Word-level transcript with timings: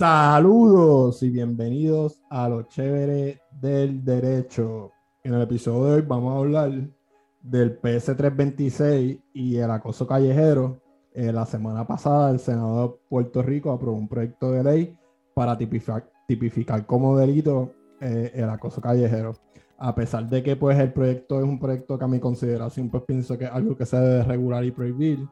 Saludos 0.00 1.24
y 1.24 1.30
bienvenidos 1.30 2.20
a 2.30 2.48
lo 2.48 2.62
chévere 2.62 3.40
del 3.50 4.04
derecho. 4.04 4.92
En 5.24 5.34
el 5.34 5.42
episodio 5.42 5.86
de 5.86 5.94
hoy 5.94 6.02
vamos 6.02 6.34
a 6.34 6.38
hablar 6.38 6.70
del 7.42 7.80
PS326 7.80 9.20
y 9.32 9.56
el 9.56 9.68
acoso 9.68 10.06
callejero. 10.06 10.80
Eh, 11.12 11.32
la 11.32 11.44
semana 11.46 11.84
pasada 11.84 12.30
el 12.30 12.38
Senado 12.38 12.80
de 12.86 12.94
Puerto 13.08 13.42
Rico 13.42 13.72
aprobó 13.72 13.98
un 13.98 14.06
proyecto 14.06 14.52
de 14.52 14.62
ley 14.62 14.96
para 15.34 15.58
tipificar, 15.58 16.08
tipificar 16.28 16.86
como 16.86 17.18
delito 17.18 17.72
eh, 18.00 18.30
el 18.34 18.48
acoso 18.50 18.80
callejero. 18.80 19.32
A 19.78 19.96
pesar 19.96 20.28
de 20.28 20.44
que 20.44 20.54
pues 20.54 20.78
el 20.78 20.92
proyecto 20.92 21.40
es 21.40 21.44
un 21.44 21.58
proyecto 21.58 21.98
que 21.98 22.04
a 22.04 22.08
mi 22.08 22.20
consideración 22.20 22.88
pues 22.88 23.02
pienso 23.02 23.36
que 23.36 23.46
es 23.46 23.50
algo 23.50 23.76
que 23.76 23.84
se 23.84 23.96
debe 23.96 24.22
regular 24.22 24.64
y 24.64 24.70
prohibir, 24.70 25.26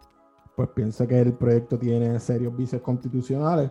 pues 0.56 0.70
pienso 0.70 1.06
que 1.06 1.20
el 1.20 1.34
proyecto 1.34 1.78
tiene 1.78 2.18
serios 2.18 2.56
vicios 2.56 2.82
constitucionales 2.82 3.70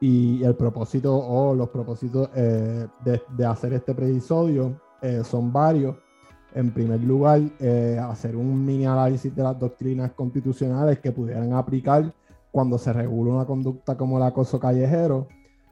y 0.00 0.42
el 0.44 0.54
propósito 0.54 1.16
o 1.16 1.54
los 1.54 1.70
propósitos 1.70 2.28
eh, 2.34 2.86
de, 3.04 3.46
hacer 3.46 3.72
este 3.72 3.92
episodio 3.92 4.80
eh, 5.00 5.22
son 5.24 5.52
varios. 5.52 5.96
En 6.54 6.70
primer 6.70 7.00
lugar, 7.02 7.40
eh, 7.60 8.00
hacer 8.02 8.34
un 8.34 8.64
mini 8.64 8.86
análisis 8.86 9.34
de 9.34 9.42
las 9.42 9.58
doctrinas 9.58 10.12
constitucionales 10.12 11.00
que 11.00 11.12
pudieran 11.12 11.52
aplicar 11.52 12.12
cuando 12.50 12.78
se 12.78 12.92
regula 12.92 13.34
una 13.34 13.44
conducta 13.44 13.96
como 13.96 14.16
el 14.16 14.22
acoso 14.22 14.58
callejero. 14.58 15.28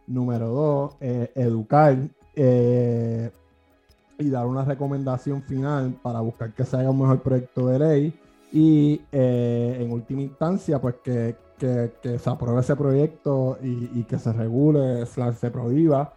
Número 0.06 0.48
dos, 0.48 0.96
educar 1.00 1.96
y 2.36 4.28
dar 4.28 4.46
una 4.46 4.66
recomendación 4.66 5.42
final 5.42 5.98
para 6.02 6.20
buscar 6.20 6.52
que 6.52 6.64
se 6.66 6.76
haga 6.76 6.90
un 6.90 7.00
mejor 7.00 7.22
proyecto 7.22 7.68
de 7.68 7.78
ley. 7.78 8.20
Y 8.52 9.00
en 9.10 9.90
última 9.90 10.20
instancia, 10.20 10.78
pues 10.78 10.96
que, 11.02 11.36
que, 12.02 12.18
se 12.18 12.30
apruebe 12.30 12.60
ese 12.60 12.76
proyecto 12.76 13.58
y, 13.62 14.02
que 14.04 14.18
se 14.18 14.32
regule, 14.32 15.06
se 15.06 15.50
prohíba 15.50 16.14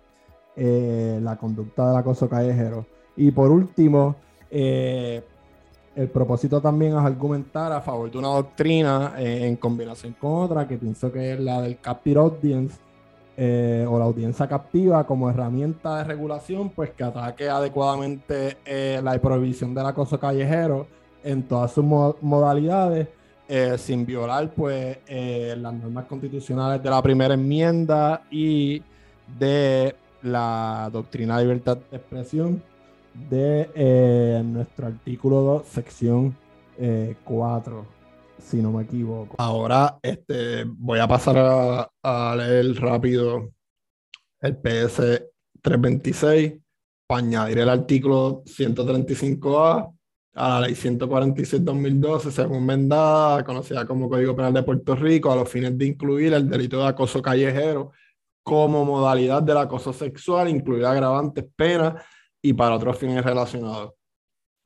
eh, 0.55 1.19
la 1.21 1.37
conducta 1.37 1.87
del 1.87 1.97
acoso 1.97 2.27
callejero. 2.27 2.85
Y 3.15 3.31
por 3.31 3.51
último, 3.51 4.15
eh, 4.51 5.23
el 5.95 6.09
propósito 6.09 6.61
también 6.61 6.93
es 6.93 6.99
argumentar 6.99 7.71
a 7.71 7.81
favor 7.81 8.11
de 8.11 8.17
una 8.17 8.29
doctrina 8.29 9.13
eh, 9.17 9.47
en 9.47 9.55
combinación 9.55 10.13
con 10.13 10.43
otra, 10.43 10.67
que 10.67 10.77
pienso 10.77 11.11
que 11.11 11.33
es 11.33 11.39
la 11.39 11.61
del 11.61 11.79
captive 11.79 12.19
audience 12.19 12.75
o 13.39 13.99
la 13.99 14.05
audiencia 14.05 14.47
captiva 14.47 15.05
como 15.05 15.29
herramienta 15.29 15.97
de 15.97 16.05
regulación, 16.05 16.71
pues 16.71 16.89
que 16.89 17.03
ataque 17.03 17.47
adecuadamente 17.47 18.57
la 19.03 19.15
prohibición 19.21 19.75
del 19.75 19.85
acoso 19.85 20.19
callejero 20.19 20.87
en 21.23 21.43
todas 21.43 21.71
sus 21.71 21.85
modalidades 21.85 23.09
eh, 23.49 23.77
sin 23.77 24.05
violar 24.05 24.51
pues 24.53 24.97
eh, 25.07 25.55
las 25.57 25.73
normas 25.73 26.05
constitucionales 26.05 26.83
de 26.83 26.89
la 26.89 27.01
primera 27.01 27.33
enmienda 27.33 28.23
y 28.29 28.83
de 29.39 29.95
la 30.23 30.89
doctrina 30.91 31.37
de 31.37 31.43
libertad 31.43 31.77
de 31.77 31.95
expresión 31.95 32.61
de 33.29 33.69
eh, 33.73 34.41
nuestro 34.43 34.87
artículo 34.87 35.41
2, 35.41 35.65
sección 35.65 36.35
4, 37.23 37.85
si 38.37 38.57
no 38.57 38.71
me 38.71 38.83
equivoco. 38.83 39.35
Ahora 39.39 39.97
este, 40.01 40.65
voy 40.65 40.99
a 40.99 41.07
pasar 41.07 41.37
a, 41.37 41.89
a 42.03 42.35
leer 42.35 42.75
rápido 42.75 43.49
el 44.41 44.57
PS 44.57 45.23
326 45.61 46.53
para 47.07 47.19
añadir 47.19 47.59
el 47.59 47.69
artículo 47.69 48.43
135A 48.43 49.96
a 50.37 50.49
la 50.49 50.67
ley 50.67 50.75
146-2012, 50.75 52.31
según 52.31 52.63
Mendada, 52.63 53.43
conocida 53.43 53.87
como 53.87 54.07
Código 54.07 54.35
Penal 54.35 54.53
de 54.53 54.61
Puerto 54.61 54.95
Rico, 54.95 55.31
a 55.31 55.35
los 55.35 55.49
fines 55.49 55.75
de 55.75 55.87
incluir 55.87 56.33
el 56.33 56.47
delito 56.47 56.79
de 56.79 56.87
acoso 56.87 57.21
callejero 57.23 57.91
como 58.43 58.85
modalidad 58.85 59.41
del 59.41 59.57
acoso 59.57 59.91
sexual, 59.91 60.47
incluir 60.47 60.85
agravantes, 60.85 61.43
penas 61.55 62.03
y 62.39 62.53
para 62.53 62.75
otros 62.75 62.97
fines 62.97 63.25
relacionados. 63.25 63.93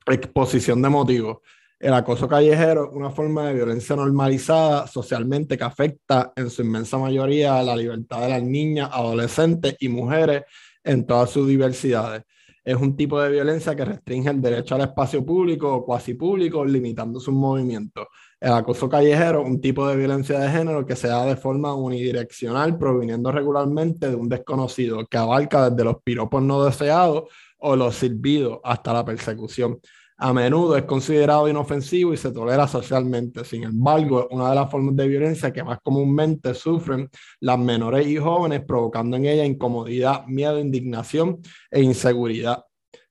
Exposición 0.06 0.82
de 0.82 0.88
motivos. 0.90 1.38
El 1.80 1.94
acoso 1.94 2.28
callejero 2.28 2.90
una 2.92 3.10
forma 3.10 3.46
de 3.46 3.54
violencia 3.54 3.96
normalizada 3.96 4.86
socialmente 4.86 5.56
que 5.56 5.64
afecta 5.64 6.32
en 6.36 6.50
su 6.50 6.62
inmensa 6.62 6.98
mayoría 6.98 7.58
a 7.58 7.62
la 7.62 7.74
libertad 7.74 8.20
de 8.20 8.28
las 8.28 8.42
niñas, 8.42 8.90
adolescentes 8.92 9.76
y 9.80 9.88
mujeres 9.88 10.42
en 10.84 11.06
todas 11.06 11.30
sus 11.30 11.48
diversidades 11.48 12.24
es 12.64 12.76
un 12.76 12.96
tipo 12.96 13.20
de 13.20 13.30
violencia 13.30 13.74
que 13.74 13.84
restringe 13.84 14.30
el 14.30 14.40
derecho 14.40 14.74
al 14.74 14.82
espacio 14.82 15.24
público 15.24 15.74
o 15.74 15.84
cuasi 15.84 16.14
público, 16.14 16.64
limitando 16.64 17.18
sus 17.18 17.34
movimientos. 17.34 18.06
El 18.40 18.52
acoso 18.52 18.88
callejero, 18.88 19.42
un 19.42 19.60
tipo 19.60 19.86
de 19.88 19.96
violencia 19.96 20.38
de 20.38 20.48
género 20.50 20.86
que 20.86 20.96
se 20.96 21.08
da 21.08 21.24
de 21.26 21.36
forma 21.36 21.74
unidireccional, 21.74 22.78
proviniendo 22.78 23.32
regularmente 23.32 24.08
de 24.08 24.16
un 24.16 24.28
desconocido, 24.28 25.06
que 25.06 25.16
abarca 25.16 25.70
desde 25.70 25.84
los 25.84 26.02
piropos 26.02 26.42
no 26.42 26.64
deseados 26.64 27.24
o 27.58 27.76
los 27.76 27.96
silbidos 27.96 28.60
hasta 28.64 28.92
la 28.92 29.04
persecución. 29.04 29.80
A 30.18 30.32
menudo 30.32 30.76
es 30.76 30.84
considerado 30.84 31.48
inofensivo 31.48 32.12
y 32.12 32.16
se 32.16 32.30
tolera 32.30 32.68
socialmente. 32.68 33.44
Sin 33.44 33.64
embargo, 33.64 34.20
es 34.20 34.26
una 34.30 34.50
de 34.50 34.54
las 34.54 34.70
formas 34.70 34.94
de 34.94 35.08
violencia 35.08 35.52
que 35.52 35.64
más 35.64 35.78
comúnmente 35.82 36.54
sufren 36.54 37.08
las 37.40 37.58
menores 37.58 38.06
y 38.06 38.16
jóvenes, 38.16 38.62
provocando 38.66 39.16
en 39.16 39.26
ella 39.26 39.44
incomodidad, 39.44 40.26
miedo, 40.26 40.58
indignación 40.58 41.40
e 41.70 41.82
inseguridad. 41.82 42.64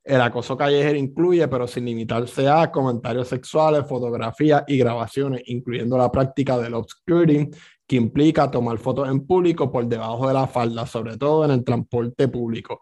El 0.03 0.21
acoso 0.21 0.57
callejero 0.57 0.97
incluye, 0.97 1.47
pero 1.47 1.67
sin 1.67 1.85
limitarse 1.85 2.47
a, 2.47 2.71
comentarios 2.71 3.27
sexuales, 3.27 3.85
fotografías 3.87 4.63
y 4.67 4.77
grabaciones, 4.77 5.43
incluyendo 5.45 5.97
la 5.97 6.11
práctica 6.11 6.57
del 6.57 6.73
obscuring, 6.73 7.51
que 7.85 7.97
implica 7.97 8.49
tomar 8.49 8.77
fotos 8.77 9.09
en 9.09 9.25
público 9.27 9.71
por 9.71 9.85
debajo 9.85 10.27
de 10.27 10.33
la 10.33 10.47
falda, 10.47 10.87
sobre 10.87 11.17
todo 11.17 11.45
en 11.45 11.51
el 11.51 11.63
transporte 11.63 12.29
público 12.29 12.79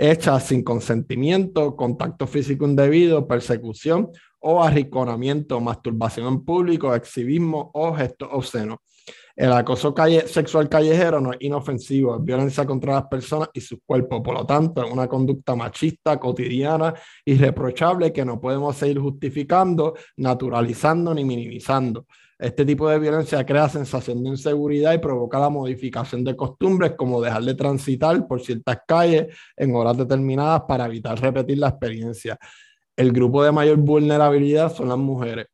hechas 0.00 0.46
sin 0.46 0.64
consentimiento, 0.64 1.76
contacto 1.76 2.26
físico 2.26 2.64
indebido, 2.64 3.28
persecución 3.28 4.10
o 4.38 4.62
arrinconamiento, 4.62 5.60
masturbación 5.60 6.26
en 6.26 6.44
público, 6.44 6.94
exhibismo 6.94 7.70
o 7.74 7.92
gestos 7.94 8.28
obscenos. 8.32 8.78
El 9.36 9.52
acoso 9.52 9.94
sexual 10.26 10.68
callejero 10.68 11.20
no 11.20 11.32
es 11.32 11.38
inofensivo, 11.40 12.16
es 12.16 12.24
violencia 12.24 12.64
contra 12.64 12.94
las 12.94 13.06
personas 13.08 13.50
y 13.52 13.60
sus 13.60 13.78
cuerpos. 13.84 14.22
Por 14.22 14.34
lo 14.34 14.46
tanto, 14.46 14.82
es 14.82 14.90
una 14.90 15.06
conducta 15.06 15.54
machista, 15.54 16.18
cotidiana, 16.18 16.94
irreprochable 17.24 18.12
que 18.12 18.24
no 18.24 18.40
podemos 18.40 18.76
seguir 18.76 18.98
justificando, 18.98 19.94
naturalizando 20.16 21.14
ni 21.14 21.24
minimizando. 21.24 22.06
Este 22.40 22.64
tipo 22.64 22.88
de 22.88 22.98
violencia 22.98 23.44
crea 23.44 23.68
sensación 23.68 24.22
de 24.22 24.30
inseguridad 24.30 24.94
y 24.94 24.98
provoca 24.98 25.38
la 25.38 25.50
modificación 25.50 26.24
de 26.24 26.34
costumbres 26.34 26.94
como 26.96 27.20
dejar 27.20 27.42
de 27.42 27.54
transitar 27.54 28.26
por 28.26 28.40
ciertas 28.40 28.78
calles 28.88 29.26
en 29.54 29.74
horas 29.74 29.98
determinadas 29.98 30.62
para 30.66 30.86
evitar 30.86 31.20
repetir 31.20 31.58
la 31.58 31.68
experiencia. 31.68 32.38
El 32.96 33.12
grupo 33.12 33.44
de 33.44 33.52
mayor 33.52 33.76
vulnerabilidad 33.76 34.74
son 34.74 34.88
las 34.88 34.96
mujeres. 34.96 35.48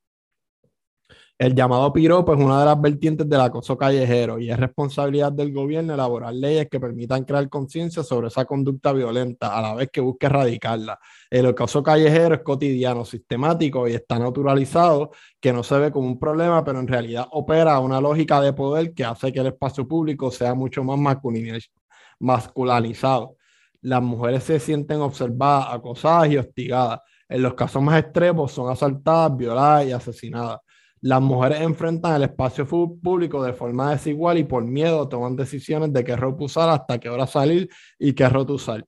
El 1.39 1.55
llamado 1.55 1.93
piropo 1.93 2.33
es 2.33 2.41
una 2.41 2.61
de 2.61 2.65
las 2.65 2.81
vertientes 2.81 3.29
del 3.29 3.43
acoso 3.43 3.77
callejero 3.77 4.39
y 4.39 4.51
es 4.51 4.59
responsabilidad 4.59 5.31
del 5.33 5.53
gobierno 5.53 5.93
elaborar 5.93 6.33
leyes 6.33 6.67
que 6.71 6.81
permitan 6.81 7.25
crear 7.25 7.47
conciencia 7.51 8.03
sobre 8.03 8.29
esa 8.29 8.47
conducta 8.47 8.95
violenta 8.95 9.55
a 9.55 9.61
la 9.61 9.75
vez 9.75 9.91
que 9.93 10.01
busque 10.01 10.27
erradicarla. 10.27 10.99
El 11.29 11.45
acoso 11.45 11.83
callejero 11.83 12.37
es 12.37 12.41
cotidiano, 12.41 13.05
sistemático 13.05 13.87
y 13.87 13.93
está 13.93 14.19
naturalizado, 14.19 15.11
que 15.39 15.53
no 15.53 15.63
se 15.63 15.79
ve 15.79 15.93
como 15.93 16.07
un 16.07 16.19
problema, 16.19 16.65
pero 16.65 16.81
en 16.81 16.89
realidad 16.89 17.27
opera 17.33 17.81
una 17.81 18.01
lógica 18.01 18.41
de 18.41 18.55
poder 18.55 18.95
que 18.95 19.05
hace 19.05 19.31
que 19.31 19.41
el 19.41 19.49
espacio 19.49 19.87
público 19.87 20.31
sea 20.31 20.55
mucho 20.55 20.83
más 20.85 20.99
masculinizado. 22.19 23.37
Las 23.83 24.03
mujeres 24.03 24.43
se 24.43 24.59
sienten 24.59 25.03
observadas, 25.03 25.67
acosadas 25.71 26.31
y 26.31 26.39
hostigadas. 26.39 27.01
En 27.29 27.43
los 27.43 27.53
casos 27.53 27.83
más 27.83 28.01
extremos 28.01 28.53
son 28.53 28.71
asaltadas, 28.73 29.37
violadas 29.37 29.87
y 29.87 29.93
asesinadas. 29.93 30.61
Las 31.03 31.21
mujeres 31.21 31.61
enfrentan 31.61 32.17
el 32.17 32.23
espacio 32.23 32.67
público 32.67 33.43
de 33.43 33.53
forma 33.53 33.91
desigual 33.91 34.39
y 34.39 34.45
por 34.45 34.65
miedo 34.65 35.09
toman 35.09 35.37
decisiones 35.37 35.93
de 35.93 36.03
qué 36.03 36.17
ropa 36.17 36.45
usar, 36.45 36.71
hasta 36.71 36.99
qué 36.99 37.11
hora 37.11 37.27
salir 37.27 37.69
y 37.99 38.15
qué 38.15 38.29
ropa 38.29 38.55
usar. 38.55 38.85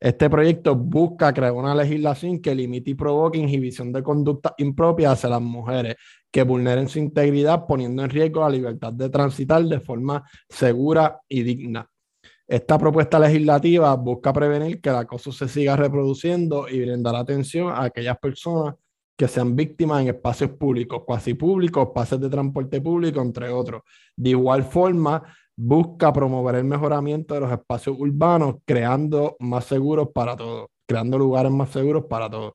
Este 0.00 0.28
proyecto 0.28 0.74
busca 0.74 1.32
crear 1.32 1.52
una 1.52 1.74
legislación 1.74 2.40
que 2.40 2.54
limite 2.54 2.90
y 2.90 2.94
provoque 2.94 3.38
inhibición 3.38 3.92
de 3.92 4.02
conducta 4.02 4.54
impropia 4.58 5.12
hacia 5.12 5.30
las 5.30 5.40
mujeres 5.40 5.96
que 6.30 6.42
vulneren 6.42 6.88
su 6.88 6.98
integridad, 6.98 7.66
poniendo 7.66 8.02
en 8.02 8.10
riesgo 8.10 8.40
la 8.40 8.50
libertad 8.50 8.92
de 8.92 9.08
transitar 9.08 9.62
de 9.64 9.80
forma 9.80 10.28
segura 10.48 11.20
y 11.28 11.42
digna. 11.42 11.88
Esta 12.46 12.76
propuesta 12.76 13.18
legislativa 13.18 13.94
busca 13.94 14.32
prevenir 14.32 14.80
que 14.80 14.90
el 14.90 14.96
acoso 14.96 15.32
se 15.32 15.48
siga 15.48 15.76
reproduciendo 15.76 16.68
y 16.68 16.80
brindar 16.80 17.14
atención 17.14 17.70
a 17.72 17.84
aquellas 17.84 18.18
personas 18.18 18.74
que 19.16 19.28
sean 19.28 19.54
víctimas 19.54 20.02
en 20.02 20.08
espacios 20.08 20.50
públicos, 20.50 21.02
cuasi 21.06 21.34
públicos, 21.34 21.88
pases 21.94 22.20
de 22.20 22.28
transporte 22.28 22.80
público, 22.80 23.20
entre 23.20 23.48
otros. 23.48 23.82
De 24.16 24.30
igual 24.30 24.64
forma, 24.64 25.22
busca 25.56 26.12
promover 26.12 26.56
el 26.56 26.64
mejoramiento 26.64 27.34
de 27.34 27.40
los 27.40 27.52
espacios 27.52 27.96
urbanos, 27.98 28.56
creando 28.64 29.36
más 29.40 29.64
seguros 29.66 30.08
para 30.12 30.36
todos, 30.36 30.68
creando 30.86 31.18
lugares 31.18 31.52
más 31.52 31.70
seguros 31.70 32.04
para 32.08 32.28
todos. 32.28 32.54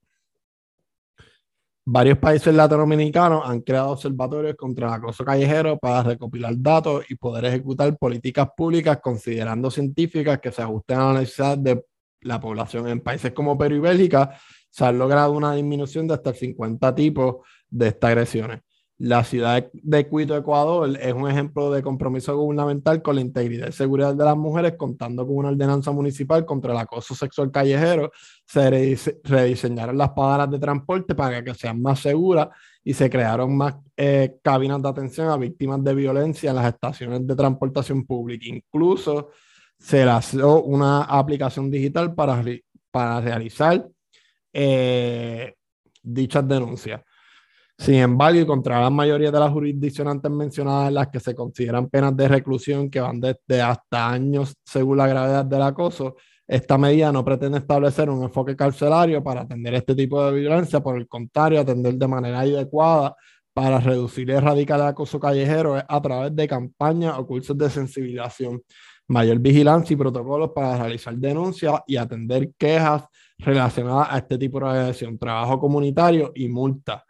Varios 1.92 2.20
países 2.20 2.54
latinoamericanos 2.54 3.42
han 3.46 3.62
creado 3.62 3.90
observatorios 3.92 4.56
contra 4.56 4.90
el 4.90 4.94
acoso 4.94 5.26
callejero 5.26 5.80
para 5.80 6.04
recopilar 6.04 6.54
datos 6.56 7.04
y 7.10 7.16
poder 7.16 7.46
ejecutar 7.46 7.98
políticas 7.98 8.50
públicas 8.56 9.00
considerando 9.02 9.72
científicas 9.72 10.40
que 10.40 10.52
se 10.52 10.62
ajusten 10.62 11.00
a 11.00 11.14
la 11.14 11.20
necesidad 11.22 11.58
de 11.58 11.84
la 12.22 12.40
población. 12.40 12.88
En 12.90 13.00
países 13.00 13.32
como 13.32 13.58
Perú 13.58 13.78
y 13.78 13.80
Bélgica 13.80 14.38
se 14.70 14.86
ha 14.86 14.92
logrado 14.92 15.34
una 15.34 15.54
disminución 15.54 16.08
de 16.08 16.14
hasta 16.16 16.32
el 16.32 16.36
50 16.36 16.96
tipos 16.96 17.38
de 17.70 17.88
estas 17.88 18.10
agresiones. 18.10 18.62
La 19.00 19.24
ciudad 19.24 19.70
de 19.72 20.10
Quito, 20.10 20.36
Ecuador, 20.36 20.90
es 21.02 21.14
un 21.14 21.30
ejemplo 21.30 21.72
de 21.72 21.82
compromiso 21.82 22.36
gubernamental 22.36 23.02
con 23.02 23.16
la 23.16 23.22
integridad 23.22 23.70
y 23.70 23.72
seguridad 23.72 24.14
de 24.14 24.26
las 24.26 24.36
mujeres, 24.36 24.74
contando 24.78 25.26
con 25.26 25.38
una 25.38 25.50
ordenanza 25.50 25.94
municipal 25.94 26.46
contra 26.46 26.74
el 26.74 26.80
acoso 26.80 27.16
sexual 27.16 27.50
callejero. 27.50 28.12
Se 28.46 28.70
rediseñaron 29.24 29.98
las 29.98 30.10
paradas 30.10 30.52
de 30.52 30.60
transporte 30.60 31.16
para 31.16 31.42
que 31.42 31.54
sean 31.54 31.82
más 31.82 32.02
seguras 32.02 32.50
y 32.84 32.94
se 32.94 33.10
crearon 33.10 33.56
más 33.56 33.76
eh, 33.96 34.38
cabinas 34.44 34.82
de 34.82 34.90
atención 34.90 35.30
a 35.30 35.38
víctimas 35.38 35.82
de 35.82 35.96
violencia 35.96 36.50
en 36.50 36.58
las 36.58 36.74
estaciones 36.74 37.26
de 37.26 37.36
transportación 37.38 38.06
pública. 38.06 38.48
Incluso 38.50 39.30
se 39.78 40.04
lanzó 40.04 40.62
una 40.64 41.04
aplicación 41.04 41.72
digital 41.72 42.14
para, 42.14 42.44
para 42.92 43.22
realizar 43.22 43.88
eh, 44.54 45.54
dichas 46.02 46.48
denuncias. 46.48 47.02
Sin 47.78 47.96
embargo, 47.96 48.40
y 48.40 48.46
contra 48.46 48.82
la 48.82 48.90
mayoría 48.90 49.32
de 49.32 49.40
las 49.40 49.52
jurisdicciones 49.52 50.12
antes 50.12 50.30
mencionadas, 50.30 50.90
en 50.90 50.96
las 50.96 51.08
que 51.08 51.20
se 51.22 51.34
consideran 51.34 51.88
penas 51.88 52.16
de 52.18 52.28
reclusión 52.28 52.90
que 52.90 53.00
van 53.00 53.22
desde 53.22 53.62
hasta 53.62 54.10
años 54.10 54.54
según 54.66 54.98
la 54.98 55.08
gravedad 55.08 55.46
del 55.46 55.62
acoso, 55.62 56.18
esta 56.46 56.78
medida 56.78 57.12
no 57.12 57.24
pretende 57.24 57.60
establecer 57.60 58.10
un 58.10 58.24
enfoque 58.24 58.56
carcelario 58.56 59.24
para 59.24 59.42
atender 59.42 59.76
este 59.76 59.96
tipo 59.96 60.26
de 60.26 60.40
violencia, 60.40 60.82
por 60.82 60.98
el 60.98 61.08
contrario, 61.08 61.62
atender 61.62 61.94
de 61.94 62.08
manera 62.08 62.40
adecuada 62.40 63.16
para 63.54 63.80
reducir 63.80 64.28
y 64.28 64.34
erradicar 64.34 64.80
el 64.80 64.88
acoso 64.88 65.20
callejero 65.20 65.82
a 65.88 66.02
través 66.02 66.36
de 66.36 66.48
campañas 66.48 67.18
o 67.18 67.26
cursos 67.28 67.58
de 67.58 67.70
sensibilización, 67.70 68.62
mayor 69.08 69.40
vigilancia 69.40 69.94
y 69.94 69.98
protocolos 69.98 70.52
para 70.54 70.78
realizar 70.78 71.16
denuncias 71.16 71.82
y 71.88 71.96
atender 71.96 72.52
quejas 72.58 73.04
relacionadas 73.40 74.08
a 74.12 74.18
este 74.20 74.38
tipo 74.38 74.60
de 74.60 74.80
agresión, 74.80 75.18
trabajo 75.18 75.60
comunitario 75.60 76.32
y 76.36 76.48
multas 76.48 77.04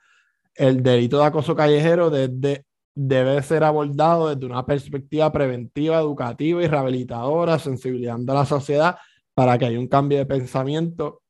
el 0.60 0.84
delito 0.84 1.20
de 1.20 1.26
acoso 1.26 1.56
callejero 1.56 2.12
debe 2.12 3.42
ser 3.44 3.64
abordado 3.64 4.28
desde 4.28 4.46
una 4.46 4.66
perspectiva 4.66 5.32
preventiva, 5.32 6.00
educativa 6.00 6.62
y 6.62 6.68
rehabilitadora, 6.68 7.58
sensibilizando 7.58 8.34
a 8.34 8.36
la 8.36 8.46
sociedad 8.46 8.98
para 9.34 9.58
que 9.58 9.68
haya 9.68 9.80
un 9.80 9.88
cambio 9.88 10.18
de 10.18 10.26
pensamiento 10.26 11.22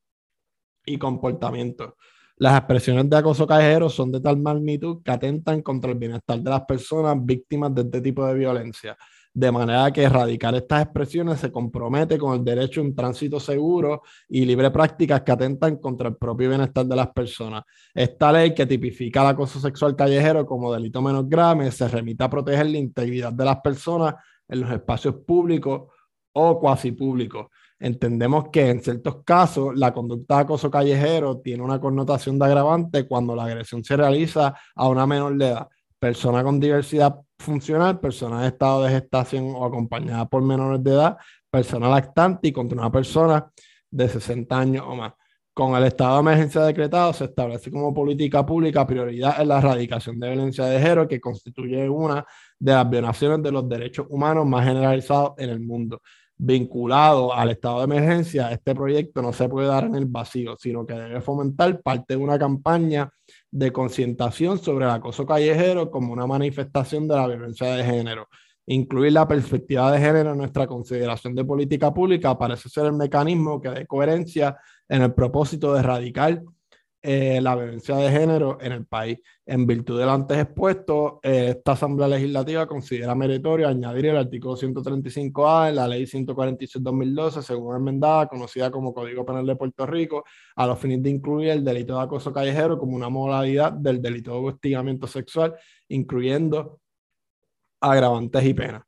y 0.84 0.98
comportamiento. 0.98 1.96
Las 2.38 2.58
expresiones 2.58 3.08
de 3.08 3.18
acoso 3.18 3.46
callejero 3.46 3.88
son 3.88 4.10
de 4.10 4.20
tal 4.20 4.38
magnitud 4.38 5.00
que 5.04 5.12
atentan 5.12 5.62
contra 5.62 5.92
el 5.92 5.98
bienestar 5.98 6.40
de 6.40 6.50
las 6.50 6.62
personas 6.62 7.14
víctimas 7.20 7.72
de 7.72 7.82
este 7.82 8.00
tipo 8.00 8.26
de 8.26 8.34
violencia 8.34 8.96
de 9.32 9.52
manera 9.52 9.92
que 9.92 10.02
erradicar 10.02 10.54
estas 10.54 10.82
expresiones 10.82 11.38
se 11.38 11.52
compromete 11.52 12.18
con 12.18 12.34
el 12.34 12.44
derecho 12.44 12.80
a 12.80 12.84
un 12.84 12.94
tránsito 12.94 13.38
seguro 13.38 14.02
y 14.28 14.44
libre 14.44 14.70
prácticas 14.70 15.22
que 15.22 15.32
atentan 15.32 15.76
contra 15.76 16.08
el 16.08 16.16
propio 16.16 16.48
bienestar 16.48 16.84
de 16.86 16.96
las 16.96 17.08
personas. 17.12 17.62
Esta 17.94 18.32
ley 18.32 18.54
que 18.54 18.66
tipifica 18.66 19.22
el 19.22 19.28
acoso 19.28 19.60
sexual 19.60 19.94
callejero 19.94 20.44
como 20.44 20.72
delito 20.72 21.00
menos 21.00 21.28
grave 21.28 21.70
se 21.70 21.86
remite 21.86 22.24
a 22.24 22.30
proteger 22.30 22.66
la 22.66 22.78
integridad 22.78 23.32
de 23.32 23.44
las 23.44 23.60
personas 23.60 24.14
en 24.48 24.60
los 24.60 24.70
espacios 24.72 25.14
públicos 25.26 25.92
o 26.32 26.58
cuasi 26.58 26.92
públicos. 26.92 27.46
Entendemos 27.78 28.48
que 28.52 28.68
en 28.68 28.82
ciertos 28.82 29.22
casos 29.24 29.74
la 29.76 29.94
conducta 29.94 30.36
de 30.36 30.40
acoso 30.42 30.70
callejero 30.70 31.38
tiene 31.38 31.62
una 31.62 31.80
connotación 31.80 32.38
de 32.38 32.46
agravante 32.46 33.06
cuando 33.06 33.34
la 33.34 33.44
agresión 33.44 33.82
se 33.84 33.96
realiza 33.96 34.54
a 34.74 34.88
una 34.88 35.06
menor 35.06 35.36
de 35.38 35.46
edad 35.46 35.68
persona 36.00 36.42
con 36.42 36.58
diversidad 36.58 37.20
funcional, 37.38 38.00
persona 38.00 38.40
en 38.40 38.46
estado 38.46 38.82
de 38.82 38.90
gestación 38.90 39.54
o 39.54 39.64
acompañada 39.64 40.26
por 40.28 40.42
menores 40.42 40.82
de 40.82 40.92
edad, 40.92 41.18
persona 41.50 41.88
lactante 41.88 42.48
y 42.48 42.52
contra 42.52 42.78
una 42.78 42.90
persona 42.90 43.50
de 43.90 44.08
60 44.08 44.58
años 44.58 44.84
o 44.88 44.96
más. 44.96 45.12
Con 45.52 45.74
el 45.74 45.84
estado 45.84 46.14
de 46.14 46.20
emergencia 46.20 46.62
decretado 46.62 47.12
se 47.12 47.24
establece 47.24 47.70
como 47.70 47.92
política 47.92 48.46
pública 48.46 48.86
prioridad 48.86 49.40
en 49.42 49.48
la 49.48 49.58
erradicación 49.58 50.18
de 50.18 50.28
violencia 50.28 50.64
de 50.64 50.78
género, 50.80 51.06
que 51.06 51.20
constituye 51.20 51.88
una 51.88 52.24
de 52.58 52.72
las 52.72 52.88
violaciones 52.88 53.42
de 53.42 53.52
los 53.52 53.68
derechos 53.68 54.06
humanos 54.08 54.46
más 54.46 54.64
generalizados 54.64 55.32
en 55.36 55.50
el 55.50 55.60
mundo. 55.60 56.00
Vinculado 56.38 57.34
al 57.34 57.50
estado 57.50 57.78
de 57.78 57.84
emergencia, 57.84 58.50
este 58.50 58.74
proyecto 58.74 59.20
no 59.20 59.32
se 59.34 59.48
puede 59.48 59.66
dar 59.66 59.84
en 59.84 59.96
el 59.96 60.06
vacío, 60.06 60.56
sino 60.58 60.86
que 60.86 60.94
debe 60.94 61.20
fomentar 61.20 61.82
parte 61.82 62.16
de 62.16 62.22
una 62.22 62.38
campaña 62.38 63.10
de 63.50 63.72
concientación 63.72 64.58
sobre 64.58 64.84
el 64.84 64.90
acoso 64.90 65.26
callejero 65.26 65.90
como 65.90 66.12
una 66.12 66.26
manifestación 66.26 67.08
de 67.08 67.16
la 67.16 67.26
violencia 67.26 67.74
de 67.74 67.84
género. 67.84 68.28
Incluir 68.66 69.12
la 69.12 69.26
perspectiva 69.26 69.90
de 69.90 69.98
género 69.98 70.32
en 70.32 70.38
nuestra 70.38 70.66
consideración 70.66 71.34
de 71.34 71.44
política 71.44 71.92
pública 71.92 72.38
parece 72.38 72.68
ser 72.68 72.86
el 72.86 72.92
mecanismo 72.92 73.60
que 73.60 73.70
dé 73.70 73.86
coherencia 73.86 74.56
en 74.88 75.02
el 75.02 75.12
propósito 75.12 75.72
de 75.72 75.80
erradicar 75.80 76.42
eh, 77.02 77.40
la 77.40 77.56
violencia 77.56 77.96
de 77.96 78.10
género 78.10 78.58
en 78.60 78.72
el 78.72 78.86
país. 78.86 79.18
En 79.46 79.66
virtud 79.66 79.98
del 79.98 80.08
antes 80.08 80.38
expuesto, 80.38 81.18
eh, 81.22 81.54
esta 81.56 81.72
Asamblea 81.72 82.08
Legislativa 82.08 82.66
considera 82.66 83.14
meritorio 83.14 83.68
añadir 83.68 84.06
el 84.06 84.18
artículo 84.18 84.56
135A 84.56 85.70
en 85.70 85.76
la 85.76 85.88
Ley 85.88 86.04
146-2012, 86.04 87.42
según 87.42 87.76
enmendada, 87.76 88.26
conocida 88.28 88.70
como 88.70 88.92
Código 88.92 89.24
Penal 89.24 89.46
de 89.46 89.56
Puerto 89.56 89.86
Rico, 89.86 90.24
a 90.56 90.66
los 90.66 90.78
fines 90.78 91.02
de 91.02 91.10
incluir 91.10 91.50
el 91.50 91.64
delito 91.64 91.96
de 91.96 92.02
acoso 92.02 92.32
callejero 92.32 92.78
como 92.78 92.96
una 92.96 93.08
modalidad 93.08 93.72
del 93.72 94.02
delito 94.02 94.32
de 94.32 94.48
hostigamiento 94.48 95.06
sexual, 95.06 95.54
incluyendo 95.88 96.80
agravantes 97.80 98.44
y 98.44 98.54
penas. 98.54 98.82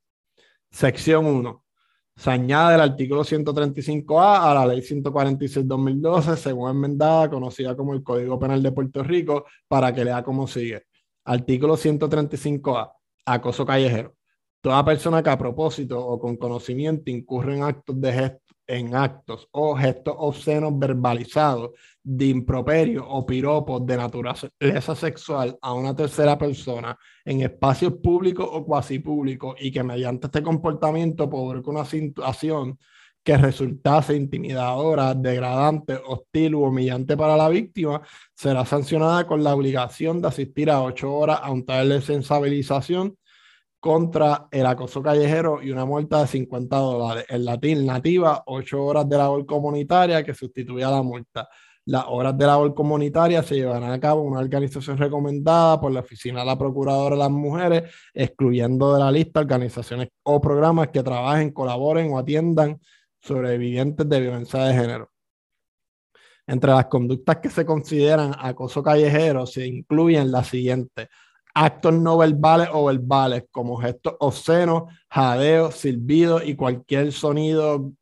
Sección 0.71 1.27
1 1.27 1.62
se 2.17 2.31
añade 2.31 2.75
el 2.75 2.81
artículo 2.81 3.25
135A 3.25 4.51
a 4.51 4.55
la 4.55 4.67
ley 4.67 4.81
146-2012, 4.81 6.37
según 6.37 6.71
enmendada, 6.71 7.31
conocida 7.31 7.77
como 7.77 7.95
el 7.95 8.03
Código 8.03 8.39
Penal 8.39 8.63
de 8.63 8.73
Puerto 8.73 9.03
Rico, 9.03 9.47
para 9.67 9.95
que 9.95 10.05
lea 10.05 10.23
como 10.23 10.47
sigue. 10.47 10.85
Artículo 11.25 11.77
135A, 11.77 12.93
acoso 13.25 13.65
callejero. 13.65 14.15
Toda 14.61 14.85
persona 14.85 15.23
que 15.23 15.31
a 15.31 15.39
propósito 15.39 15.99
o 15.99 16.21
con 16.21 16.37
conocimiento 16.37 17.11
incurre 17.11 17.57
en 17.57 17.65
actos 17.65 18.01
de 18.01 18.13
en 18.73 18.95
actos 18.95 19.49
o 19.53 19.77
gestos 19.77 20.15
obscenos 20.19 20.79
verbalizados 20.79 21.73
de 22.03 22.27
improperio 22.27 23.07
o 23.07 23.27
piropos 23.27 23.85
de 23.85 23.97
naturaleza 23.99 24.95
sexual 24.97 25.59
a 25.61 25.75
una 25.75 25.95
tercera 25.95 26.39
persona 26.39 26.99
en 27.25 27.43
espacios 27.43 27.93
públicos 28.03 28.49
o 28.51 28.65
cuasi 28.65 28.99
públicos 28.99 29.57
y 29.61 29.71
que 29.71 29.83
mediante 29.83 30.27
este 30.29 30.43
comportamiento 30.43 31.29
provoque 31.29 31.69
una 31.69 31.85
situación 31.85 32.79
que 33.23 33.37
resultase 33.37 34.17
intimidadora, 34.17 35.15
degradante, 35.15 36.01
hostil 36.07 36.55
u 36.55 36.65
humillante 36.65 37.17
para 37.17 37.37
la 37.37 37.49
víctima, 37.51 38.01
será 38.35 38.65
sancionada 38.65 39.27
con 39.27 39.45
la 39.45 39.55
obligación 39.55 40.23
de 40.23 40.29
asistir 40.29 40.71
a 40.71 40.83
ocho 40.83 41.15
horas 41.15 41.41
a 41.43 41.51
un 41.53 41.65
taller 41.65 42.01
de 42.01 42.01
sensibilización 42.01 43.17
contra 43.83 44.47
el 44.53 44.65
acoso 44.65 45.03
callejero 45.03 45.61
y 45.61 45.73
una 45.73 45.85
multa 45.85 46.21
de 46.21 46.29
50 46.29 46.77
dólares. 46.77 47.25
En 47.29 47.45
latín, 47.45 47.85
nativa, 47.85 48.45
8 48.47 48.81
horas 48.81 49.09
de 49.09 49.19
labor 49.19 49.45
comunitaria 49.45 50.23
que 50.23 50.35
sustituye 50.35 50.85
a 50.85 50.91
la 50.93 51.03
multa. 51.03 51.49
Las 51.87 52.05
horas 52.07 52.39
de 52.39 52.47
labor 52.47 52.73
comunitaria 52.75 53.43
se 53.43 53.57
llevarán 53.57 53.91
a 53.91 53.99
cabo 53.99 54.23
en 54.23 54.29
una 54.29 54.39
organización 54.39 54.99
recomendada 54.99 55.81
por 55.81 55.91
la 55.91 55.99
Oficina 55.99 56.41
de 56.41 56.47
la 56.47 56.57
Procuradora 56.57 57.17
de 57.17 57.23
las 57.23 57.31
Mujeres, 57.33 57.93
excluyendo 58.15 58.95
de 58.95 59.01
la 59.01 59.11
lista 59.11 59.41
organizaciones 59.41 60.11
o 60.23 60.41
programas 60.41 60.91
que 60.91 61.03
trabajen, 61.03 61.51
colaboren 61.51 62.13
o 62.13 62.21
atiendan 62.21 62.79
sobrevivientes 63.21 64.09
de 64.09 64.21
violencia 64.21 64.63
de 64.63 64.75
género. 64.75 65.11
Entre 66.47 66.71
las 66.71 66.87
conductas 66.87 67.39
que 67.39 67.51
se 67.51 67.67
consideran 67.67 68.33
acoso 68.39 68.81
callejero 68.81 69.45
se 69.45 69.67
incluyen 69.67 70.31
las 70.31 70.47
siguientes 70.47 71.09
actos 71.55 71.95
no 71.95 72.19
verbales 72.19 72.69
o 72.73 72.87
verbales, 72.87 73.45
como 73.51 73.77
gestos 73.77 74.15
obscenos, 74.21 74.85
jadeos, 75.09 75.75
silbidos 75.75 76.43
y 76.45 76.55
cualquier 76.55 77.13
sonido 77.13 77.93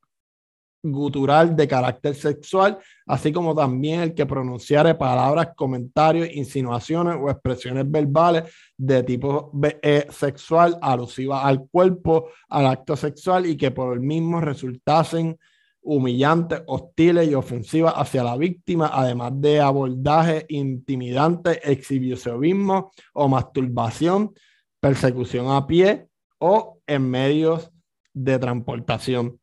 gutural 0.83 1.55
de 1.57 1.69
carácter 1.69 2.15
sexual, 2.15 2.79
así 3.07 3.33
como 3.33 3.55
también 3.55 4.01
el 4.01 4.15
que 4.15 4.25
pronunciare 4.25 4.95
palabras, 4.95 5.51
comentarios, 5.55 6.29
insinuaciones 6.33 7.17
o 7.21 7.31
expresiones 7.31 7.91
verbales 7.91 8.45
de 8.77 9.03
tipo 9.03 9.53
eh, 9.83 10.07
sexual 10.11 10.79
alusiva 10.81 11.43
al 11.43 11.67
cuerpo, 11.69 12.29
al 12.49 12.67
acto 12.67 12.97
sexual 12.97 13.47
y 13.47 13.57
que 13.57 13.71
por 13.71 13.93
el 13.93 14.01
mismo 14.01 14.41
resultasen 14.41 15.39
humillantes, 15.83 16.63
hostiles 16.67 17.29
y 17.29 17.35
ofensivas 17.35 17.95
hacia 17.97 18.23
la 18.23 18.37
víctima, 18.37 18.91
además 18.93 19.33
de 19.35 19.61
abordaje 19.61 20.47
intimidante, 20.49 21.61
exhibicionismo 21.71 22.93
o 23.15 23.29
masturbación, 23.29 24.33
persecución 24.81 25.51
a 25.51 25.67
pie 25.67 26.09
o 26.39 26.79
en 26.87 27.11
medios 27.11 27.71
de 28.13 28.39
transportación. 28.39 29.41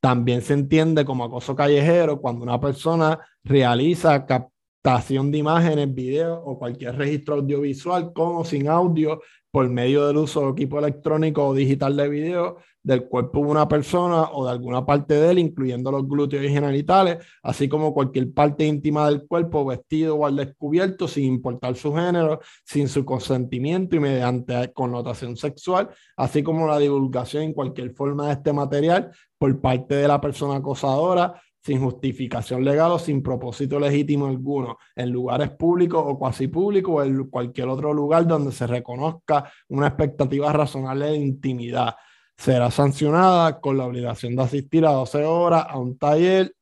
También 0.00 0.42
se 0.42 0.54
entiende 0.54 1.04
como 1.04 1.24
acoso 1.24 1.54
callejero 1.54 2.20
cuando 2.20 2.42
una 2.42 2.60
persona 2.60 3.18
realiza 3.44 4.24
captación 4.26 5.30
de 5.30 5.38
imágenes, 5.38 5.94
videos 5.94 6.40
o 6.44 6.58
cualquier 6.58 6.96
registro 6.96 7.34
audiovisual 7.34 8.12
con 8.12 8.36
o 8.36 8.44
sin 8.44 8.68
audio 8.68 9.20
por 9.50 9.68
medio 9.68 10.06
del 10.06 10.16
uso 10.16 10.42
de 10.42 10.50
equipo 10.52 10.78
electrónico 10.78 11.46
o 11.46 11.54
digital 11.54 11.96
de 11.96 12.08
video 12.08 12.56
del 12.82 13.04
cuerpo 13.08 13.40
de 13.40 13.46
una 13.46 13.68
persona 13.68 14.30
o 14.32 14.44
de 14.44 14.52
alguna 14.52 14.84
parte 14.86 15.14
de 15.14 15.30
él, 15.30 15.38
incluyendo 15.38 15.90
los 15.90 16.08
glúteos 16.08 16.44
y 16.44 16.48
genitales, 16.48 17.18
así 17.42 17.68
como 17.68 17.92
cualquier 17.92 18.32
parte 18.32 18.66
íntima 18.66 19.08
del 19.08 19.26
cuerpo, 19.26 19.64
vestido 19.64 20.16
o 20.16 20.26
al 20.26 20.36
descubierto, 20.36 21.06
sin 21.06 21.24
importar 21.24 21.76
su 21.76 21.94
género, 21.94 22.40
sin 22.64 22.88
su 22.88 23.04
consentimiento 23.04 23.96
y 23.96 24.00
mediante 24.00 24.72
connotación 24.72 25.36
sexual, 25.36 25.90
así 26.16 26.42
como 26.42 26.66
la 26.66 26.78
divulgación 26.78 27.42
en 27.44 27.52
cualquier 27.52 27.94
forma 27.94 28.26
de 28.26 28.32
este 28.32 28.52
material 28.52 29.10
por 29.38 29.60
parte 29.60 29.94
de 29.96 30.08
la 30.08 30.20
persona 30.20 30.56
acosadora, 30.56 31.40
sin 31.62 31.80
justificación 31.80 32.64
legal 32.64 32.92
o 32.92 32.98
sin 32.98 33.22
propósito 33.22 33.78
legítimo 33.78 34.26
alguno, 34.26 34.78
en 34.96 35.10
lugares 35.10 35.50
públicos 35.50 36.02
o 36.06 36.18
cuasi 36.18 36.48
públicos 36.48 36.94
o 36.94 37.02
en 37.02 37.24
cualquier 37.24 37.68
otro 37.68 37.92
lugar 37.92 38.26
donde 38.26 38.52
se 38.52 38.66
reconozca 38.66 39.50
una 39.68 39.88
expectativa 39.88 40.52
razonable 40.52 41.06
de 41.06 41.16
intimidad. 41.16 41.94
Será 42.40 42.70
sancionada 42.70 43.60
con 43.60 43.76
la 43.76 43.84
obligación 43.84 44.34
de 44.34 44.42
asistir 44.42 44.86
a 44.86 44.92
12 44.92 45.24
horas 45.26 45.66
a 45.68 45.76
un 45.76 45.98
taller, 45.98 46.54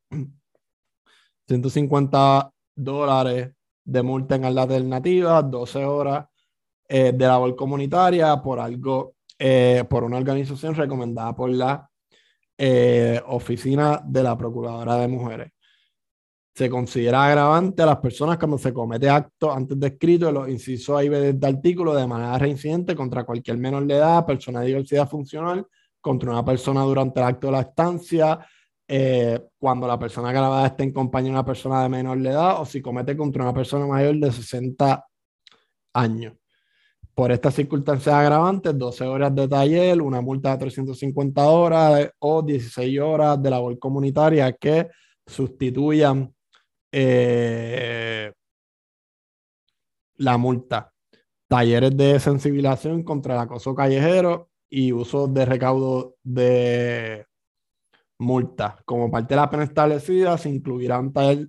150 1.46 2.52
dólares 2.74 3.52
de 3.84 4.02
multa 4.02 4.34
en 4.34 4.52
la 4.52 4.62
alternativa, 4.62 5.40
12 5.40 5.84
horas 5.84 6.26
eh, 6.88 7.12
de 7.14 7.24
labor 7.24 7.54
comunitaria 7.54 8.42
por 8.42 8.58
algo, 8.58 9.14
eh, 9.38 9.84
por 9.88 10.02
una 10.02 10.16
organización 10.16 10.74
recomendada 10.74 11.36
por 11.36 11.50
la 11.50 11.88
eh, 12.56 13.22
oficina 13.26 14.02
de 14.04 14.24
la 14.24 14.36
Procuradora 14.36 14.96
de 14.96 15.06
Mujeres. 15.06 15.52
Se 16.58 16.68
considera 16.68 17.24
agravante 17.24 17.84
a 17.84 17.86
las 17.86 17.98
personas 17.98 18.36
cuando 18.36 18.58
se 18.58 18.72
comete 18.72 19.08
acto 19.08 19.52
antes 19.52 19.78
descrito 19.78 20.26
en 20.26 20.34
los 20.34 20.48
incisos 20.48 20.98
A 20.98 21.04
y 21.04 21.08
B 21.08 21.20
de 21.20 21.28
este 21.28 21.46
artículo 21.46 21.94
de 21.94 22.04
manera 22.04 22.36
reincidente 22.36 22.96
contra 22.96 23.22
cualquier 23.22 23.58
menor 23.58 23.86
de 23.86 23.94
edad, 23.94 24.26
persona 24.26 24.62
de 24.62 24.66
diversidad 24.66 25.08
funcional, 25.08 25.64
contra 26.00 26.32
una 26.32 26.44
persona 26.44 26.82
durante 26.82 27.20
el 27.20 27.26
acto 27.26 27.46
de 27.46 27.52
la 27.52 27.60
estancia, 27.60 28.40
eh, 28.88 29.40
cuando 29.56 29.86
la 29.86 30.00
persona 30.00 30.32
grabada 30.32 30.66
esté 30.66 30.82
en 30.82 30.92
compañía 30.92 31.28
de 31.28 31.36
una 31.36 31.44
persona 31.44 31.80
de 31.84 31.90
menor 31.90 32.18
de 32.18 32.30
edad 32.30 32.60
o 32.60 32.64
si 32.64 32.82
comete 32.82 33.16
contra 33.16 33.44
una 33.44 33.54
persona 33.54 33.86
mayor 33.86 34.16
de 34.16 34.32
60 34.32 35.06
años. 35.94 36.34
Por 37.14 37.30
estas 37.30 37.54
circunstancias 37.54 38.12
agravantes, 38.12 38.76
12 38.76 39.04
horas 39.04 39.32
de 39.32 39.46
taller, 39.46 40.02
una 40.02 40.20
multa 40.20 40.50
de 40.50 40.58
350 40.58 41.40
horas 41.40 42.10
o 42.18 42.42
16 42.42 42.98
horas 42.98 43.40
de 43.40 43.48
labor 43.48 43.78
comunitaria 43.78 44.52
que 44.54 44.88
sustituyan 45.24 46.34
eh, 46.92 48.32
la 50.16 50.36
multa. 50.36 50.92
Talleres 51.48 51.96
de 51.96 52.20
sensibilización 52.20 53.02
contra 53.02 53.34
el 53.34 53.40
acoso 53.40 53.74
callejero 53.74 54.50
y 54.68 54.92
uso 54.92 55.28
de 55.28 55.46
recaudo 55.46 56.16
de 56.22 57.26
multa. 58.18 58.78
Como 58.84 59.10
parte 59.10 59.34
de 59.34 59.40
la 59.40 59.50
pena 59.50 59.64
establecida, 59.64 60.36
se 60.36 60.50
incluirán 60.50 61.12
talleres 61.12 61.48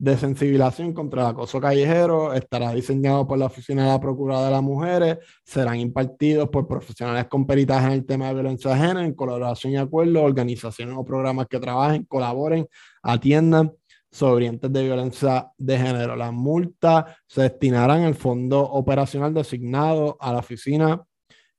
de 0.00 0.16
sensibilización 0.16 0.94
contra 0.94 1.20
el 1.20 1.28
acoso 1.28 1.60
callejero 1.60 2.32
estará 2.32 2.72
diseñado 2.72 3.26
por 3.26 3.36
la 3.36 3.46
Oficina 3.46 3.84
de 3.84 3.90
la 3.90 4.00
Procuradora 4.00 4.46
de 4.46 4.52
las 4.52 4.62
Mujeres, 4.62 5.18
serán 5.44 5.78
impartidos 5.78 6.48
por 6.48 6.66
profesionales 6.66 7.26
con 7.28 7.46
peritaje 7.46 7.88
en 7.88 7.92
el 7.92 8.06
tema 8.06 8.28
de 8.28 8.34
violencia 8.34 8.70
de 8.70 8.78
género, 8.78 9.00
en 9.00 9.12
colaboración 9.12 9.74
y 9.74 9.76
acuerdo, 9.76 10.22
organizaciones 10.22 10.96
o 10.96 11.04
programas 11.04 11.48
que 11.48 11.60
trabajen, 11.60 12.04
colaboren, 12.06 12.66
atiendan 13.02 13.74
sobre 14.10 14.50
de 14.50 14.82
violencia 14.82 15.52
de 15.56 15.78
género. 15.78 16.16
Las 16.16 16.32
multas 16.32 17.16
se 17.26 17.42
destinarán 17.42 18.02
al 18.02 18.14
fondo 18.14 18.60
operacional 18.60 19.32
designado 19.32 20.16
a 20.20 20.32
la 20.32 20.40
Oficina 20.40 21.02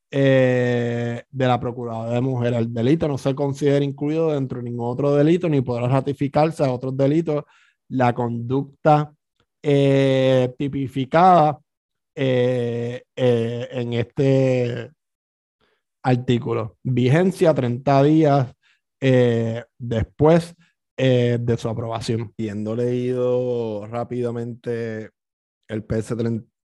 eh, 0.10 1.24
de 1.30 1.48
la 1.48 1.60
Procuradora 1.60 2.12
de 2.16 2.22
Mujeres. 2.22 2.60
El 2.60 2.74
delito 2.74 3.08
no 3.08 3.18
se 3.18 3.34
considera 3.34 3.86
incluido 3.86 4.34
dentro 4.34 4.58
de 4.58 4.66
ningún 4.66 4.90
otro 4.90 5.16
delito 5.16 5.48
ni 5.48 5.62
podrá 5.62 5.88
ratificarse 5.88 6.64
a 6.64 6.72
otros 6.72 6.96
delitos 6.98 7.46
la 7.88 8.14
conducta 8.14 9.14
eh, 9.64 10.54
tipificada 10.58 11.60
eh, 12.14 13.04
en 13.16 13.94
este 13.94 14.92
artículo. 16.04 16.78
Vigencia 16.84 17.54
30 17.54 18.04
días 18.04 18.54
después 19.78 20.56
de 20.98 21.56
su 21.58 21.70
aprobación. 21.70 22.34
Habiendo 22.38 22.76
leído 22.76 23.88
rápidamente 23.88 25.10
el 25.68 25.84
PS 25.84 26.16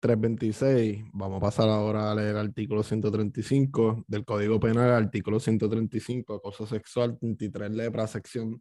326, 0.00 1.04
vamos 1.12 1.38
a 1.38 1.40
pasar 1.40 1.68
ahora 1.68 2.10
a 2.10 2.14
leer 2.14 2.30
el 2.30 2.48
artículo 2.48 2.82
135 2.82 4.04
del 4.06 4.24
Código 4.24 4.58
Penal, 4.60 4.90
artículo 4.90 5.40
135, 5.40 6.34
acoso 6.34 6.66
sexual, 6.66 7.16
23 7.20 7.70
lepra, 7.70 8.06
sección 8.06 8.60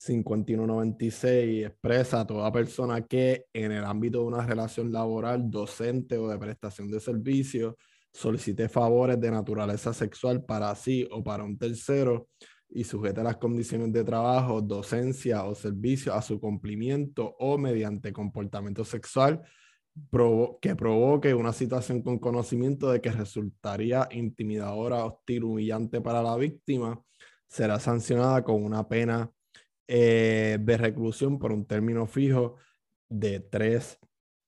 5196 0.00 1.66
expresa 1.66 2.20
a 2.20 2.26
toda 2.26 2.50
persona 2.50 3.02
que 3.02 3.44
en 3.52 3.72
el 3.72 3.84
ámbito 3.84 4.20
de 4.20 4.24
una 4.24 4.46
relación 4.46 4.90
laboral, 4.90 5.50
docente 5.50 6.16
o 6.16 6.26
de 6.26 6.38
prestación 6.38 6.90
de 6.90 7.00
servicios 7.00 7.74
solicite 8.12 8.68
favores 8.68 9.20
de 9.20 9.30
naturaleza 9.30 9.92
sexual 9.92 10.42
para 10.44 10.74
sí 10.74 11.06
o 11.10 11.22
para 11.22 11.44
un 11.44 11.58
tercero 11.58 12.28
y 12.70 12.84
sujete 12.84 13.22
las 13.22 13.36
condiciones 13.36 13.92
de 13.92 14.04
trabajo, 14.04 14.60
docencia 14.60 15.44
o 15.44 15.54
servicio 15.54 16.14
a 16.14 16.22
su 16.22 16.40
cumplimiento 16.40 17.36
o 17.38 17.58
mediante 17.58 18.12
comportamiento 18.12 18.84
sexual 18.84 19.42
que 20.62 20.76
provoque 20.76 21.34
una 21.34 21.52
situación 21.52 22.02
con 22.02 22.18
conocimiento 22.18 22.90
de 22.90 23.00
que 23.00 23.10
resultaría 23.10 24.08
intimidadora, 24.12 25.04
hostil, 25.04 25.44
humillante 25.44 26.00
para 26.00 26.22
la 26.22 26.36
víctima, 26.36 27.02
será 27.48 27.78
sancionada 27.80 28.42
con 28.44 28.62
una 28.64 28.88
pena 28.88 29.30
eh, 29.88 30.58
de 30.60 30.76
reclusión 30.76 31.38
por 31.38 31.52
un 31.52 31.66
término 31.66 32.06
fijo 32.06 32.56
de 33.08 33.40
tres 33.40 33.98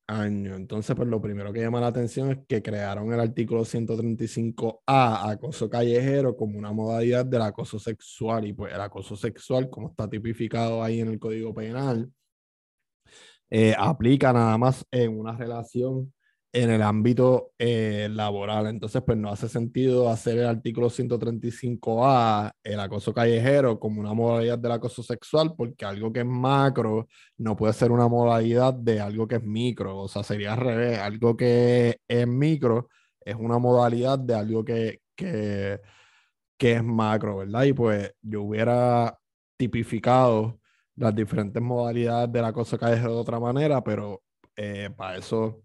años. 0.06 0.56
Entonces, 0.56 0.94
pues 0.96 1.08
lo 1.08 1.20
primero 1.20 1.52
que 1.52 1.60
llama 1.60 1.80
la 1.80 1.88
atención 1.88 2.30
es 2.30 2.38
que 2.46 2.62
crearon 2.62 3.12
el 3.12 3.20
artículo 3.20 3.64
135A, 3.64 5.30
acoso 5.30 5.68
callejero, 5.70 6.36
como 6.36 6.58
una 6.58 6.72
modalidad 6.72 7.24
del 7.26 7.42
acoso 7.42 7.78
sexual. 7.78 8.46
Y 8.46 8.52
pues 8.52 8.72
el 8.74 8.80
acoso 8.80 9.16
sexual, 9.16 9.70
como 9.70 9.90
está 9.90 10.08
tipificado 10.08 10.82
ahí 10.82 11.00
en 11.00 11.08
el 11.08 11.18
Código 11.18 11.54
Penal, 11.54 12.10
eh, 13.50 13.74
aplica 13.78 14.32
nada 14.32 14.56
más 14.56 14.86
en 14.90 15.18
una 15.18 15.36
relación 15.36 16.12
en 16.52 16.70
el 16.70 16.82
ámbito 16.82 17.52
eh, 17.58 18.08
laboral. 18.10 18.66
Entonces, 18.66 19.02
pues 19.04 19.16
no 19.18 19.30
hace 19.30 19.48
sentido 19.48 20.10
hacer 20.10 20.38
el 20.38 20.46
artículo 20.46 20.90
135A, 20.90 22.52
el 22.62 22.80
acoso 22.80 23.14
callejero, 23.14 23.80
como 23.80 24.00
una 24.00 24.12
modalidad 24.12 24.58
del 24.58 24.72
acoso 24.72 25.02
sexual, 25.02 25.54
porque 25.56 25.84
algo 25.84 26.12
que 26.12 26.20
es 26.20 26.26
macro 26.26 27.08
no 27.38 27.56
puede 27.56 27.72
ser 27.72 27.90
una 27.90 28.06
modalidad 28.08 28.74
de 28.74 29.00
algo 29.00 29.26
que 29.26 29.36
es 29.36 29.42
micro. 29.44 29.98
O 29.98 30.08
sea, 30.08 30.22
sería 30.22 30.52
al 30.52 30.60
revés. 30.60 30.98
Algo 30.98 31.36
que 31.36 31.98
es 32.06 32.26
micro 32.26 32.88
es 33.20 33.34
una 33.36 33.58
modalidad 33.58 34.18
de 34.18 34.34
algo 34.34 34.64
que, 34.64 35.00
que, 35.16 35.80
que 36.56 36.72
es 36.74 36.84
macro, 36.84 37.38
¿verdad? 37.38 37.64
Y 37.64 37.72
pues 37.72 38.12
yo 38.22 38.42
hubiera 38.42 39.18
tipificado 39.56 40.60
las 40.96 41.14
diferentes 41.14 41.62
modalidades 41.62 42.32
del 42.32 42.44
acoso 42.44 42.78
callejero 42.78 43.14
de 43.14 43.20
otra 43.20 43.40
manera, 43.40 43.82
pero 43.82 44.22
eh, 44.56 44.90
para 44.96 45.16
eso 45.18 45.62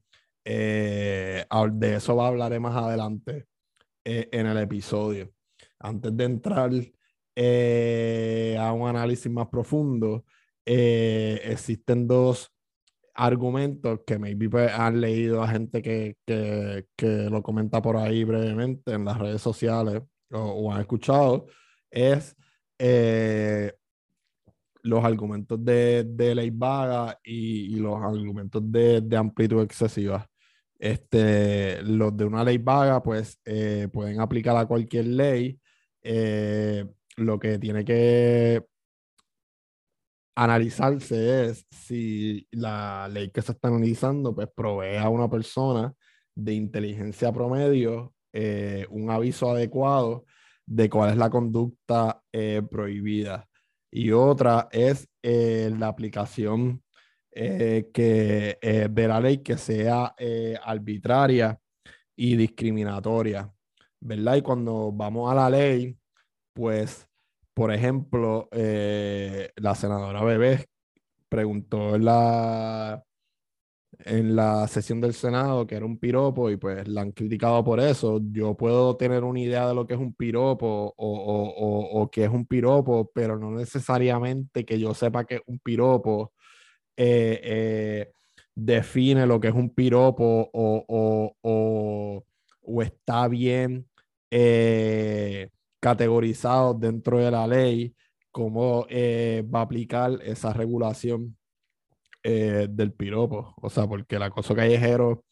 eh, 0.49 1.45
de 1.73 1.95
eso 1.95 2.21
hablaré 2.21 2.57
más 2.57 2.73
adelante 2.73 3.47
eh, 4.05 4.29
en 4.31 4.47
el 4.47 4.57
episodio. 4.57 5.29
Antes 5.77 6.15
de 6.15 6.23
entrar 6.23 6.71
eh, 7.35 8.57
a 8.57 8.71
un 8.71 8.87
análisis 8.87 9.29
más 9.29 9.47
profundo, 9.49 10.23
existen 10.65 12.07
dos 12.07 12.49
argumentos 13.13 14.01
que 14.05 14.19
maybe 14.19 14.49
pues, 14.49 14.71
han 14.71 15.01
leído 15.01 15.43
a 15.43 15.49
gente 15.49 15.81
que, 15.81 16.15
que, 16.25 16.85
que, 16.95 17.29
lo 17.29 17.41
comenta 17.43 17.81
por 17.81 17.97
ahí 17.97 18.23
brevemente 18.23 18.93
en 18.93 19.05
las 19.05 19.17
redes 19.17 19.41
sociales 19.41 20.01
o, 20.31 20.71
han 20.71 20.81
escuchado, 20.81 21.47
es 21.91 22.35
los 24.83 25.03
argumentos 25.03 25.63
de, 25.63 26.05
de 26.05 26.35
ley 26.35 26.51
vaga 26.51 27.19
y, 27.23 27.75
y 27.75 27.79
los 27.79 27.97
argumentos 27.97 28.61
de, 28.71 29.01
de 29.01 29.17
amplitud 29.17 29.61
excesiva. 29.61 30.29
Este, 30.79 31.81
los 31.83 32.15
de 32.15 32.25
una 32.25 32.43
ley 32.43 32.57
vaga, 32.59 33.01
pues 33.01 33.39
eh, 33.45 33.87
pueden 33.91 34.19
aplicar 34.19 34.55
a 34.57 34.65
cualquier 34.67 35.07
ley. 35.07 35.59
Eh, 36.03 36.85
lo 37.17 37.39
que 37.39 37.57
tiene 37.57 37.83
que 37.83 38.63
analizarse 40.35 41.45
es 41.49 41.65
si 41.71 42.47
la 42.51 43.07
ley 43.09 43.31
que 43.31 43.41
se 43.41 43.53
está 43.53 43.69
analizando, 43.69 44.35
pues 44.35 44.47
provee 44.55 44.97
a 44.97 45.09
una 45.09 45.29
persona 45.29 45.93
de 46.35 46.53
inteligencia 46.53 47.31
promedio 47.31 48.13
eh, 48.33 48.85
un 48.91 49.09
aviso 49.09 49.49
adecuado 49.49 50.25
de 50.65 50.89
cuál 50.89 51.11
es 51.11 51.17
la 51.17 51.29
conducta 51.29 52.21
prohibida. 52.69 53.47
Y 53.89 54.11
otra 54.11 54.67
es 54.71 55.09
la 55.23 55.87
aplicación 55.87 56.83
que, 57.31 58.57
de 58.91 59.07
la 59.07 59.19
ley 59.19 59.39
que 59.39 59.57
sea 59.57 60.15
arbitraria 60.63 61.59
y 62.15 62.35
discriminatoria, 62.35 63.51
¿verdad? 63.99 64.35
Y 64.35 64.41
cuando 64.41 64.91
vamos 64.91 65.31
a 65.31 65.35
la 65.35 65.49
ley, 65.49 65.97
pues, 66.53 67.07
por 67.53 67.71
ejemplo, 67.73 68.49
la 68.51 69.75
senadora 69.75 70.23
Bebé 70.23 70.65
preguntó 71.29 71.95
en 71.95 72.05
la, 72.05 73.03
en 73.99 74.35
la 74.35 74.67
sesión 74.67 75.01
del 75.01 75.13
Senado 75.13 75.65
que 75.67 75.75
era 75.75 75.85
un 75.85 75.97
piropo 75.97 76.49
y 76.49 76.57
pues 76.57 76.87
la 76.87 77.01
han 77.01 77.11
criticado 77.11 77.63
por 77.63 77.79
eso. 77.79 78.19
Yo 78.31 78.55
puedo 78.55 78.95
tener 78.97 79.23
una 79.23 79.39
idea 79.39 79.67
de 79.67 79.75
lo 79.75 79.85
que 79.85 79.95
es 79.95 79.99
un 79.99 80.13
piropo 80.13 80.65
o, 80.65 80.93
o, 80.97 82.01
o, 82.01 82.11
que 82.11 82.23
es 82.25 82.29
un 82.29 82.45
piropo, 82.45 83.11
pero 83.13 83.37
no 83.37 83.51
necesariamente 83.51 84.65
que 84.65 84.79
yo 84.79 84.93
sepa 84.93 85.25
que 85.25 85.35
es 85.35 85.41
un 85.47 85.59
piropo 85.59 86.33
eh, 86.97 87.39
eh, 87.43 88.11
define 88.55 89.27
lo 89.27 89.39
que 89.39 89.49
es 89.49 89.53
un 89.53 89.69
piropo 89.69 90.49
o, 90.51 92.23
está 92.81 93.27
bien 93.27 93.87
eh, 94.31 95.49
categorizado 95.79 96.73
dentro 96.73 97.19
de 97.19 97.31
la 97.31 97.45
ley, 97.47 97.95
cómo 98.31 98.87
va 98.87 99.59
a 99.59 99.61
aplicar 99.61 100.19
esa 100.23 100.53
regulación 100.53 101.37
del 102.23 102.91
piropo. 102.93 103.53
O 103.61 103.69
sea, 103.69 103.87
porque 103.87 104.17
el 104.17 104.23
acoso 104.23 104.55
callejero 104.55 105.23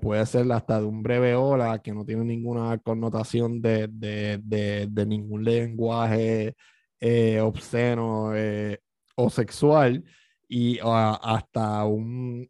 puede 0.00 0.24
ser 0.24 0.50
hasta 0.52 0.80
de 0.80 0.86
un 0.86 1.02
breve 1.02 1.34
hola 1.34 1.80
que 1.82 1.92
no 1.92 2.04
tiene 2.06 2.24
ninguna 2.24 2.78
connotación 2.78 3.60
de, 3.60 3.88
ningún 5.06 5.44
lenguaje 5.44 6.54
obsceno 7.42 8.32
o 9.16 9.30
sexual 9.30 10.04
y 10.48 10.78
hasta 10.82 11.84
un, 11.84 12.48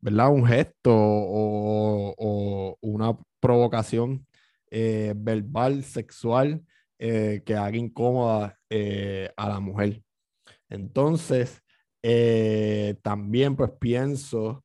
¿verdad? 0.00 0.30
un 0.30 0.46
gesto 0.46 0.92
o, 0.94 2.76
una 2.80 3.16
provocación 3.40 4.26
verbal, 4.70 5.84
sexual, 5.84 6.64
que 6.98 7.56
haga 7.56 7.76
incómoda 7.76 8.58
a 9.36 9.48
la 9.48 9.60
mujer. 9.60 10.02
Entonces, 10.68 11.62
eh, 12.06 12.96
también 13.02 13.56
pues 13.56 13.70
pienso 13.80 14.64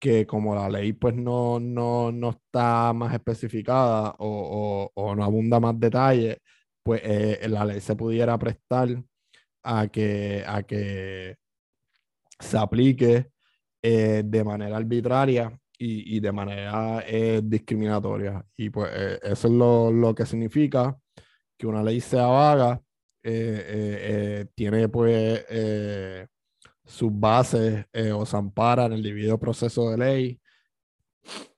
que 0.00 0.26
como 0.26 0.54
la 0.56 0.68
ley 0.68 0.92
pues 0.92 1.14
no, 1.14 1.60
no, 1.60 2.10
no 2.12 2.30
está 2.30 2.92
más 2.92 3.14
especificada 3.14 4.16
o, 4.18 4.90
no 5.16 5.24
abunda 5.24 5.60
más 5.60 5.78
detalle, 5.78 6.38
pues 6.82 7.02
eh, 7.04 7.48
la 7.48 7.64
ley 7.64 7.80
se 7.80 7.96
pudiera 7.96 8.38
prestar 8.38 8.88
a 9.62 9.88
que, 9.88 10.44
a 10.46 10.62
que 10.62 11.36
se 12.38 12.58
aplique 12.58 13.30
eh, 13.82 14.22
de 14.24 14.44
manera 14.44 14.76
arbitraria 14.76 15.58
y, 15.78 16.16
y 16.16 16.20
de 16.20 16.32
manera 16.32 17.04
discriminatoria. 17.42 18.44
Y 18.56 18.70
pues 18.70 18.90
eso 19.22 19.48
es 19.48 19.54
lo, 19.54 19.90
lo 19.90 20.14
que 20.14 20.26
significa 20.26 20.98
que 21.56 21.66
una 21.66 21.82
ley 21.82 22.00
sea 22.00 22.26
vaga 22.26 22.82
eh, 23.22 23.32
eh, 23.32 23.98
eh, 24.00 24.46
tiene 24.54 24.88
pues 24.88 25.44
sus 26.86 27.10
bases 27.12 27.84
o 28.14 28.24
se 28.24 28.36
ampara 28.36 28.86
en 28.86 28.92
el 28.94 29.02
debido 29.02 29.38
proceso 29.38 29.90
de 29.90 29.98
ley. 29.98 30.40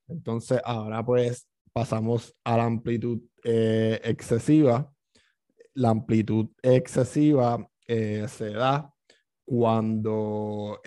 Entonces 0.09 0.61
ahora 0.65 1.05
pues 1.05 1.49
pasamos 1.73 2.35
a 2.45 2.57
la 2.57 2.65
amplitud 2.65 3.23
excesiva. 3.45 4.93
La 5.75 5.91
amplitud 5.91 6.51
excesiva 6.63 7.67
se 8.29 8.51
da 8.51 8.93
cuando 9.45 10.81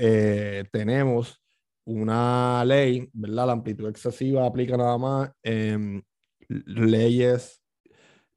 tenemos 0.72 1.42
una 1.86 2.64
ley, 2.66 3.10
¿verdad? 3.14 3.48
La 3.48 3.54
amplitud 3.54 3.88
excesiva 3.88 4.46
aplica 4.46 4.76
nada 4.78 4.98
más 4.98 5.32
en 5.44 6.04
leyes 6.50 7.62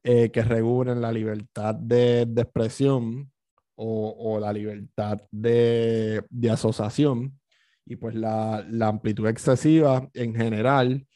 eh, 0.04 0.30
que 0.30 0.42
regulen 0.42 1.00
la 1.00 1.12
libertad 1.12 1.75
de, 1.75 2.22
expresión 2.22 3.32
o, 3.75 4.38
la 4.40 4.52
libertad 4.52 5.20
de, 5.31 6.24
asociación. 6.50 7.38
Y 7.87 7.96
pues 7.96 8.14
la, 8.14 8.66
amplitud 8.83 9.26
excesiva 9.26 10.09
en 10.14 10.35
general 10.35 11.07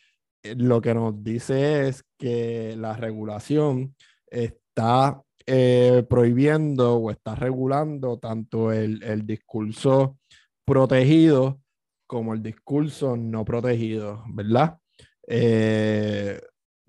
eh, 0.42 0.54
lo 0.56 0.80
que 0.80 0.94
nos 0.94 1.22
dice 1.22 1.88
es 1.88 2.04
que 2.18 2.74
la 2.76 2.96
regulación 2.96 3.94
está 4.26 5.22
eh, 5.46 6.04
prohibiendo 6.08 6.96
o 6.96 7.10
está 7.10 7.34
regulando 7.34 8.18
tanto 8.18 8.72
el, 8.72 9.26
discurso 9.26 10.18
protegido 10.64 11.60
como 12.06 12.34
el 12.34 12.42
discurso 12.42 13.16
no 13.16 13.44
protegido, 13.44 14.24
¿verdad? 14.28 14.78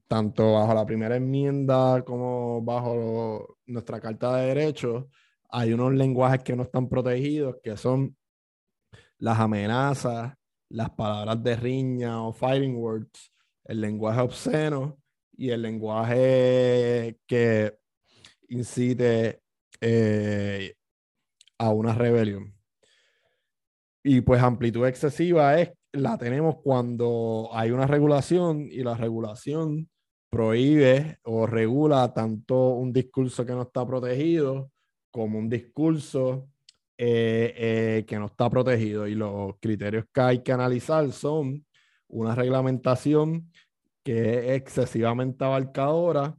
tanto 0.08 0.54
bajo 0.54 0.74
la 0.74 0.86
primera 0.86 1.16
enmienda 1.16 2.04
como 2.04 2.62
bajo 2.62 3.58
nuestra 3.66 4.00
Carta 4.00 4.36
de 4.36 4.48
Derechos, 4.48 5.06
hay 5.50 5.74
unos 5.74 5.94
lenguajes 5.94 6.44
que 6.44 6.56
no 6.56 6.64
están 6.64 6.90
protegidos, 6.90 7.58
que 7.64 7.78
son 7.78 8.16
las 9.20 9.40
amenazas, 9.40 10.34
las 10.70 10.90
palabras 10.92 11.42
de 11.44 11.56
riña 11.56 12.24
o 12.24 12.34
fighting 12.34 12.76
words, 12.76 13.32
el 13.66 13.80
lenguaje 13.80 14.22
obsceno 14.22 14.98
y 15.32 15.52
el 15.52 15.62
lenguaje 15.62 17.18
que 17.28 17.78
incite 18.50 19.42
eh, 19.82 20.76
a 21.58 21.70
una 21.70 21.94
rebelión. 21.94 22.54
Y 24.04 24.22
pues 24.22 24.42
amplitud 24.42 24.86
excesiva 24.86 25.60
es, 25.60 25.72
la 25.94 26.18
tenemos 26.18 26.58
cuando 26.64 27.50
hay 27.54 27.72
una 27.72 27.88
regulación 27.88 28.68
y 28.70 28.84
la 28.84 28.96
regulación 28.96 29.90
prohíbe 30.30 31.20
o 31.24 31.46
regula 31.46 32.12
tanto 32.14 32.70
un 32.70 32.92
discurso 32.92 33.46
que 33.46 33.54
no 33.54 33.62
está 33.62 33.86
protegido 33.86 34.72
como 35.12 35.38
un 35.38 35.48
discurso 35.48 36.50
eh, 36.98 37.54
eh, 37.56 38.06
que 38.08 38.18
no 38.18 38.26
está 38.26 38.50
protegido. 38.50 39.08
Y 39.08 39.16
los 39.16 39.56
criterios 39.60 40.06
que 40.12 40.22
hay 40.22 40.40
que 40.44 40.52
analizar 40.52 41.12
son 41.12 41.66
una 42.08 42.34
reglamentación 42.36 43.52
que 44.04 44.40
es 44.40 44.62
excesivamente 44.62 45.46
abarcadora, 45.46 46.36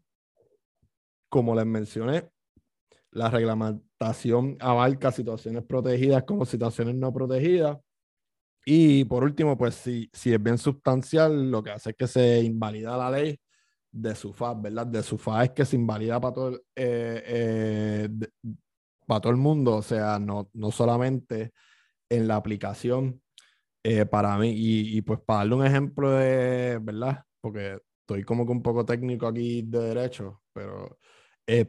como 1.34 1.52
les 1.56 1.66
mencioné, 1.66 2.30
la 3.10 3.28
reglamentación 3.28 4.56
abarca 4.60 5.10
situaciones 5.10 5.64
protegidas 5.64 6.22
como 6.22 6.44
situaciones 6.44 6.94
no 6.94 7.12
protegidas. 7.12 7.76
Y 8.64 9.04
por 9.06 9.24
último, 9.24 9.58
pues 9.58 9.74
si, 9.74 10.08
si 10.12 10.32
es 10.32 10.40
bien 10.40 10.58
sustancial, 10.58 11.50
lo 11.50 11.60
que 11.60 11.72
hace 11.72 11.90
es 11.90 11.96
que 11.96 12.06
se 12.06 12.40
invalida 12.40 12.96
la 12.96 13.10
ley 13.10 13.36
de 13.90 14.14
su 14.14 14.32
FAB, 14.32 14.62
¿verdad? 14.62 14.86
De 14.86 15.02
su 15.02 15.18
FAB 15.18 15.42
es 15.42 15.50
que 15.50 15.64
se 15.64 15.74
invalida 15.74 16.20
para 16.20 16.34
todo, 16.34 16.56
eh, 16.76 17.22
eh, 17.26 18.08
para 19.04 19.20
todo 19.20 19.32
el 19.32 19.38
mundo, 19.38 19.78
o 19.78 19.82
sea, 19.82 20.20
no, 20.20 20.50
no 20.52 20.70
solamente 20.70 21.52
en 22.08 22.28
la 22.28 22.36
aplicación 22.36 23.20
eh, 23.82 24.06
para 24.06 24.38
mí. 24.38 24.52
Y, 24.56 25.02
pues 25.02 25.18
para 25.26 25.40
darle 25.40 25.54
un 25.56 25.66
ejemplo 25.66 26.12
de, 26.12 26.78
¿verdad? 26.80 27.24
Porque 27.40 27.80
estoy 28.02 28.22
como 28.22 28.46
que 28.46 28.52
un 28.52 28.62
poco 28.62 28.84
técnico 28.84 29.26
aquí 29.26 29.62
de 29.62 29.80
derecho, 29.80 30.42
pero 30.52 30.96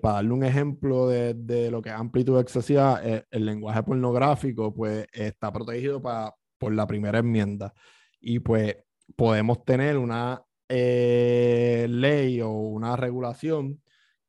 para 0.02 0.16
darle 0.16 0.32
un 0.32 0.44
ejemplo 0.44 1.08
de, 1.10 1.34
de 1.34 1.70
lo 1.70 1.82
que 1.82 1.90
es 1.90 1.96
amplitud 1.96 2.40
excesiva, 2.40 3.02
el 3.04 3.46
lenguaje 3.46 3.84
pornográfico 3.84 4.74
pues 4.74 5.06
está 5.12 5.52
protegido 5.52 6.02
para, 6.02 6.34
por 6.58 6.74
la 6.74 6.88
primera 6.88 7.20
enmienda. 7.20 7.74
Y 8.20 8.40
pues 8.40 8.76
podemos 9.16 9.64
tener 9.66 9.98
una 9.98 10.42
eh, 10.70 11.88
ley 11.90 12.42
o 12.42 12.52
una 12.52 12.96
regulación 12.96 13.82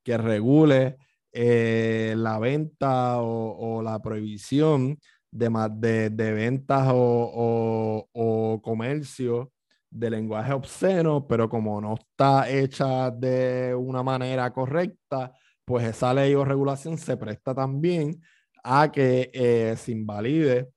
que 0.02 0.18
regule 0.18 0.98
eh, 1.32 2.14
la 2.16 2.38
venta 2.38 3.20
o, 3.20 3.82
la 3.82 4.00
prohibición 4.00 4.98
de, 5.30 6.10
de, 6.10 6.32
ventas 6.32 6.88
o, 6.92 8.08
o, 8.12 8.62
comercio 8.62 9.52
de 9.98 10.10
lenguaje 10.10 10.52
obsceno, 10.52 11.26
pero 11.26 11.48
como 11.48 11.80
no 11.80 11.94
está 11.94 12.48
hecha 12.50 13.10
de 13.10 13.74
una 13.74 14.02
manera 14.02 14.52
correcta, 14.52 15.32
pues 15.64 15.84
esa 15.86 16.12
ley 16.14 16.34
o 16.34 16.44
regulación 16.44 16.98
se 16.98 17.16
presta 17.16 17.54
también 17.54 18.20
a 18.62 18.90
que 18.90 19.30
eh, 19.32 19.74
se 19.76 19.92
invalide 19.92 20.70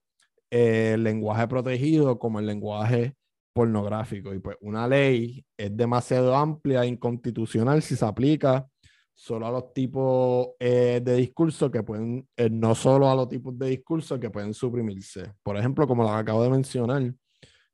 el 0.50 1.04
lenguaje 1.04 1.48
protegido 1.48 2.18
como 2.18 2.40
el 2.40 2.46
lenguaje 2.48 3.16
pornográfico. 3.54 4.34
Y 4.34 4.40
pues 4.40 4.58
una 4.62 4.88
ley 4.88 5.46
es 5.58 5.76
demasiado 5.76 6.36
amplia 6.36 6.84
e 6.84 6.88
inconstitucional 6.88 7.82
si 7.82 7.96
se 7.96 8.06
aplica 8.06 8.68
solo 9.14 9.48
a 9.48 9.52
los 9.52 9.74
tipos 9.74 10.52
eh, 10.60 11.02
de 11.04 11.16
discurso 11.16 11.70
que 11.70 11.84
pueden, 11.84 12.26
eh, 12.38 12.50
no 12.50 12.74
solo 12.74 13.10
a 13.10 13.16
los 13.16 13.28
tipos 13.28 13.58
de 13.60 13.68
discurso 13.68 14.18
que 14.18 14.30
pueden 14.30 14.54
suprimirse. 14.54 15.34
Por 15.44 15.58
ejemplo, 15.58 15.86
como 15.88 16.04
lo 16.04 16.10
acabo 16.10 16.42
de 16.42 16.50
mencionar, 16.50 17.14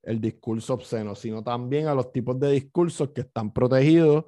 el 0.06 0.22
discurso 0.22 0.76
obsceno, 0.76 1.16
sino 1.16 1.44
también 1.44 1.88
a 1.88 1.96
los 1.96 2.12
tipos 2.12 2.40
de 2.40 2.52
discursos 2.52 3.10
que 3.10 3.22
están 3.22 3.52
protegidos, 3.52 4.26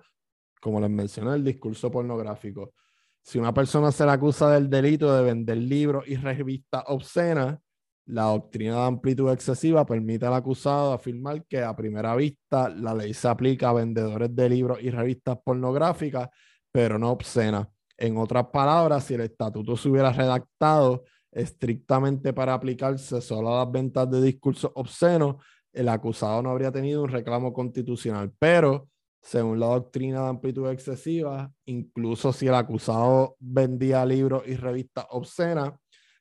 como 0.59 0.81
les 0.81 0.89
mencioné, 0.89 1.35
el 1.35 1.43
discurso 1.43 1.91
pornográfico. 1.91 2.73
Si 3.21 3.37
una 3.37 3.53
persona 3.53 3.91
se 3.91 4.05
le 4.05 4.11
acusa 4.11 4.49
del 4.51 4.69
delito 4.69 5.15
de 5.15 5.23
vender 5.23 5.57
libros 5.57 6.07
y 6.07 6.15
revistas 6.15 6.83
obscenas, 6.87 7.59
la 8.07 8.23
doctrina 8.23 8.75
de 8.75 8.85
amplitud 8.85 9.31
excesiva 9.31 9.85
permite 9.85 10.25
al 10.25 10.33
acusado 10.33 10.93
afirmar 10.93 11.45
que 11.45 11.61
a 11.61 11.75
primera 11.75 12.15
vista 12.15 12.69
la 12.69 12.93
ley 12.93 13.13
se 13.13 13.27
aplica 13.27 13.69
a 13.69 13.73
vendedores 13.73 14.33
de 14.33 14.49
libros 14.49 14.79
y 14.81 14.89
revistas 14.89 15.37
pornográficas, 15.43 16.29
pero 16.71 16.97
no 16.97 17.11
obscenas. 17.11 17.67
En 17.97 18.17
otras 18.17 18.47
palabras, 18.47 19.03
si 19.03 19.15
el 19.15 19.21
estatuto 19.21 19.75
se 19.75 19.89
hubiera 19.89 20.11
redactado 20.11 21.03
estrictamente 21.31 22.31
para 22.31 22.53
aplicarse 22.53 23.19
solo 23.21 23.53
a 23.53 23.65
las 23.65 23.71
ventas 23.71 24.09
de 24.09 24.21
discursos 24.21 24.71
obscenos, 24.73 25.35
el 25.77 25.89
acusado 25.89 26.41
no 26.41 26.49
habría 26.49 26.71
tenido 26.71 27.03
un 27.03 27.09
reclamo 27.09 27.53
constitucional. 27.53 28.31
Pero, 28.39 28.89
según 29.21 29.59
la 29.59 29.67
doctrina 29.67 30.23
de 30.23 30.29
amplitud 30.29 30.69
excesiva, 30.69 31.51
incluso 31.65 32.33
si 32.33 32.47
el 32.47 32.55
acusado 32.55 33.35
vendía 33.39 34.05
libros 34.05 34.43
y 34.47 34.55
revistas 34.55 35.05
obscenas, 35.11 35.73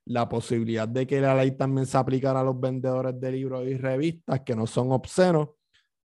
la 0.05 0.29
posibilidad 0.29 0.87
de 0.87 1.07
que 1.07 1.21
la 1.21 1.35
ley 1.35 1.53
también 1.53 1.87
se 1.87 1.99
aplicara 1.99 2.41
a 2.41 2.45
los 2.45 2.59
vendedores 2.61 3.19
de 3.19 3.33
libros 3.33 3.67
y 3.67 3.77
revistas 3.77 4.41
que 4.41 4.55
no 4.55 4.67
son 4.67 4.93
obscenos, 4.93 5.49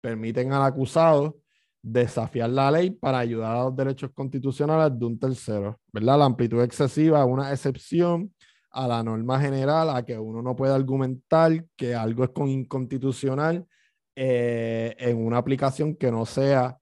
permiten 0.01 0.53
al 0.53 0.65
acusado 0.65 1.39
desafiar 1.83 2.51
la 2.51 2.71
ley 2.71 2.91
para 2.91 3.19
ayudar 3.19 3.57
a 3.57 3.65
los 3.65 3.77
derechos 3.77 4.11
constitucionales 4.13 4.99
de 4.99 5.07
un 5.07 5.19
tercero, 5.19 5.81
¿verdad? 5.93 6.19
La 6.19 6.25
amplitud 6.25 6.61
excesiva 6.63 7.21
es 7.21 7.27
una 7.27 7.53
excepción 7.53 8.35
a 8.77 8.87
la 8.87 9.03
norma 9.03 9.41
general, 9.41 9.89
a 9.89 10.05
que 10.05 10.19
uno 10.19 10.43
no 10.43 10.55
puede 10.55 10.75
argumentar 10.75 11.65
que 11.77 11.95
algo 11.95 12.25
es 12.25 12.31
con 12.31 12.49
inconstitucional 12.49 13.67
eh, 14.15 14.95
en 14.99 15.17
una 15.17 15.39
aplicación 15.39 15.97
que 15.97 16.11
no 16.11 16.27
sea 16.27 16.79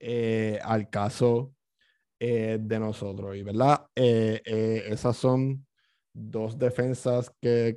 eh, 0.00 0.58
al 0.62 0.88
caso 0.88 1.54
eh, 2.18 2.58
de 2.60 2.78
nosotros. 2.78 3.36
Y 3.36 3.42
verdad, 3.42 3.86
esas 3.94 5.16
son 5.18 5.66
dos 6.14 6.58
defensas 6.58 7.30
que, 7.40 7.76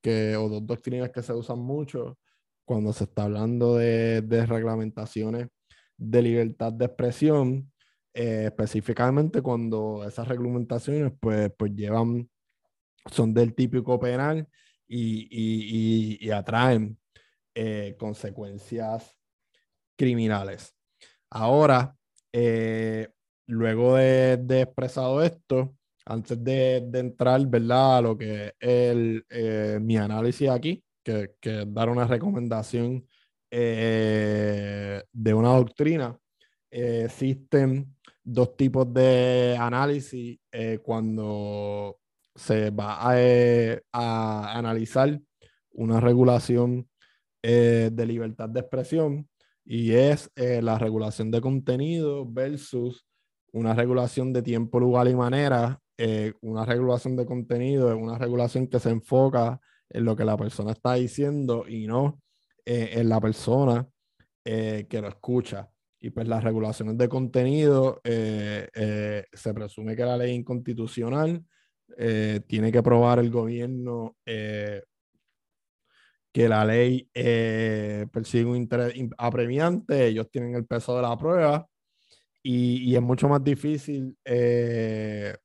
que, 0.00 0.36
o 0.36 0.48
dos 0.48 0.66
doctrinas 0.66 1.10
que 1.10 1.22
se 1.22 1.34
usan 1.34 1.58
mucho 1.58 2.18
cuando 2.64 2.94
se 2.94 3.04
está 3.04 3.24
hablando 3.24 3.76
de, 3.76 4.22
de 4.22 4.46
reglamentaciones 4.46 5.48
de 5.98 6.22
libertad 6.22 6.72
de 6.72 6.86
expresión, 6.86 7.70
específicamente 8.14 9.42
cuando 9.42 10.02
esas 10.08 10.26
reglamentaciones 10.26 11.12
pues, 11.20 11.52
pues 11.58 11.72
llevan 11.74 12.28
son 13.06 13.32
del 13.32 13.54
típico 13.54 13.98
penal 13.98 14.46
y, 14.90 16.30
atraen 16.30 16.98
eh, 17.54 17.96
consecuencias 17.98 19.16
criminales. 19.96 20.74
Ahora, 21.30 21.96
eh, 22.32 23.08
luego 23.46 23.96
de, 23.96 24.62
expresado 24.62 25.22
esto, 25.22 25.74
antes 26.04 26.42
de, 26.42 26.76
entrar, 26.94 27.46
¿verdad? 27.46 27.98
A 27.98 28.02
lo 28.02 28.18
que 28.18 28.46
es 28.46 28.54
el, 28.58 29.24
eh, 29.30 29.78
mi 29.80 29.96
análisis 29.96 30.48
aquí, 30.48 30.82
que, 31.04 31.34
que 31.40 31.64
dar 31.66 31.88
una 31.88 32.06
recomendación 32.06 33.06
de 33.52 35.34
una 35.34 35.48
doctrina, 35.48 36.16
existen 36.70 37.96
dos 38.22 38.56
tipos 38.56 38.92
de 38.94 39.56
análisis 39.58 40.38
cuando 40.84 41.99
se 42.34 42.70
va 42.70 42.98
eh, 43.14 43.82
a, 43.92 44.56
analizar 44.56 45.20
una 45.72 46.00
regulación 46.00 46.88
eh, 47.42 47.90
de 47.92 48.06
libertad 48.06 48.48
de 48.48 48.60
expresión 48.60 49.28
y 49.64 49.92
es 49.92 50.30
eh, 50.36 50.62
la 50.62 50.78
regulación 50.78 51.30
de 51.30 51.40
contenido 51.40 52.26
versus 52.26 53.06
una 53.52 53.74
regulación 53.74 54.32
de 54.32 54.42
tiempo, 54.42 54.80
lugar 54.80 55.08
y 55.08 55.14
manera. 55.14 55.80
una 56.40 56.64
regulación 56.64 57.16
de 57.16 57.26
contenido 57.26 57.90
es 57.90 57.96
una 57.96 58.16
regulación 58.16 58.68
que 58.68 58.80
se 58.80 58.90
enfoca 58.90 59.60
en 59.90 60.04
lo 60.04 60.16
que 60.16 60.24
la 60.24 60.36
persona 60.36 60.72
está 60.72 60.94
diciendo 60.94 61.66
y 61.68 61.86
no 61.86 62.20
en 62.64 63.08
la 63.08 63.20
persona 63.20 63.86
que 64.44 65.00
lo 65.02 65.08
escucha. 65.08 65.68
Y 66.00 66.10
pues 66.10 66.28
las 66.28 66.44
regulaciones 66.44 66.96
de 66.96 67.08
contenido 67.08 68.00
se 68.04 69.54
presume 69.54 69.96
que 69.96 70.04
la 70.04 70.16
ley 70.16 70.32
inconstitucional 70.32 71.44
eh, 71.96 72.40
tiene 72.46 72.72
que 72.72 72.82
probar 72.82 73.18
el 73.18 73.30
gobierno 73.30 74.16
eh, 74.24 74.82
que 76.32 76.48
la 76.48 76.64
ley 76.64 77.08
eh, 77.12 78.06
persigue 78.12 78.44
un 78.44 78.56
interés 78.56 78.94
apremiante, 79.18 80.06
ellos 80.06 80.30
tienen 80.30 80.54
el 80.54 80.64
peso 80.66 80.94
de 80.96 81.02
la 81.02 81.16
prueba 81.18 81.66
y, 82.42 82.94
es 82.94 83.02
mucho 83.02 83.28
más 83.28 83.42
difícil 83.44 84.16
de 84.24 85.36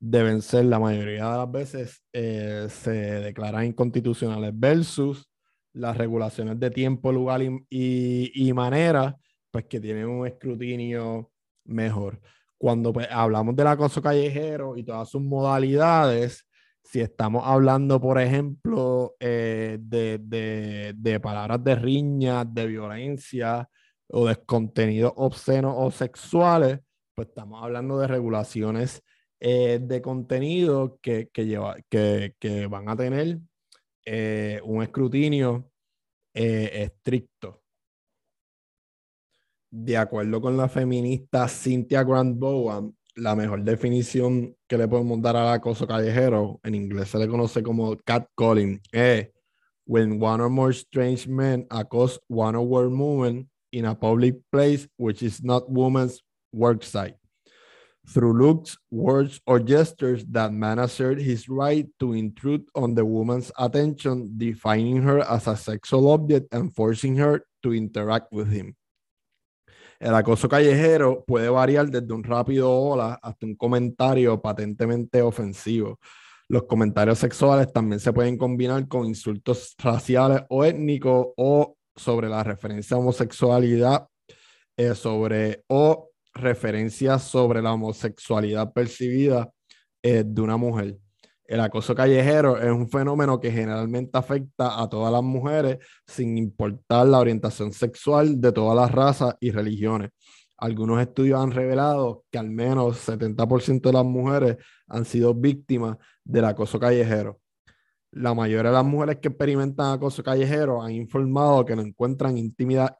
vencer. 0.00 0.64
La 0.64 0.78
mayoría 0.78 1.30
de 1.30 1.36
las 1.36 1.50
veces 1.50 2.02
se 2.12 2.90
declaran 2.90 3.66
inconstitucionales 3.66 4.52
versus 4.54 5.30
las 5.74 5.96
regulaciones 5.96 6.58
de 6.58 6.70
tiempo, 6.70 7.12
lugar 7.12 7.42
y 7.42 8.52
manera, 8.54 9.16
pues 9.50 9.66
que 9.66 9.78
tienen 9.80 10.06
un 10.08 10.26
escrutinio 10.26 11.30
mejor 11.64 12.20
cuando 12.60 12.92
pues, 12.92 13.08
hablamos 13.10 13.56
del 13.56 13.68
acoso 13.68 14.02
callejero 14.02 14.76
y 14.76 14.84
todas 14.84 15.08
sus 15.08 15.22
modalidades, 15.22 16.46
si 16.84 17.00
estamos 17.00 17.42
hablando, 17.46 17.98
por 17.98 18.20
ejemplo, 18.20 19.16
eh, 19.18 19.78
de, 19.80 21.20
palabras 21.22 21.64
de 21.64 21.74
riña, 21.74 22.44
de 22.44 22.66
violencia 22.66 23.66
o 24.08 24.26
de 24.26 24.36
contenidos 24.44 25.14
obscenos 25.16 25.74
o 25.74 25.90
sexuales, 25.90 26.80
pues 27.14 27.28
estamos 27.28 27.64
hablando 27.64 27.98
de 27.98 28.06
regulaciones 28.06 29.02
eh, 29.40 29.78
de 29.80 30.02
contenido 30.02 30.98
que, 31.00 31.30
lleva, 31.34 31.76
que, 31.88 32.66
van 32.68 32.90
a 32.90 32.96
tener 32.96 33.38
eh, 34.04 34.60
un 34.64 34.82
escrutinio 34.82 35.70
estricto 36.34 37.59
de 39.70 39.96
acuerdo 39.96 40.40
con 40.40 40.56
la 40.56 40.68
feminista 40.68 41.48
Cynthia 41.48 42.02
Grant 42.02 42.38
Bowen, 42.38 42.96
la 43.16 43.34
mejor 43.34 43.62
definición 43.62 44.56
que 44.66 44.78
le 44.78 44.88
podemos 44.88 45.20
dar 45.20 45.36
al 45.36 45.52
acoso 45.52 45.86
callejero, 45.86 46.60
en 46.62 46.74
inglés 46.74 47.08
se 47.08 47.18
le 47.18 47.28
conoce 47.28 47.62
como 47.62 47.96
catcalling, 47.96 48.80
es 48.92 49.28
when 49.86 50.22
one 50.22 50.40
or 50.40 50.48
more 50.48 50.72
strange 50.72 51.26
men 51.26 51.66
accuse 51.70 52.18
one 52.28 52.56
or 52.56 52.64
more 52.64 52.88
women 52.88 53.48
in 53.72 53.84
a 53.86 53.94
public 53.94 54.36
place 54.52 54.88
which 54.96 55.22
is 55.22 55.42
not 55.42 55.68
woman's 55.68 56.22
work 56.52 56.84
site. 56.84 57.16
Through 58.06 58.38
looks, 58.38 58.76
words, 58.90 59.40
or 59.46 59.60
gestures, 59.60 60.24
that 60.32 60.52
man 60.52 60.78
assert 60.78 61.20
his 61.20 61.48
right 61.48 61.86
to 62.00 62.12
intrude 62.14 62.64
on 62.74 62.94
the 62.94 63.04
woman's 63.04 63.52
attention, 63.58 64.34
defining 64.36 65.02
her 65.02 65.20
as 65.20 65.46
a 65.46 65.56
sexual 65.56 66.10
object 66.10 66.52
and 66.52 66.74
forcing 66.74 67.16
her 67.16 67.44
to 67.62 67.74
interact 67.74 68.32
with 68.32 68.50
him. 68.50 68.74
El 70.00 70.14
acoso 70.14 70.48
callejero 70.48 71.22
puede 71.26 71.50
variar 71.50 71.90
desde 71.90 72.14
un 72.14 72.24
rápido 72.24 72.72
hola 72.72 73.18
hasta 73.22 73.44
un 73.44 73.54
comentario 73.54 74.40
patentemente 74.40 75.20
ofensivo. 75.20 76.00
Los 76.48 76.62
comentarios 76.62 77.18
sexuales 77.18 77.70
también 77.70 78.00
se 78.00 78.10
pueden 78.10 78.38
combinar 78.38 78.88
con 78.88 79.06
insultos 79.06 79.74
raciales 79.78 80.40
o 80.48 80.64
étnicos 80.64 81.28
o 81.36 81.76
sobre 81.94 82.30
la 82.30 82.42
referencia 82.42 82.96
a 82.96 83.00
homosexualidad, 83.00 84.08
eh, 84.74 84.94
sobre, 84.94 85.64
o 85.68 86.08
referencias 86.32 87.22
sobre 87.24 87.60
la 87.60 87.74
homosexualidad 87.74 88.72
percibida 88.72 89.52
eh, 90.02 90.24
de 90.26 90.40
una 90.40 90.56
mujer. 90.56 90.96
El 91.50 91.58
acoso 91.58 91.96
callejero 91.96 92.58
es 92.58 92.70
un 92.70 92.88
fenómeno 92.88 93.40
que 93.40 93.50
generalmente 93.50 94.16
afecta 94.16 94.80
a 94.80 94.88
todas 94.88 95.12
las 95.12 95.24
mujeres 95.24 95.78
sin 96.06 96.38
importar 96.38 97.08
la 97.08 97.18
orientación 97.18 97.72
sexual 97.72 98.40
de 98.40 98.52
todas 98.52 98.76
las 98.76 98.92
razas 98.92 99.34
y 99.40 99.50
religiones. 99.50 100.10
Algunos 100.58 101.00
estudios 101.00 101.40
han 101.40 101.50
revelado 101.50 102.22
que 102.30 102.38
al 102.38 102.50
menos 102.50 103.04
70% 103.04 103.80
de 103.80 103.92
las 103.92 104.04
mujeres 104.04 104.58
han 104.86 105.04
sido 105.04 105.34
víctimas 105.34 105.96
del 106.22 106.44
acoso 106.44 106.78
callejero. 106.78 107.40
La 108.12 108.32
mayoría 108.32 108.70
de 108.70 108.76
las 108.76 108.86
mujeres 108.86 109.16
que 109.16 109.26
experimentan 109.26 109.94
acoso 109.94 110.22
callejero 110.22 110.80
han 110.80 110.92
informado 110.92 111.64
que 111.64 111.74
lo 111.74 111.82
encuentran 111.82 112.38
intimidad, 112.38 112.96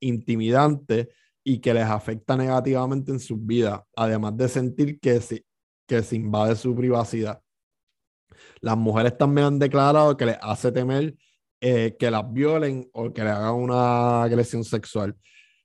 intimidante 0.00 1.10
y 1.44 1.60
que 1.60 1.74
les 1.74 1.84
afecta 1.84 2.36
negativamente 2.36 3.12
en 3.12 3.20
sus 3.20 3.38
vidas, 3.46 3.82
además 3.94 4.36
de 4.36 4.48
sentir 4.48 4.98
que 4.98 5.20
si, 5.20 5.46
que 5.86 6.02
se 6.02 6.16
invade 6.16 6.56
su 6.56 6.74
privacidad. 6.74 7.40
Las 8.60 8.76
mujeres 8.76 9.16
también 9.16 9.46
han 9.46 9.58
declarado 9.58 10.16
que 10.16 10.26
les 10.26 10.38
hace 10.40 10.72
temer 10.72 11.14
eh, 11.60 11.96
que 11.98 12.10
las 12.10 12.30
violen 12.32 12.88
o 12.92 13.12
que 13.12 13.24
le 13.24 13.30
hagan 13.30 13.54
una 13.54 14.22
agresión 14.22 14.64
sexual. 14.64 15.16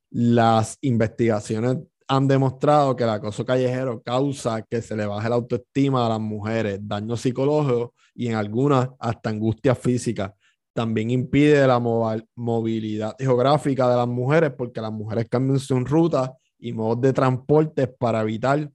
Las 0.10 0.77
investigaciones 0.81 1.77
han 2.07 2.27
demostrado 2.27 2.95
que 2.95 3.03
el 3.03 3.10
acoso 3.10 3.45
callejero 3.45 4.01
causa 4.01 4.62
que 4.63 4.81
se 4.81 4.95
le 4.95 5.05
baje 5.05 5.29
la 5.29 5.36
autoestima 5.36 6.05
a 6.05 6.10
las 6.10 6.19
mujeres, 6.19 6.79
daño 6.81 7.15
psicológico 7.15 7.93
y 8.13 8.27
en 8.27 8.36
algunas 8.36 8.89
hasta 8.99 9.29
angustia 9.29 9.75
física. 9.75 10.36
También 10.73 11.12
impide 11.12 11.65
la 11.67 11.79
movilidad 11.79 13.15
geográfica 13.17 13.89
de 13.89 13.95
las 13.95 14.07
mujeres 14.07 14.51
porque 14.57 14.81
las 14.81 14.91
mujeres 14.91 15.27
cambian 15.29 15.60
su 15.60 15.79
ruta 15.79 16.34
y 16.60 16.73
modos 16.73 17.01
de 17.01 17.13
transporte 17.13 17.88
para 17.88 18.21
evitar 18.21 18.69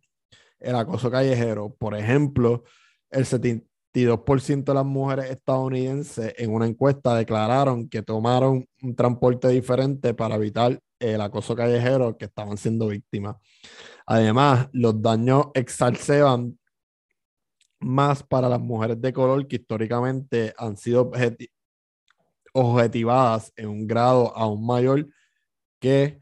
el 0.58 0.76
acoso 0.76 1.10
callejero. 1.10 1.74
Por 1.74 1.96
ejemplo, 1.96 2.64
el 3.10 3.24
72% 3.24 4.64
de 4.64 4.74
las 4.74 4.84
mujeres 4.84 5.30
estadounidenses 5.30 6.34
en 6.36 6.52
una 6.52 6.66
encuesta 6.66 7.14
declararon 7.14 7.88
que 7.88 8.02
tomaron 8.02 8.66
un 8.82 8.96
transporte 8.96 9.48
diferente 9.48 10.14
para 10.14 10.36
evitar 10.36 10.78
el 10.98 11.20
acoso 11.20 11.54
callejero 11.54 12.16
que 12.16 12.26
estaban 12.26 12.56
siendo 12.56 12.88
víctimas. 12.88 13.36
Además, 14.06 14.68
los 14.72 15.00
daños 15.00 15.46
exalceban 15.54 16.58
más 17.80 18.22
para 18.22 18.48
las 18.48 18.60
mujeres 18.60 19.00
de 19.00 19.12
color 19.12 19.46
que 19.46 19.56
históricamente 19.56 20.54
han 20.56 20.76
sido 20.76 21.10
objetivadas 22.52 23.52
en 23.56 23.68
un 23.68 23.86
grado 23.86 24.34
aún 24.36 24.64
mayor 24.64 25.06
que 25.78 26.18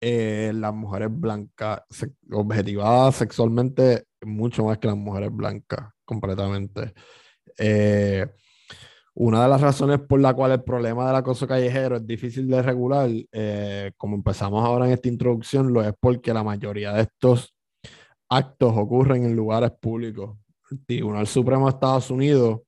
eh, 0.00 0.52
las 0.54 0.74
mujeres 0.74 1.08
blancas, 1.10 1.80
objetivadas 2.30 3.16
sexualmente 3.16 4.04
mucho 4.26 4.64
más 4.64 4.78
que 4.78 4.88
las 4.88 4.96
mujeres 4.96 5.30
blancas, 5.32 5.90
completamente. 6.04 6.92
Eh, 7.58 8.26
una 9.14 9.42
de 9.42 9.48
las 9.48 9.60
razones 9.60 10.00
por 10.00 10.20
la 10.20 10.34
cual 10.34 10.52
el 10.52 10.62
problema 10.62 11.06
del 11.06 11.16
acoso 11.16 11.46
callejero 11.46 11.96
es 11.96 12.06
difícil 12.06 12.48
de 12.48 12.60
regular, 12.60 13.08
eh, 13.32 13.92
como 13.96 14.16
empezamos 14.16 14.62
ahora 14.64 14.86
en 14.86 14.92
esta 14.92 15.08
introducción, 15.08 15.72
lo 15.72 15.82
es 15.82 15.94
porque 15.98 16.34
la 16.34 16.44
mayoría 16.44 16.92
de 16.92 17.02
estos 17.02 17.54
actos 18.28 18.74
ocurren 18.76 19.24
en 19.24 19.34
lugares 19.34 19.70
públicos. 19.80 20.36
El 20.70 20.84
Tribunal 20.84 21.26
Supremo 21.26 21.66
de 21.66 21.70
Estados 21.70 22.10
Unidos 22.10 22.60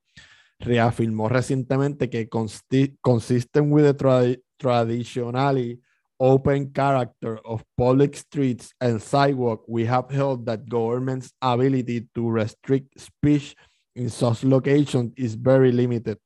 reafirmó 0.58 1.28
recientemente 1.28 2.08
que 2.08 2.28
consisten 2.28 3.72
with 3.72 3.84
the 3.94 4.42
traditionally 4.56 5.80
open 6.18 6.72
character 6.72 7.38
of 7.44 7.62
public 7.76 8.16
streets 8.16 8.72
and 8.80 9.00
sidewalk, 9.00 9.64
we 9.68 9.86
have 9.86 10.10
held 10.10 10.46
that 10.46 10.68
government's 10.68 11.32
ability 11.40 12.08
to 12.14 12.28
restrict 12.28 12.98
speech 12.98 13.54
in 13.94 14.10
such 14.10 14.44
locations 14.44 15.12
is 15.16 15.34
very 15.34 15.72
limited. 15.72 16.18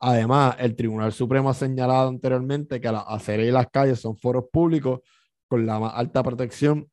Además, 0.00 0.56
el 0.58 0.76
Tribunal 0.76 1.12
Supremo 1.12 1.50
ha 1.50 1.54
señalado 1.54 2.08
anteriormente 2.08 2.80
que 2.80 2.92
las 2.92 3.04
aceras 3.06 3.46
y 3.46 3.50
las 3.50 3.66
calles 3.68 4.00
son 4.00 4.16
foros 4.16 4.44
públicos 4.52 5.00
con 5.48 5.66
la 5.66 5.80
más 5.80 5.92
alta 5.94 6.22
protección 6.22 6.88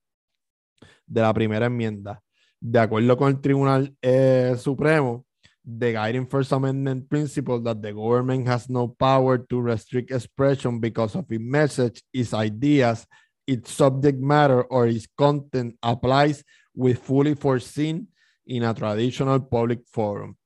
de 1.05 1.21
la 1.21 1.33
primera 1.33 1.67
enmienda. 1.67 2.21
De 2.59 2.79
acuerdo 2.79 3.15
con 3.15 3.29
el 3.29 3.41
Tribunal 3.41 3.95
eh, 4.01 4.55
Supremo, 4.57 5.25
the 5.65 5.93
guiding 5.93 6.27
First 6.27 6.51
Amendment 6.51 7.09
principle 7.09 7.59
that 7.61 7.81
the 7.81 7.91
government 7.91 8.47
has 8.47 8.69
no 8.69 8.87
power 8.87 9.37
to 9.37 9.61
restrict 9.61 10.11
expression 10.11 10.79
because 10.79 11.15
of 11.15 11.25
its 11.31 11.41
message, 11.41 12.03
its 12.13 12.33
ideas, 12.33 13.07
its 13.47 13.71
subject 13.71 14.19
matter, 14.19 14.63
or 14.63 14.87
its 14.87 15.07
content 15.17 15.75
applies 15.81 16.43
with 16.75 16.99
fully 16.99 17.33
foreseen 17.33 18.07
in 18.45 18.63
a 18.63 18.73
traditional 18.73 19.39
public 19.39 19.81
forum. 19.91 20.37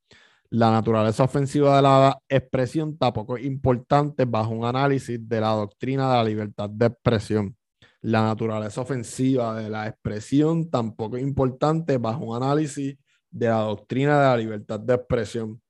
La 0.51 0.71
naturaleza 0.71 1.25
ofensiva 1.25 1.75
de 1.75 1.81
la 1.81 2.19
expresión 2.27 2.97
tampoco 2.97 3.37
es 3.37 3.45
importante 3.45 4.25
bajo 4.25 4.51
un 4.51 4.65
análisis 4.65 5.19
de 5.27 5.41
la 5.41 5.49
doctrina 5.49 6.09
de 6.09 6.15
la 6.15 6.23
libertad 6.23 6.69
de 6.69 6.87
expresión. 6.87 7.55
La 8.01 8.23
naturaleza 8.23 8.81
ofensiva 8.81 9.61
de 9.61 9.69
la 9.69 9.87
expresión 9.87 10.69
tampoco 10.69 11.17
es 11.17 11.23
importante 11.23 11.97
bajo 11.97 12.25
un 12.25 12.37
análisis 12.37 12.97
de 13.31 13.47
la 13.47 13.61
doctrina 13.61 14.19
de 14.19 14.25
la 14.25 14.37
libertad 14.37 14.79
de 14.79 14.95
expresión. 14.95 15.61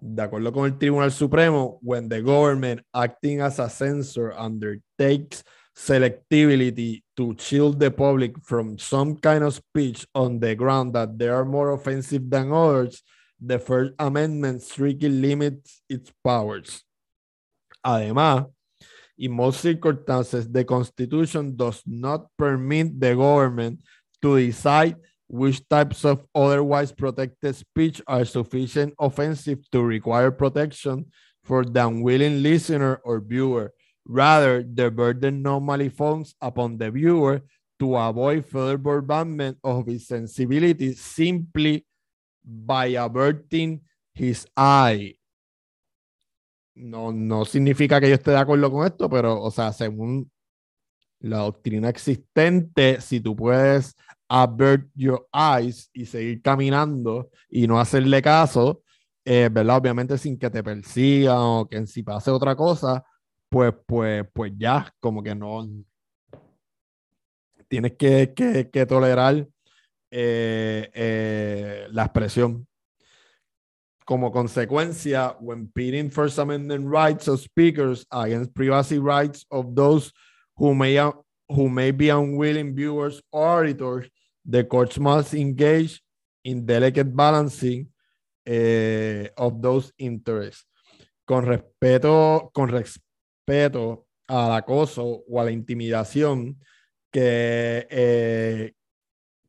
De 0.00 0.22
acuerdo 0.22 0.52
con 0.52 0.66
el 0.66 0.78
Tribunal 0.78 1.12
Supremo, 1.12 1.78
when 1.82 2.08
the 2.08 2.20
government 2.20 2.82
acting 2.92 3.40
as 3.40 3.58
a 3.58 3.68
censor 3.68 4.32
undertakes 4.36 5.42
selectivity 5.76 7.02
to 7.16 7.34
shield 7.38 7.80
the 7.80 7.90
public 7.90 8.32
from 8.42 8.78
some 8.78 9.16
kind 9.16 9.42
of 9.42 9.54
speech 9.54 10.06
on 10.14 10.38
the 10.38 10.54
ground 10.54 10.92
that 10.94 11.18
they 11.18 11.28
are 11.28 11.44
more 11.44 11.72
offensive 11.72 12.28
than 12.30 12.52
others, 12.52 13.02
the 13.40 13.58
First 13.58 13.92
Amendment 13.98 14.62
strictly 14.62 15.08
limits 15.08 15.82
its 15.88 16.12
powers. 16.22 16.84
Además, 17.84 18.46
in 19.18 19.32
most 19.32 19.60
circumstances, 19.60 20.50
the 20.50 20.64
Constitution 20.64 21.54
does 21.56 21.82
not 21.86 22.26
permit 22.36 22.98
the 22.98 23.14
government 23.14 23.80
to 24.22 24.38
decide 24.38 24.96
which 25.34 25.66
types 25.68 26.04
of 26.04 26.22
otherwise 26.32 26.92
protected 26.92 27.56
speech 27.56 28.00
are 28.06 28.24
sufficient 28.24 28.94
offensive 29.00 29.58
to 29.72 29.82
require 29.82 30.30
protection 30.30 31.06
for 31.42 31.64
the 31.64 31.84
unwilling 31.84 32.40
listener 32.40 33.02
or 33.02 33.18
viewer. 33.18 33.74
Rather, 34.06 34.62
the 34.62 34.88
burden 34.92 35.42
normally 35.42 35.88
falls 35.88 36.36
upon 36.40 36.78
the 36.78 36.88
viewer 36.88 37.42
to 37.80 37.96
avoid 37.96 38.46
further 38.46 38.78
bombardment 38.78 39.58
of 39.64 39.86
his 39.86 40.06
sensibility 40.06 40.94
simply 40.94 41.84
by 42.44 42.94
averting 42.94 43.80
his 44.14 44.46
eye. 44.56 45.18
No, 46.76 47.10
no 47.10 47.44
significa 47.44 47.98
que 47.98 48.08
yo 48.08 48.14
esté 48.14 48.30
de 48.30 48.38
acuerdo 48.38 48.70
con 48.70 48.86
esto, 48.86 49.08
pero, 49.10 49.42
o 49.42 49.50
sea, 49.50 49.72
según 49.72 50.30
la 51.18 51.38
doctrina 51.38 51.88
existente, 51.88 53.00
si 53.00 53.18
tú 53.20 53.34
puedes 53.34 53.96
avert 54.34 54.88
your 54.96 55.28
eyes 55.32 55.88
y 55.92 56.04
seguir 56.06 56.42
caminando 56.42 57.30
y 57.48 57.68
no 57.68 57.78
hacerle 57.78 58.20
caso, 58.20 58.82
eh, 59.24 59.48
¿verdad? 59.50 59.76
Obviamente 59.76 60.18
sin 60.18 60.36
que 60.36 60.50
te 60.50 60.62
persigan 60.62 61.36
o 61.38 61.68
que 61.70 61.86
si 61.86 62.02
pase 62.02 62.32
otra 62.32 62.56
cosa, 62.56 63.04
pues, 63.48 63.72
pues, 63.86 64.24
pues 64.32 64.52
ya, 64.56 64.92
como 64.98 65.22
que 65.22 65.36
no. 65.36 65.64
Tienes 67.68 67.92
que, 67.92 68.34
que, 68.34 68.70
que 68.70 68.86
tolerar 68.86 69.46
eh, 70.10 70.90
eh, 70.92 71.86
la 71.92 72.04
expresión. 72.04 72.66
Como 74.04 74.32
consecuencia, 74.32 75.36
when 75.40 75.70
pitting 75.72 76.10
First 76.10 76.38
Amendment 76.38 76.86
rights 76.86 77.28
of 77.28 77.40
speakers 77.40 78.04
against 78.10 78.52
privacy 78.52 78.98
rights 78.98 79.46
of 79.50 79.74
those 79.74 80.12
who 80.56 80.74
may, 80.74 80.98
who 81.48 81.68
may 81.68 81.92
be 81.92 82.10
unwilling 82.10 82.74
viewers 82.74 83.22
or 83.30 83.60
auditors, 83.60 84.10
the 84.44 84.66
courts 84.66 84.98
must 84.98 85.34
engage 85.34 86.02
in 86.44 86.66
delicate 86.66 87.14
balancing 87.14 87.88
uh, 88.46 89.28
of 89.36 89.60
those 89.60 89.92
interests. 89.98 90.66
Con 91.26 91.46
respeto, 91.46 92.50
con 92.52 92.68
respeto 92.68 94.06
al 94.26 94.52
acoso 94.52 95.24
o 95.26 95.40
a 95.40 95.44
la 95.44 95.50
intimidación 95.50 96.58
que, 97.10 97.86
eh, 97.90 98.72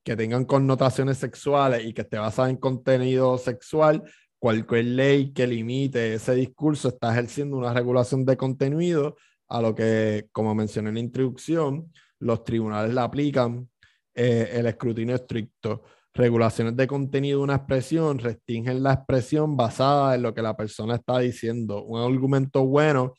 que 0.03 0.15
tengan 0.15 0.45
connotaciones 0.45 1.17
sexuales 1.17 1.83
y 1.83 1.93
que 1.93 2.01
esté 2.01 2.17
basada 2.17 2.49
en 2.49 2.57
contenido 2.57 3.37
sexual, 3.37 4.03
cualquier 4.39 4.85
ley 4.85 5.33
que 5.33 5.47
limite 5.47 6.13
ese 6.13 6.35
discurso 6.35 6.89
está 6.89 7.11
ejerciendo 7.11 7.57
una 7.57 7.73
regulación 7.73 8.25
de 8.25 8.37
contenido 8.37 9.17
a 9.47 9.61
lo 9.61 9.75
que, 9.75 10.27
como 10.31 10.55
mencioné 10.55 10.89
en 10.89 10.95
la 10.95 11.01
introducción, 11.01 11.91
los 12.19 12.43
tribunales 12.43 12.93
la 12.93 13.03
aplican 13.03 13.69
eh, 14.15 14.49
el 14.53 14.65
escrutinio 14.67 15.15
estricto. 15.15 15.83
Regulaciones 16.13 16.77
de 16.77 16.87
contenido 16.87 17.39
de 17.39 17.43
una 17.43 17.55
expresión 17.55 18.17
restringen 18.17 18.81
la 18.81 18.93
expresión 18.93 19.57
basada 19.57 20.15
en 20.15 20.21
lo 20.21 20.33
que 20.33 20.41
la 20.41 20.55
persona 20.55 20.95
está 20.95 21.19
diciendo. 21.19 21.83
Un 21.83 21.99
argumento 22.01 22.65
bueno 22.65 23.13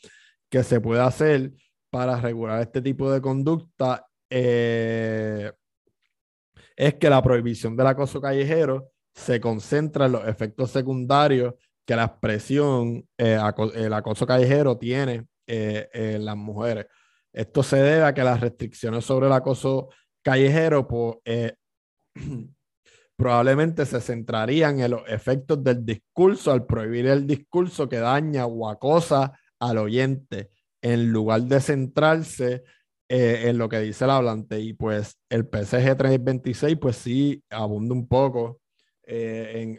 que 0.50 0.62
se 0.62 0.80
puede 0.80 1.02
hacer 1.02 1.52
para 1.90 2.18
regular 2.18 2.62
este 2.62 2.80
tipo 2.80 3.12
de 3.12 3.20
conducta 3.20 4.06
eh, 4.30 5.52
es 6.74 6.94
que 6.94 7.10
la 7.10 7.22
prohibición 7.22 7.76
del 7.76 7.88
acoso 7.88 8.20
callejero 8.20 8.90
se 9.14 9.40
concentra 9.40 10.06
en 10.06 10.12
los 10.12 10.26
efectos 10.26 10.70
secundarios 10.70 11.54
que 11.84 11.96
la 11.96 12.04
expresión, 12.04 13.06
eh, 13.18 13.38
el 13.74 13.92
acoso 13.92 14.26
callejero 14.26 14.78
tiene 14.78 15.26
en 15.46 16.24
las 16.24 16.36
mujeres. 16.36 16.86
Esto 17.36 17.62
se 17.62 17.76
debe 17.76 18.04
a 18.04 18.14
que 18.14 18.24
las 18.24 18.40
restricciones 18.40 19.04
sobre 19.04 19.26
el 19.26 19.32
acoso 19.34 19.90
callejero, 20.26 20.88
pues, 20.88 21.18
eh, 21.24 21.54
probablemente 23.16 23.86
se 23.86 24.00
centrarían 24.00 24.80
en 24.80 24.90
los 24.90 25.02
efectos 25.06 25.62
del 25.62 25.86
discurso 25.86 26.50
al 26.50 26.66
prohibir 26.66 27.06
el 27.06 27.28
discurso 27.28 27.88
que 27.88 27.98
daña 27.98 28.44
o 28.44 28.68
acosa 28.68 29.38
al 29.60 29.78
oyente, 29.78 30.50
en 30.82 31.12
lugar 31.12 31.42
de 31.42 31.60
centrarse 31.60 32.64
eh, 33.08 33.44
en 33.44 33.56
lo 33.56 33.68
que 33.68 33.78
dice 33.78 34.04
el 34.04 34.10
hablante. 34.10 34.58
Y 34.58 34.72
pues 34.72 35.16
el 35.30 35.44
PSG 35.44 35.96
326, 35.96 36.76
pues 36.76 36.96
sí, 36.96 37.40
abunda 37.48 37.94
un 37.94 38.08
poco 38.08 38.60
eh, 39.04 39.78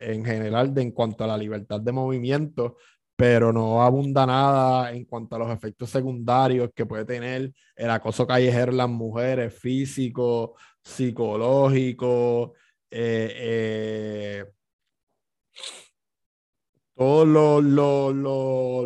en, 0.00 0.24
general 0.24 0.74
de, 0.74 0.82
en 0.82 0.90
cuanto 0.90 1.22
a 1.22 1.28
la 1.28 1.38
libertad 1.38 1.80
de 1.80 1.92
movimiento, 1.92 2.78
pero 3.18 3.52
no 3.52 3.82
abunda 3.82 4.24
nada 4.24 4.92
en 4.92 5.04
cuanto 5.04 5.34
a 5.34 5.40
los 5.40 5.50
efectos 5.50 5.90
secundarios 5.90 6.70
que 6.72 6.86
puede 6.86 7.04
tener 7.04 7.52
el 7.74 7.90
acoso 7.90 8.24
callejero 8.28 8.70
en 8.70 8.78
las 8.78 8.88
mujeres, 8.88 9.58
físico, 9.58 10.54
psicológico, 10.84 12.52
eh, 12.88 13.32
eh, 13.34 14.44
todos 16.94 17.64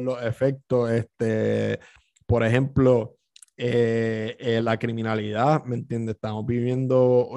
los, 0.01 0.23
efectos, 0.25 0.90
este, 0.92 1.79
por 2.25 2.42
ejemplo, 2.42 3.16
eh, 3.55 4.61
la 4.62 4.79
criminalidad, 4.79 5.62
¿me 5.64 5.77
entiendes? 5.77 6.14
Estamos 6.14 6.47
viviendo 6.47 7.29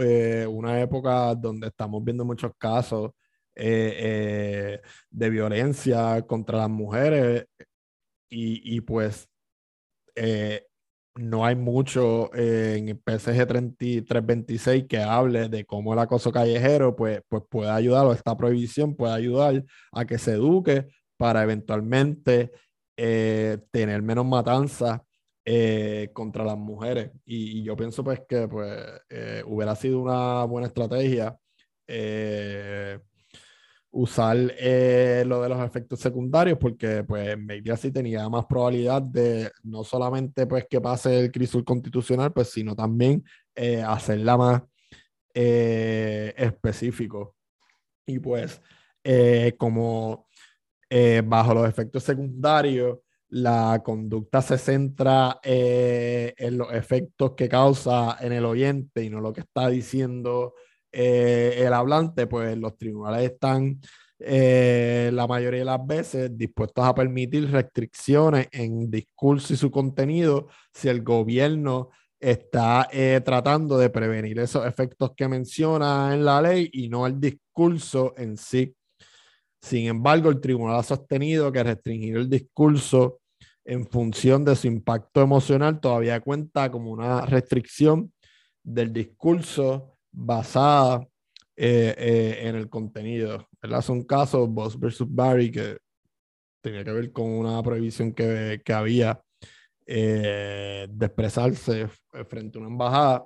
una 0.50 0.80
época 0.80 1.36
donde 1.36 1.68
estamos 1.68 2.02
viendo 2.06 2.24
muchos 2.24 2.54
casos 2.58 3.12
de 3.56 5.30
violencia 5.30 6.22
contra 6.24 6.60
las 6.60 6.70
mujeres 6.70 7.46
y, 8.30 8.76
y 8.76 8.82
pues 8.82 9.30
no 11.15 11.46
hay 11.46 11.56
mucho 11.56 12.34
en 12.36 12.89
el 12.89 12.98
PSG 12.98 13.48
3326 13.48 14.86
que 14.88 14.98
hable 15.00 15.48
de 15.48 15.65
cómo 15.65 15.94
el 15.94 16.00
acoso 16.00 16.32
callejero 16.32 16.96
pues, 16.96 17.22
pues 17.30 17.44
puede 17.50 17.72
ayudar 17.72 18.06
o 18.06 18.13
esta 18.13 18.36
prohibición 18.36 18.96
puede 18.96 19.13
ayudar 19.13 19.63
a 19.94 20.06
que 20.06 20.18
se 20.18 20.34
eduque 20.34 20.88
para 21.18 21.44
eventualmente 21.44 22.52
tener 22.96 24.02
menos 24.02 24.26
matanzas 24.26 25.02
eh, 25.48 26.10
contra 26.12 26.44
las 26.44 26.58
mujeres. 26.58 27.12
Y, 27.24 27.62
yo 27.63 27.76
pienso 27.76 28.04
pues 28.04 28.20
que 28.28 28.48
pues, 28.48 28.76
eh, 29.10 29.44
hubiera 29.46 29.76
sido 29.76 30.00
una 30.02 30.44
buena 30.46 30.68
estrategia 30.68 31.38
eh, 31.88 33.00
usar 33.98 34.36
lo 34.38 35.42
de 35.42 35.50
los 35.50 35.66
efectos 35.66 36.00
secundarios 36.00 36.58
porque 36.58 37.04
pues 37.04 37.38
maybe 37.38 37.72
así 37.72 37.92
tenía 37.92 38.28
más 38.30 38.46
probabilidad 38.46 39.02
de 39.02 39.52
no 39.64 39.84
solamente 39.84 40.46
pues 40.48 40.66
que 40.70 40.82
pase 40.82 41.22
el 41.22 41.32
crisis 41.32 41.64
constitucional, 41.64 42.34
pues 42.34 42.50
sino 42.50 42.76
también 42.76 43.24
hacerla 43.86 44.38
más 44.38 44.62
específico. 45.34 47.36
Y 48.06 48.20
pues 48.20 48.62
como 49.58 50.28
bajo 51.24 51.54
los 51.54 51.70
efectos 51.70 52.04
secundarios, 52.04 53.00
la 53.30 53.82
conducta 53.84 54.42
se 54.42 54.58
centra 54.58 55.40
eh, 55.44 56.34
en 56.38 56.58
los 56.58 56.72
efectos 56.72 57.34
que 57.36 57.50
causa 57.50 58.18
en 58.22 58.34
el 58.34 58.46
oyente 58.46 59.04
y 59.04 59.10
no 59.10 59.20
lo 59.20 59.34
que 59.34 59.42
está 59.42 59.70
diciendo 59.70 60.54
eh, 60.96 61.66
el 61.66 61.74
hablante, 61.74 62.28
pues 62.28 62.58
los 62.58 62.78
tribunales 62.78 63.32
están 63.32 63.82
eh, 64.20 65.10
la 65.14 65.28
mayoría 65.28 65.60
de 65.60 65.66
las 65.66 65.86
veces 65.86 66.38
dispuestos 66.38 66.86
a 66.86 66.96
permitir 66.96 67.52
restricciones 67.52 68.48
en 68.52 68.90
discurso 68.90 69.54
y 69.54 69.58
su 69.58 69.70
contenido 69.70 70.48
si 70.74 70.88
el 70.88 71.04
gobierno 71.04 71.90
está 72.18 72.88
tratando 73.24 73.78
de 73.78 73.90
prevenir 73.90 74.40
esos 74.40 74.66
efectos 74.66 75.12
que 75.16 75.28
menciona 75.28 76.14
en 76.14 76.26
la 76.26 76.42
ley 76.42 76.70
y 76.74 76.90
no 76.90 77.06
el 77.06 77.20
discurso 77.20 78.14
en 78.18 78.38
sí. 78.38 78.74
Sin 79.62 79.88
embargo, 79.88 80.30
el 80.30 80.40
tribunal 80.40 80.78
ha 80.80 80.84
sostenido 80.84 81.52
que 81.52 81.64
restringir 81.64 82.16
el 82.18 82.30
discurso 82.30 83.20
en 83.66 83.88
función 83.88 84.46
de 84.46 84.56
su 84.56 84.68
impacto 84.68 85.22
emocional 85.22 85.80
todavía 85.80 86.20
cuenta 86.22 86.72
como 86.72 86.92
una 86.92 87.22
restricción 87.22 88.14
del 88.64 88.94
discurso 88.94 89.95
basada 90.15 91.08
eh, 91.56 91.93
eh, 91.97 92.39
en 92.47 92.56
el 92.56 92.69
contenido. 92.69 93.47
¿verdad? 93.62 93.82
Son 93.82 94.04
casos, 94.04 94.49
Boss 94.49 94.80
versus 94.80 95.08
Barry, 95.10 95.51
que 95.51 95.78
tenía 96.62 96.84
que 96.84 96.91
ver 96.91 97.12
con 97.12 97.28
una 97.28 97.62
prohibición 97.62 98.13
que, 98.13 98.62
que 98.63 98.73
había 98.73 99.21
eh, 99.86 100.88
de 100.89 101.06
expresarse 101.06 101.88
frente 102.28 102.58
a 102.58 102.62
una 102.62 102.69
embajada 102.69 103.25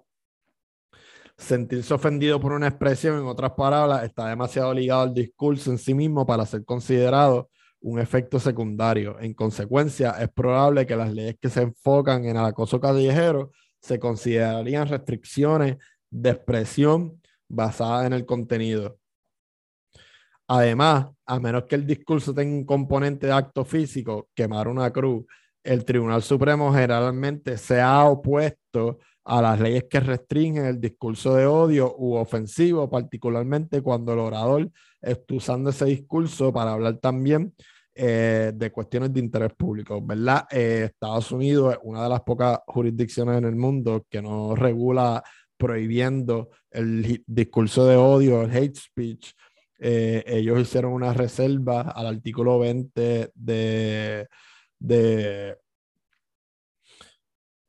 sentirse 1.39 1.93
ofendido 1.93 2.39
por 2.39 2.51
una 2.51 2.67
expresión, 2.67 3.17
en 3.17 3.25
otras 3.25 3.53
palabras, 3.53 4.03
está 4.03 4.27
demasiado 4.27 4.73
ligado 4.73 5.03
al 5.03 5.13
discurso 5.13 5.71
en 5.71 5.77
sí 5.77 5.93
mismo 5.93 6.25
para 6.25 6.45
ser 6.45 6.65
considerado 6.65 7.49
un 7.79 7.97
efecto 7.99 8.39
secundario. 8.39 9.17
En 9.21 9.33
consecuencia, 9.33 10.11
es 10.19 10.29
probable 10.29 10.85
que 10.85 10.97
las 10.97 11.13
leyes 11.13 11.37
que 11.39 11.49
se 11.49 11.61
enfocan 11.61 12.25
en 12.25 12.35
el 12.35 12.45
acoso 12.45 12.79
callejero 12.81 13.51
se 13.79 13.99
considerarían 13.99 14.89
restricciones 14.89 15.77
de 16.09 16.31
expresión 16.31 17.21
basada 17.47 18.05
en 18.07 18.13
el 18.13 18.25
contenido. 18.25 18.99
Además, 20.47 21.07
a 21.25 21.39
menos 21.39 21.65
que 21.65 21.75
el 21.75 21.85
discurso 21.85 22.33
tenga 22.33 22.55
un 22.55 22.65
componente 22.65 23.27
de 23.27 23.33
acto 23.33 23.63
físico, 23.63 24.29
quemar 24.33 24.67
una 24.67 24.91
cruz, 24.91 25.25
el 25.63 25.85
Tribunal 25.85 26.23
Supremo 26.23 26.73
generalmente 26.73 27.57
se 27.57 27.79
ha 27.81 28.05
opuesto 28.05 28.97
a 29.25 29.41
las 29.41 29.59
leyes 29.59 29.85
que 29.89 29.99
restringen 29.99 30.65
el 30.65 30.81
discurso 30.81 31.35
de 31.35 31.45
odio 31.45 31.95
u 31.97 32.15
ofensivo, 32.15 32.89
particularmente 32.89 33.81
cuando 33.83 34.13
el 34.13 34.19
orador 34.19 34.71
está 34.99 35.35
usando 35.35 35.69
ese 35.69 35.85
discurso 35.85 36.51
para 36.51 36.71
hablar 36.71 36.97
también 36.97 37.53
eh, 37.93 38.51
de 38.55 38.71
cuestiones 38.71 39.13
de 39.13 39.19
interés 39.19 39.53
público, 39.53 40.01
¿verdad? 40.01 40.47
Eh, 40.49 40.85
Estados 40.85 41.31
Unidos 41.31 41.73
es 41.73 41.79
una 41.83 42.03
de 42.03 42.09
las 42.09 42.21
pocas 42.21 42.59
jurisdicciones 42.65 43.37
en 43.37 43.45
el 43.45 43.55
mundo 43.55 44.05
que 44.09 44.21
no 44.21 44.55
regula 44.55 45.23
prohibiendo 45.59 46.49
el 46.71 47.21
discurso 47.27 47.85
de 47.85 47.97
odio, 47.97 48.41
el 48.41 48.55
hate 48.55 48.77
speech. 48.77 49.33
Eh, 49.77 50.23
ellos 50.25 50.59
hicieron 50.61 50.93
una 50.93 51.13
reserva 51.13 51.81
al 51.81 52.07
artículo 52.07 52.59
20 52.59 53.31
de, 53.35 54.27
de 54.79 55.57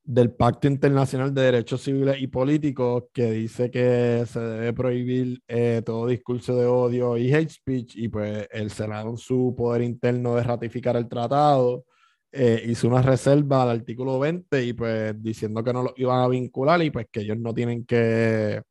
del 0.04 0.32
Pacto 0.32 0.66
Internacional 0.66 1.32
de 1.32 1.42
Derechos 1.42 1.82
Civiles 1.82 2.20
y 2.20 2.26
Políticos 2.26 3.04
que 3.12 3.30
dice 3.30 3.70
que 3.70 4.24
se 4.26 4.40
debe 4.40 4.72
prohibir 4.72 5.40
eh, 5.46 5.82
todo 5.84 6.06
discurso 6.08 6.56
de 6.56 6.66
odio 6.66 7.16
y 7.16 7.32
hate 7.32 7.50
speech 7.50 7.96
y 7.96 8.08
pues 8.08 8.48
el 8.50 8.70
Senado 8.70 9.10
en 9.10 9.16
su 9.16 9.54
poder 9.56 9.82
interno 9.82 10.34
de 10.34 10.42
ratificar 10.42 10.96
el 10.96 11.08
tratado 11.08 11.84
eh, 12.32 12.62
hizo 12.66 12.86
una 12.88 13.02
reserva 13.02 13.62
al 13.62 13.70
artículo 13.70 14.18
20 14.18 14.64
y 14.64 14.72
pues 14.72 15.20
diciendo 15.20 15.64
que 15.64 15.72
no 15.72 15.82
lo 15.82 15.94
iban 15.96 16.20
a 16.20 16.28
vincular 16.28 16.82
y 16.82 16.90
pues 16.90 17.06
que 17.10 17.20
ellos 17.20 17.38
no 17.38 17.52
tienen 17.52 17.84
que 17.84 18.62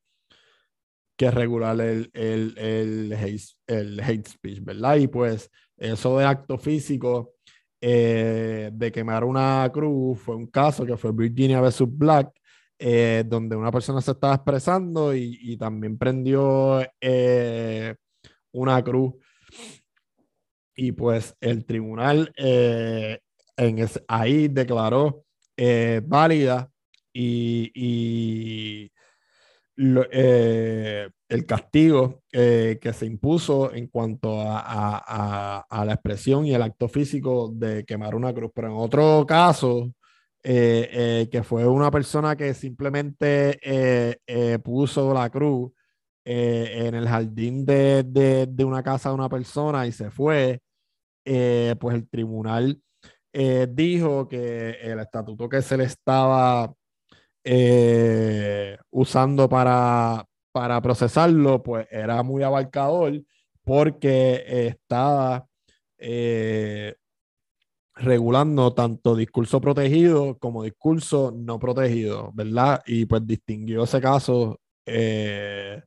que 1.17 1.29
regular 1.31 1.79
el, 1.81 2.09
el, 2.13 2.57
el, 2.57 3.13
hate, 3.13 3.41
el 3.67 3.99
hate 3.99 4.25
speech, 4.25 4.63
¿verdad? 4.63 4.95
Y 4.95 5.07
pues 5.07 5.51
eso 5.75 6.17
de 6.17 6.23
acto 6.23 6.57
físico 6.57 7.33
eh, 7.81 8.69
de 8.71 8.89
quemar 8.89 9.25
una 9.25 9.69
cruz 9.73 10.17
fue 10.17 10.37
un 10.37 10.47
caso 10.47 10.85
que 10.85 10.95
fue 10.95 11.11
Virginia 11.11 11.59
vs. 11.59 11.83
Black, 11.89 12.31
eh, 12.79 13.25
donde 13.27 13.57
una 13.57 13.69
persona 13.69 13.99
se 13.99 14.11
estaba 14.11 14.35
expresando 14.35 15.13
y, 15.13 15.57
también 15.57 15.97
prendió 15.97 16.81
una 18.53 18.81
cruz. 18.81 19.15
Y 20.73 20.93
pues 20.93 21.35
el 21.41 21.65
tribunal 21.65 22.31
en 23.59 23.87
ahí 24.07 24.47
declaró 24.47 25.25
válida 26.03 26.71
y, 27.13 28.91
eh, 30.11 31.09
el 31.29 31.45
castigo 31.45 32.23
eh, 32.33 32.79
que 32.81 32.91
se 32.91 33.05
impuso 33.05 33.73
en 33.73 33.87
cuanto 33.87 34.41
a, 34.41 35.65
la 35.85 35.93
expresión 35.93 36.45
y 36.45 36.53
el 36.53 36.61
acto 36.61 36.87
físico 36.89 37.51
de 37.53 37.85
quemar 37.85 38.15
una 38.15 38.33
cruz. 38.33 38.51
Pero 38.53 38.67
en 38.67 38.73
otro 38.77 39.25
caso, 39.27 39.91
eh, 40.43 41.27
que 41.31 41.43
fue 41.43 41.67
una 41.67 41.91
persona 41.91 42.35
que 42.35 42.53
simplemente 42.53 43.59
puso 44.63 45.13
la 45.13 45.29
cruz 45.29 45.71
en 46.25 46.95
el 46.95 47.07
jardín 47.07 47.65
de, 47.65 48.03
de, 48.03 48.65
una 48.65 48.83
casa 48.83 49.09
de 49.09 49.15
una 49.15 49.29
persona 49.29 49.87
y 49.87 49.91
se 49.91 50.11
fue, 50.11 50.61
pues 51.23 51.95
el 51.95 52.09
tribunal 52.09 52.81
dijo 53.31 54.27
que 54.27 54.71
el 54.81 54.99
estatuto 54.99 55.47
que 55.47 55.61
se 55.61 55.77
le 55.77 55.85
estaba 55.85 56.73
eh, 57.43 58.77
usando 58.91 59.49
para, 59.49 60.25
para 60.51 60.81
procesarlo, 60.81 61.63
pues 61.63 61.87
era 61.89 62.21
muy 62.23 62.43
abarcador 62.43 63.23
porque 63.63 64.43
estaba 64.67 65.47
eh, 65.97 66.95
regulando 67.95 68.73
tanto 68.73 69.15
discurso 69.15 69.59
protegido 69.61 70.37
como 70.37 70.63
discurso 70.63 71.33
no 71.35 71.59
protegido, 71.59 72.31
¿verdad? 72.33 72.81
Y 72.85 73.05
pues 73.05 73.25
distinguió 73.25 73.83
ese 73.83 74.01
caso 74.01 74.59
eh, 74.85 75.81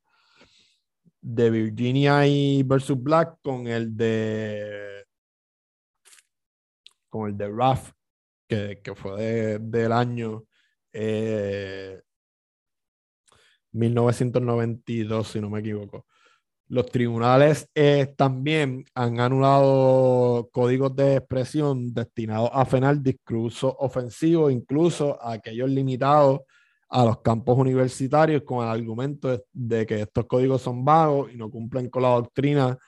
de 1.21 1.51
Virginia 1.51 2.27
y 2.27 2.63
versus 2.63 3.01
Black 3.03 3.39
con 3.43 3.67
el 3.67 3.97
de 3.97 4.92
con 7.13 7.29
el 7.29 7.37
de 7.37 7.47
Ruff, 7.49 7.93
que, 8.49 8.95
fue 8.97 9.59
del 9.61 9.93
año 9.93 10.45
1992, 13.73 15.27
eh, 15.29 15.33
si 15.33 15.41
no 15.41 15.51
me 15.51 15.61
equivoco. 15.61 16.07
Los 16.69 16.87
tribunales 16.87 17.69
eh, 17.75 18.15
también 18.17 18.87
han 18.95 19.21
anulado 19.21 20.49
códigos 20.51 20.97
de 20.97 21.17
expresión 21.17 21.93
destinados 21.93 22.49
a 22.51 22.65
frenar 22.65 22.99
discurso 23.03 23.77
ofensivo, 23.79 24.49
incluso 24.49 25.23
a 25.23 25.33
aquellos 25.33 25.69
limitados 25.69 26.41
a 26.89 27.05
los 27.05 27.21
campos 27.21 27.59
universitarios 27.59 28.43
con 28.43 28.65
el 28.65 28.71
argumento 28.71 29.45
de, 29.53 29.85
que 29.85 30.01
estos 30.01 30.25
códigos 30.25 30.63
son 30.63 30.83
vagos 30.83 31.31
y 31.31 31.37
no 31.37 31.51
cumplen 31.51 31.91
con 31.91 32.05
la 32.05 32.09
doctrina 32.09 32.79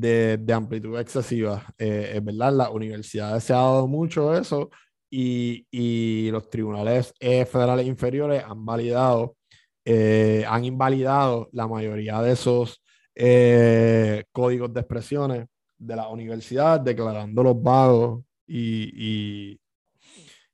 de, 0.00 0.52
amplitud 0.52 0.98
excesiva. 0.98 1.64
Eh, 1.78 2.12
es 2.14 2.24
verdad, 2.24 2.52
las 2.52 2.70
universidades 2.70 3.44
se 3.44 3.52
ha 3.52 3.56
dado 3.56 3.86
mucho 3.86 4.36
eso 4.36 4.70
y, 5.12 6.30
los 6.30 6.48
tribunales 6.48 7.14
eh, 7.20 7.44
federales 7.44 7.86
inferiores 7.86 8.42
han 8.44 8.64
validado, 8.64 9.36
eh, 9.84 10.44
han 10.48 10.64
invalidado 10.64 11.48
la 11.52 11.66
mayoría 11.66 12.22
de 12.22 12.32
esos 12.32 12.82
eh, 13.14 14.24
códigos 14.32 14.72
de 14.72 14.80
expresiones 14.80 15.46
de 15.78 15.96
la 15.96 16.08
universidad, 16.08 16.80
declarándolos 16.80 17.62
vagos 17.62 18.24
y, 18.46 19.58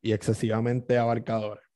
y 0.03 0.13
excesivamente 0.13 0.99
abarcadores. 0.99 1.68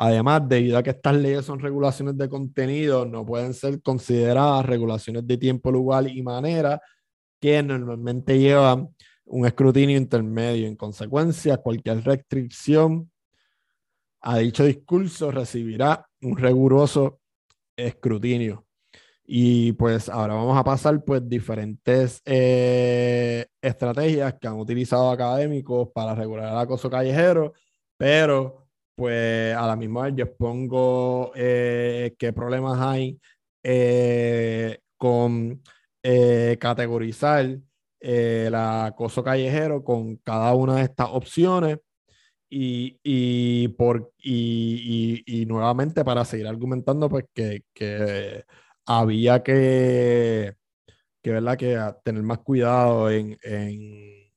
Además, 0.00 0.48
debido 0.48 0.78
a 0.78 0.82
que 0.84 0.90
estas 0.90 1.16
leyes 1.16 1.44
son 1.44 1.58
regulaciones 1.58 2.16
de 2.16 2.28
contenido, 2.28 3.04
no 3.04 3.26
pueden 3.26 3.52
ser 3.52 3.82
consideradas 3.82 4.64
regulaciones 4.64 5.26
de 5.26 5.36
tiempo, 5.36 5.72
lugar 5.72 6.06
y 6.08 6.22
manera 6.22 6.80
que 7.40 7.60
normalmente 7.64 8.38
llevan 8.38 8.94
un 9.24 9.44
escrutinio 9.44 9.96
intermedio. 9.96 10.68
En 10.68 10.76
consecuencia, 10.76 11.56
cualquier 11.56 12.04
restricción 12.04 13.10
a 14.20 14.38
dicho 14.38 14.64
discurso 14.64 15.32
recibirá 15.32 16.08
un 16.22 16.36
riguroso 16.36 17.18
escrutinio. 17.76 18.66
Y 19.24 19.72
pues 19.72 20.08
ahora 20.08 20.34
vamos 20.34 20.56
a 20.56 20.62
pasar 20.62 21.04
pues 21.04 21.28
diferentes 21.28 22.22
eh, 22.24 23.46
estrategias 23.60 24.34
que 24.40 24.46
han 24.46 24.60
utilizado 24.60 25.10
académicos 25.10 25.88
para 25.92 26.14
regular 26.14 26.52
el 26.52 26.58
acoso 26.58 26.88
callejero, 26.88 27.52
pero 27.96 28.67
pues 28.98 29.54
a 29.54 29.64
la 29.64 29.76
misma 29.76 30.02
vez 30.02 30.14
yo 30.16 30.24
expongo 30.24 31.30
eh, 31.36 32.16
qué 32.18 32.32
problemas 32.32 32.80
hay 32.80 33.20
eh, 33.62 34.80
con 34.96 35.62
categorizar 36.58 37.58
el 38.00 38.54
acoso 38.54 39.22
callejero 39.22 39.84
con 39.84 40.16
cada 40.16 40.52
una 40.54 40.76
de 40.76 40.82
estas 40.82 41.08
opciones 41.12 41.78
y, 42.50 43.68
por, 43.68 44.12
y, 44.18 45.44
nuevamente 45.46 46.04
para 46.04 46.24
seguir 46.24 46.48
argumentando 46.48 47.08
pues 47.08 47.26
que, 47.32 47.62
que 47.72 48.44
había 48.86 49.42
que, 49.44 50.56
que, 51.22 51.30
¿verdad? 51.30 51.56
que 51.56 51.78
tener 52.02 52.22
más 52.22 52.38
cuidado 52.38 53.10
en, 53.10 53.38
en, 53.42 54.32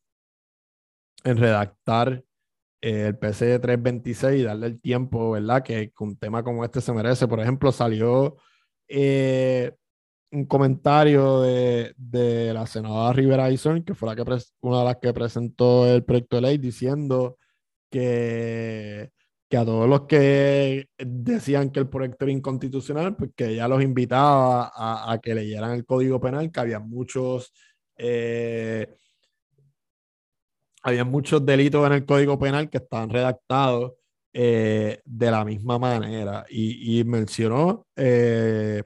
en 1.23 1.37
redactar 1.37 2.23
el 2.81 3.17
PC 3.17 3.59
326 3.59 4.41
y 4.41 4.43
darle 4.43 4.67
el 4.67 4.81
tiempo, 4.81 5.31
¿verdad? 5.31 5.63
Que 5.63 5.91
un 5.99 6.17
tema 6.17 6.43
como 6.43 6.65
este 6.65 6.81
se 6.81 6.93
merece. 6.93 7.27
Por 7.27 7.39
ejemplo, 7.39 7.71
salió 7.71 8.37
eh, 8.87 9.73
un 10.31 10.45
comentario 10.45 11.41
de, 11.41 11.93
de, 11.97 12.53
la 12.53 12.65
senadora 12.67 13.13
Rivera 13.13 13.51
Ison, 13.51 13.83
que 13.83 13.95
fue 13.95 14.09
la 14.09 14.15
que 14.15 14.23
una 14.61 14.79
de 14.79 14.85
las 14.85 14.97
que 14.97 15.13
presentó 15.13 15.87
el 15.87 16.03
proyecto 16.03 16.37
de 16.37 16.41
ley, 16.41 16.57
diciendo 16.57 17.37
que 17.89 19.11
que 19.51 19.57
a 19.57 19.65
todos 19.65 19.87
los 19.87 20.03
que 20.03 20.87
decían 20.97 21.71
que 21.71 21.81
el 21.81 21.89
proyecto 21.89 22.23
era 22.23 22.31
inconstitucional, 22.31 23.17
pues 23.17 23.31
que 23.35 23.49
ella 23.49 23.67
los 23.67 23.83
invitaba 23.83 24.71
a, 24.73 25.19
que 25.21 25.35
leyeran 25.35 25.71
el 25.71 25.85
Código 25.85 26.21
Penal, 26.21 26.49
que 26.49 26.59
había 26.61 26.79
muchos, 26.79 27.51
eh, 27.97 28.87
había 30.81 31.05
muchos 31.05 31.45
delitos 31.45 31.85
en 31.87 31.93
el 31.93 32.05
Código 32.05 32.39
Penal 32.39 32.69
que 32.69 32.77
estaban 32.77 33.09
redactados 33.09 33.93
eh, 34.33 35.01
de 35.05 35.31
la 35.31 35.45
misma 35.45 35.77
manera. 35.79 36.45
Y, 36.49 37.03
mencionó 37.03 37.85
eh, 37.95 38.83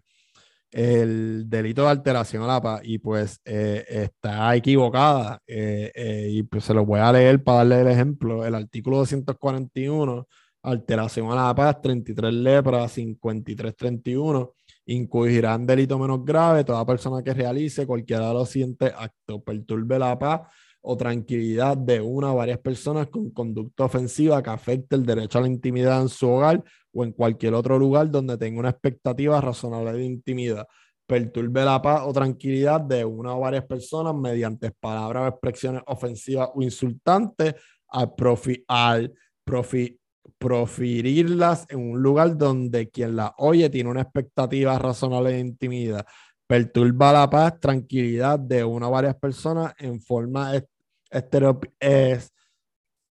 el 0.72 1.50
delito 1.50 1.84
de 1.84 1.90
alteración 1.90 2.44
a 2.44 2.48
la 2.48 2.62
paz 2.62 2.82
y 2.84 2.98
pues 2.98 3.40
está 3.44 4.56
equivocada. 4.56 5.40
y 5.48 6.44
pues 6.44 6.66
se 6.66 6.74
lo 6.74 6.86
voy 6.86 7.00
a 7.00 7.12
leer 7.12 7.44
para 7.44 7.60
darle 7.60 7.82
el 7.82 7.88
ejemplo. 7.88 8.46
El 8.46 8.56
artículo 8.56 8.98
241 8.98 10.28
alteración 10.66 11.32
a 11.32 11.36
la 11.36 11.56
paz, 11.56 11.82
33 11.82 12.34
lepra, 12.34 12.88
53, 12.88 13.76
31, 13.76 14.54
incluirán 14.88 15.66
delito 15.66 15.98
menos 16.00 16.26
grave 16.26 16.64
toda 16.64 16.86
persona 16.86 17.24
que 17.24 17.34
realice 17.34 17.86
cualquiera 17.86 18.28
de 18.28 18.34
los 18.34 18.50
siguientes 18.50 18.92
actos, 18.96 19.42
perturbe 19.44 20.00
la 20.00 20.18
paz 20.18 20.42
o 20.88 20.96
tranquilidad 20.96 21.76
de 21.76 22.00
una 22.00 22.32
o 22.32 22.36
varias 22.36 22.60
personas 22.60 23.08
con 23.08 23.32
conducta 23.32 23.86
ofensiva 23.86 24.42
que 24.44 24.52
afecte 24.52 24.96
el 24.96 25.06
derecho 25.06 25.40
a 25.40 25.42
la 25.42 25.48
intimidad 25.48 26.02
en 26.02 26.10
su 26.10 26.30
hogar 26.30 26.64
o 26.94 27.04
en 27.04 27.12
cualquier 27.12 27.56
otro 27.56 27.80
lugar 27.80 28.12
donde 28.12 28.38
tenga 28.38 28.60
una 28.60 28.70
expectativa 28.70 29.42
razonable 29.42 29.94
de 29.94 30.06
intimidad. 30.06 30.68
Perturbe 31.08 31.66
la 31.66 31.82
paz 31.82 32.04
o 32.06 32.14
tranquilidad 32.14 32.82
de 32.82 33.04
una 33.04 33.36
o 33.36 33.40
varias 33.40 33.66
personas 33.66 34.14
mediante 34.16 34.72
palabras 34.72 35.24
o 35.24 35.28
expresiones 35.28 35.82
ofensivas 35.88 36.50
o 36.54 36.62
insultantes 36.62 37.56
al, 37.88 38.14
profi 38.14 38.64
al 38.68 39.12
profi 39.44 40.00
proferirlas 40.38 41.66
en 41.70 41.80
un 41.80 42.02
lugar 42.02 42.38
donde 42.38 42.90
quien 42.90 43.16
la 43.16 43.34
oye 43.38 43.70
tiene 43.70 43.90
una 43.90 44.02
expectativa 44.02 44.78
razonable 44.78 45.34
de 45.34 45.40
intimidad, 45.40 46.06
perturba 46.48 47.14
la 47.14 47.30
paz, 47.30 47.60
tranquilidad 47.60 48.40
de 48.40 48.64
una 48.64 48.88
o 48.88 48.92
varias 48.92 49.16
personas 49.16 49.74
en 49.78 50.02
forma 50.02 50.56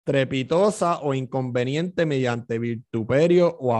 estrepitosa 0.05 1.01
o 1.01 1.15
inconveniente 1.15 2.07
mediante 2.07 2.59
virtuperio 2.59 3.57
o 3.61 3.75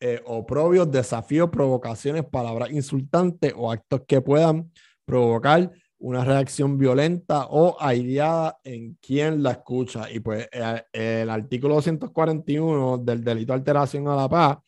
eh, 0.00 0.22
oprobios, 0.26 0.90
desafíos, 0.90 1.50
provocaciones, 1.50 2.24
palabras 2.24 2.70
insultantes 2.70 3.52
o 3.56 3.70
actos 3.72 4.02
que 4.06 4.20
puedan 4.20 4.70
provocar 5.04 5.72
una 5.98 6.24
reacción 6.24 6.78
violenta 6.78 7.46
o 7.50 7.76
aireada 7.80 8.60
en 8.62 8.94
quien 9.02 9.42
la 9.42 9.50
escucha. 9.52 10.10
Y 10.10 10.20
pues 10.20 10.48
eh, 10.52 10.82
el, 10.92 11.30
artículo 11.30 11.74
241 11.74 12.98
del 12.98 13.24
delito 13.24 13.52
de 13.52 13.58
alteración 13.58 14.06
a 14.08 14.14
la 14.14 14.28
paz, 14.28 14.58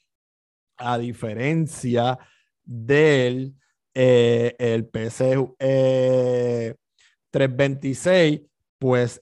a 0.78 0.99
diferencia 0.99 2.18
del 2.64 3.55
eh, 3.95 4.57
el 4.59 4.86
PC 4.86 5.36
326, 7.30 8.41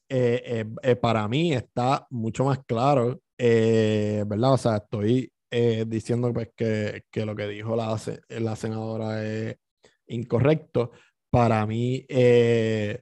eh, 0.08 0.64
pues 0.74 0.96
para 1.00 1.28
mí 1.28 1.52
está 1.52 2.06
mucho 2.10 2.44
más 2.44 2.60
claro, 2.66 3.20
¿verdad? 3.36 4.52
O 4.52 4.58
sea, 4.58 4.76
estoy 4.76 5.32
diciendo 5.86 6.32
pues 6.32 6.50
que, 6.56 7.02
que, 7.10 7.24
lo 7.24 7.34
que 7.34 7.48
dijo 7.48 7.74
la, 7.76 7.96
la 8.28 8.56
senadora 8.56 9.24
es 9.24 9.56
incorrecto, 10.08 10.92
para 11.30 11.66
mí 11.66 12.04
eh, 12.08 13.00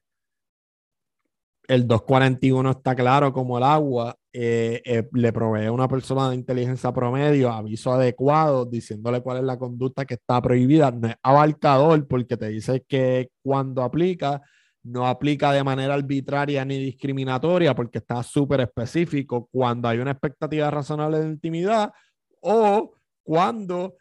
el 1.69 1.87
241 1.87 2.71
está 2.71 2.95
claro 2.95 3.33
como 3.33 3.59
el 3.59 3.65
agua. 3.65 4.17
Eh, 4.33 4.83
eh, 4.85 5.09
le 5.13 5.33
provee 5.33 5.65
a 5.67 5.73
una 5.73 5.89
persona 5.89 6.29
de 6.29 6.37
inteligencia 6.37 6.93
promedio 6.93 7.51
aviso 7.51 7.93
adecuado 7.93 8.67
diciéndole 8.67 9.23
cuál 9.23 9.39
es 9.39 9.45
la 9.45 9.59
conducta 9.59 10.05
que 10.05 10.15
está 10.15 10.41
prohibida. 10.43 10.91
No 10.91 11.09
es 11.09 11.17
abarcador 11.23 12.07
porque 12.07 12.37
te 12.37 12.49
dice 12.49 12.85
que 12.87 13.31
cuando 13.43 13.83
aplica, 13.83 14.43
no 14.87 15.07
aplica 15.07 15.53
de 15.53 15.65
manera 15.65 15.95
arbitraria 15.95 16.65
ni 16.65 16.79
discriminatoria 16.79 17.75
porque 17.75 17.99
está 17.99 18.23
súper 18.23 18.61
específico 18.61 19.49
cuando 19.51 19.89
hay 19.89 19.99
una 19.99 20.13
expectativa 20.13 20.71
razonable 20.71 21.21
de 21.21 21.29
intimidad 21.29 21.93
o 22.41 22.93
cuando 23.23 23.97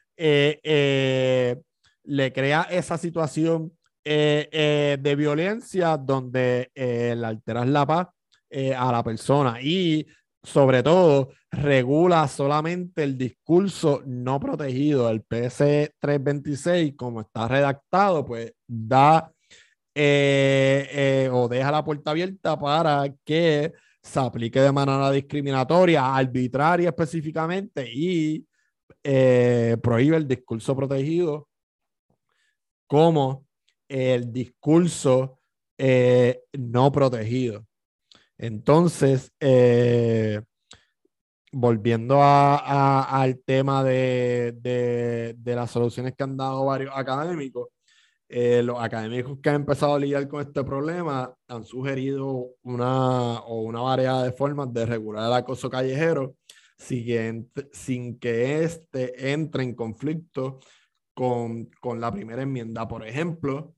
le 2.06 2.32
crea 2.34 2.64
esa 2.70 2.98
situación 2.98 3.72
eh, 4.08 4.48
eh, 4.52 4.98
de 5.02 5.16
violencia 5.16 5.98
donde 5.98 6.70
eh, 6.76 7.16
le 7.18 7.26
alteras 7.26 7.68
la 7.68 7.86
paz 7.88 8.08
a 8.78 8.92
la 8.92 9.04
persona 9.04 9.60
y 9.60 10.06
sobre 10.42 10.82
todo 10.82 11.30
regula 11.52 12.26
solamente 12.28 13.04
el 13.04 13.18
discurso 13.18 14.02
no 14.06 14.40
protegido. 14.40 15.10
El 15.10 15.24
PS 15.24 15.92
326, 16.00 16.94
como 16.96 17.22
está 17.22 17.50
redactado, 17.50 18.26
pues 18.26 18.54
da 18.66 19.30
o 19.96 21.48
deja 21.48 21.72
la 21.72 21.84
puerta 21.84 22.12
abierta 22.12 22.60
para 22.60 23.06
que 23.24 23.74
se 24.02 24.20
aplique 24.20 24.60
de 24.60 24.72
manera 24.72 25.12
discriminatoria, 25.12 26.16
arbitraria 26.16 26.90
específicamente 26.90 27.90
y 27.92 28.46
prohíbe 29.82 30.18
el 30.18 30.28
discurso 30.28 30.76
protegido 30.76 31.48
como 32.88 33.46
el 33.88 34.32
discurso 34.32 35.40
eh, 35.78 36.44
no 36.54 36.92
protegido. 36.92 37.66
Entonces, 38.38 39.32
eh, 39.40 40.42
volviendo 41.52 42.20
al 42.22 43.40
tema 43.46 43.84
de, 43.84 45.36
las 45.44 45.72
soluciones 45.72 46.14
que 46.16 46.24
han 46.24 46.38
dado 46.38 46.66
varios 46.66 46.94
académicos, 46.96 47.70
eh, 48.28 48.64
los 48.64 48.82
académicos 48.82 49.38
que 49.42 49.50
han 49.50 49.58
empezado 49.58 49.96
a 49.96 50.00
lidiar 50.00 50.28
con 50.28 50.42
este 50.42 50.64
problema 50.64 51.34
han 51.48 51.64
sugerido 51.64 52.48
una 52.64 53.40
o 53.42 53.62
una 53.62 53.82
variedad 53.82 54.24
de 54.24 54.32
formas 54.32 54.74
de 54.74 54.86
regular 54.86 55.28
el 55.28 55.34
acoso 55.34 55.70
callejero 55.70 56.36
sin, 56.78 57.52
sin 57.72 58.20
que 58.20 58.64
éste 58.64 59.32
entre 59.32 59.64
en 59.64 59.76
conflicto 59.76 60.60
con, 61.14 61.70
con 61.80 62.02
la 62.02 62.12
primera 62.12 62.42
enmienda. 62.42 62.88
Por 62.88 63.08
ejemplo, 63.08 63.76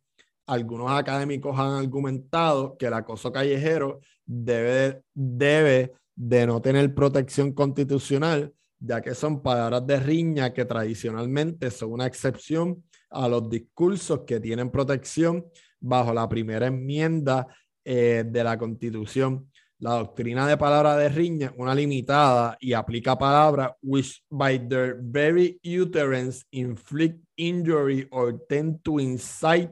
algunos 0.47 0.91
académicos 0.91 1.59
han 1.59 1.73
argumentado 1.73 2.77
que 2.77 2.87
el 2.87 2.93
acoso 2.93 3.31
callejero 3.31 3.99
debe, 4.25 5.03
debe 5.13 5.93
de 6.15 6.47
no 6.47 6.61
tener 6.61 6.95
protección 6.95 7.51
constitucional, 7.51 8.53
ya 8.79 9.01
que 9.01 9.13
son 9.13 9.41
palabras 9.41 9.85
de 9.85 9.99
riña 9.99 10.53
que 10.53 10.65
tradicionalmente 10.65 11.69
son 11.69 11.91
una 11.93 12.07
excepción 12.07 12.83
a 13.09 13.27
los 13.27 13.49
discursos 13.49 14.21
que 14.25 14.39
tienen 14.39 14.71
protección 14.71 15.45
bajo 15.79 16.13
la 16.13 16.27
primera 16.27 16.67
enmienda 16.67 17.47
eh, 17.83 18.23
de 18.25 18.43
la 18.43 18.57
Constitución. 18.57 19.49
La 19.79 19.93
doctrina 19.93 20.47
de 20.47 20.57
palabra 20.57 20.97
de 20.97 21.07
riña 21.07 21.53
una 21.55 21.75
limitada 21.75 22.57
y 22.59 22.73
aplica 22.73 23.15
palabras 23.15 23.73
which 23.83 24.23
by 24.29 24.57
their 24.57 24.97
very 24.99 25.59
utterance 25.63 26.43
inflict 26.51 27.19
injury 27.35 28.07
or 28.11 28.43
tend 28.49 28.83
to 28.83 28.99
incite 28.99 29.71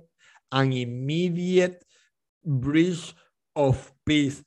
an 0.51 0.71
immediate 0.71 1.83
breach 2.43 3.15
of 3.55 3.91
peace. 4.03 4.43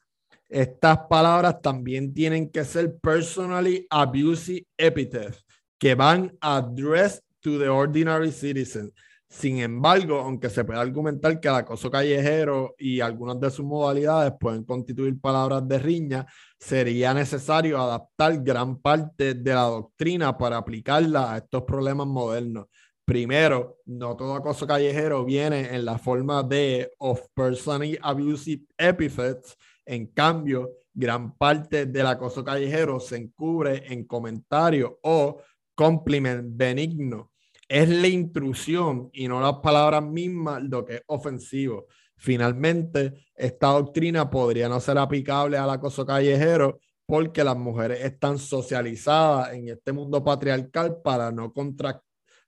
Estas 0.48 1.00
palabras 1.10 1.60
también 1.60 2.14
tienen 2.14 2.50
que 2.50 2.64
ser 2.64 2.96
personally 3.00 3.86
abusive 3.90 4.64
epithets 4.78 5.44
que 5.78 5.94
van 5.94 6.32
addressed 6.40 7.22
to 7.48 7.58
the 7.58 7.68
ordinary 7.68 8.30
citizen. 8.30 8.92
Sin 9.30 9.58
embargo, 9.58 10.20
aunque 10.20 10.48
se 10.48 10.64
puede 10.64 10.80
argumentar 10.80 11.38
que 11.38 11.48
el 11.48 11.54
acoso 11.54 11.90
callejero 11.90 12.74
y 12.78 13.00
algunas 13.00 13.38
de 13.38 13.50
sus 13.50 13.64
modalidades 13.64 14.32
pueden 14.40 14.64
constituir 14.64 15.20
palabras 15.20 15.68
de 15.68 15.78
riña, 15.78 16.26
sería 16.58 17.12
necesario 17.12 17.78
adaptar 17.78 18.42
gran 18.42 18.78
parte 18.78 19.34
de 19.34 19.54
la 19.54 19.64
doctrina 19.64 20.36
para 20.36 20.56
aplicarla 20.56 21.32
a 21.32 21.38
estos 21.38 21.62
problemas 21.64 22.06
modernos. 22.06 22.66
Primero, 23.04 23.78
no 23.86 24.16
todo 24.16 24.34
acoso 24.34 24.66
callejero 24.66 25.24
viene 25.24 25.74
en 25.74 25.84
la 25.84 25.98
forma 25.98 26.42
de 26.42 26.90
of 26.98 27.20
personally 27.34 27.98
abusive 28.02 28.64
epithets. 28.78 29.56
En 29.84 30.06
cambio, 30.06 30.70
gran 30.94 31.36
parte 31.36 31.86
del 31.86 32.06
acoso 32.06 32.42
callejero 32.42 32.98
se 32.98 33.16
encubre 33.16 33.84
en 33.92 34.04
comentarios 34.04 34.92
o 35.02 35.38
compliment 35.74 36.44
benigno 36.44 37.30
es 37.68 37.88
la 37.88 38.08
intrusión 38.08 39.10
y 39.12 39.28
no 39.28 39.40
las 39.40 39.58
palabras 39.58 40.02
mismas 40.02 40.62
lo 40.62 40.84
que 40.84 40.96
es 40.96 41.02
ofensivo. 41.06 41.86
Finalmente, 42.16 43.28
esta 43.34 43.68
doctrina 43.68 44.28
podría 44.28 44.68
no 44.68 44.80
ser 44.80 44.98
aplicable 44.98 45.58
al 45.58 45.70
acoso 45.70 46.04
callejero 46.04 46.80
porque 47.06 47.44
las 47.44 47.56
mujeres 47.56 48.04
están 48.04 48.38
socializadas 48.38 49.52
en 49.52 49.68
este 49.68 49.92
mundo 49.92 50.24
patriarcal 50.24 51.00
para 51.02 51.30
no 51.30 51.52
contra, 51.52 52.02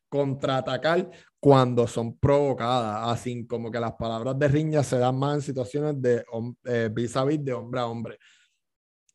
contraatacar 0.09 1.11
cuando 1.39 1.87
son 1.87 2.19
provocadas, 2.19 3.09
así 3.09 3.47
como 3.47 3.71
que 3.71 3.81
las 3.81 3.93
palabras 3.93 4.39
de 4.39 4.49
riña 4.49 4.83
se 4.83 4.99
dan 4.99 5.19
más 5.19 5.37
en 5.37 5.43
situaciones 5.43 5.95
de 6.03 6.25
vis 6.93 7.17
a 7.17 7.25
vis 7.25 7.43
de 7.45 7.53
hombre 7.53 7.81
a 7.81 7.87
hombre 7.87 8.19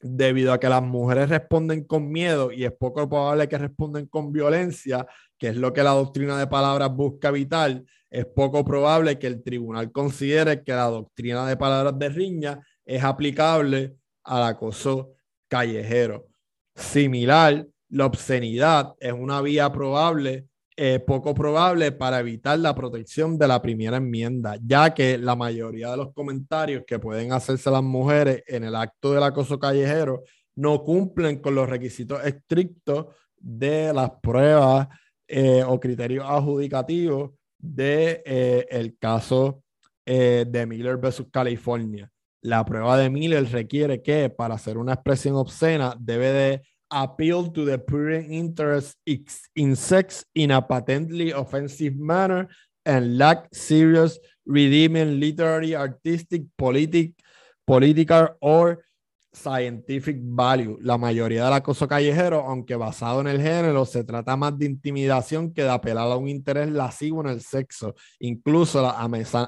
debido 0.02 0.54
a 0.54 0.60
que 0.60 0.70
las 0.70 0.84
mujeres 0.84 1.30
responden 1.30 1.84
con 1.84 2.12
miedo 2.12 2.52
y 2.52 2.66
es 2.66 2.72
poco 2.72 3.08
probable 3.10 3.48
que 3.48 3.58
responden 3.58 4.06
con 4.08 4.32
violencia, 4.32 5.08
que 5.38 5.50
es 5.50 5.58
lo 5.58 5.74
que 5.74 5.84
la 5.84 5.92
doctrina 5.92 6.38
de 6.38 6.48
palabras 6.48 6.92
busca 6.94 7.30
evitar, 7.30 7.84
es 8.10 8.26
poco 8.26 8.64
probable 8.64 9.20
que 9.20 9.28
el 9.28 9.44
tribunal 9.44 9.92
considere 9.92 10.64
que 10.64 10.72
la 10.72 10.86
doctrina 10.86 11.48
de 11.48 11.58
palabras 11.58 11.98
de 12.00 12.10
riña 12.10 12.60
es 12.86 13.04
aplicable 13.04 13.96
al 14.24 14.44
acoso 14.44 15.14
callejero. 15.48 16.28
Similar, 16.76 17.68
la 17.90 18.06
obscenidad 18.06 18.96
es 19.00 19.14
una 19.14 19.42
vía 19.42 19.72
probable 19.72 20.48
eh, 20.78 21.00
poco 21.00 21.34
probable 21.34 21.94
para 21.94 22.20
evitar 22.20 22.60
la 22.60 22.76
protección 22.76 23.38
de 23.38 23.48
la 23.48 23.62
primera 23.62 23.96
enmienda, 23.96 24.58
ya 24.62 24.94
que 24.94 25.18
la 25.18 25.34
mayoría 25.34 25.92
de 25.92 25.96
los 25.96 26.12
comentarios 26.12 26.84
que 26.86 27.00
pueden 27.00 27.32
hacerse 27.32 27.72
las 27.72 27.82
mujeres 27.82 28.44
en 28.46 28.66
el 28.66 28.76
acto 28.76 29.14
del 29.14 29.24
acoso 29.24 29.58
callejero 29.58 30.24
no 30.56 30.84
cumplen 30.84 31.40
con 31.40 31.56
los 31.56 31.70
requisitos 31.70 32.22
estrictos 32.26 33.06
de 33.38 33.94
las 33.94 34.12
pruebas 34.22 34.90
eh, 35.28 35.64
o 35.64 35.80
criterios 35.80 36.26
adjudicativos 36.28 37.32
de 37.58 38.22
eh, 38.26 38.68
el 38.70 38.98
caso 38.98 39.62
de 40.06 40.66
Miller 40.68 40.98
versus 40.98 41.26
California. 41.32 42.12
La 42.44 42.64
prueba 42.64 42.96
de 42.96 43.10
Miller 43.10 43.44
requiere 43.52 44.04
que 44.04 44.30
para 44.30 44.54
hacer 44.54 44.78
una 44.78 44.94
expresión 44.94 45.36
obscena 45.36 45.96
debe 46.00 46.32
de 46.32 46.62
appeal 46.92 47.52
to 47.52 47.66
the 47.66 47.80
prurient 47.80 48.32
interest 48.32 49.00
in 49.56 49.76
sex 49.76 50.24
in 50.36 50.52
a 50.52 50.62
patently 50.62 51.32
offensive 51.32 51.96
manner 51.96 52.48
and 52.86 53.18
lack 53.18 53.48
serious 53.52 54.20
redeeming 54.46 55.20
literary, 55.20 55.76
artistic, 55.76 56.44
politic, 56.58 57.14
political, 57.66 58.30
or 58.42 58.86
scientific 59.36 60.18
value. 60.22 60.78
La 60.82 60.98
mayoría 60.98 61.46
del 61.46 61.54
acoso 61.54 61.88
callejero, 61.88 62.42
aunque 62.42 62.76
basado 62.76 63.22
en 63.22 63.28
el 63.28 63.42
género, 63.42 63.86
se 63.86 64.04
trata 64.04 64.36
más 64.36 64.58
de 64.58 64.66
intimidación 64.66 65.54
que 65.54 65.64
de 65.64 65.70
apelar 65.70 66.12
a 66.12 66.16
un 66.16 66.28
interés 66.28 66.70
lascivo 66.72 67.22
en 67.22 67.28
el 67.28 67.42
sexo. 67.42 67.94
Incluso 68.20 68.82
las 68.82 68.96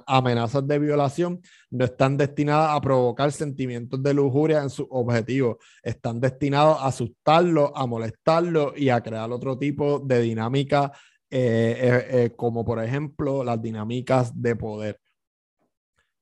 amenazas 0.05 0.67
de 0.67 0.79
violación 0.79 1.41
no 1.71 1.85
están 1.85 2.17
destinadas 2.17 2.71
a 2.71 2.81
provocar 2.81 3.31
sentimientos 3.31 4.01
de 4.03 4.13
lujuria 4.13 4.61
en 4.61 4.69
sus 4.69 4.87
objetivos. 4.89 5.57
Están 5.81 6.19
destinados 6.19 6.77
a 6.79 6.87
asustarlo, 6.87 7.75
a 7.75 7.85
molestarlo 7.85 8.73
y 8.75 8.89
a 8.89 9.01
crear 9.01 9.31
otro 9.31 9.57
tipo 9.57 9.99
de 9.99 10.21
dinámica, 10.21 10.91
eh, 11.29 11.77
eh, 11.79 12.07
eh, 12.09 12.33
como 12.35 12.63
por 12.63 12.83
ejemplo 12.83 13.43
las 13.43 13.61
dinámicas 13.61 14.31
de 14.39 14.55
poder. 14.55 14.99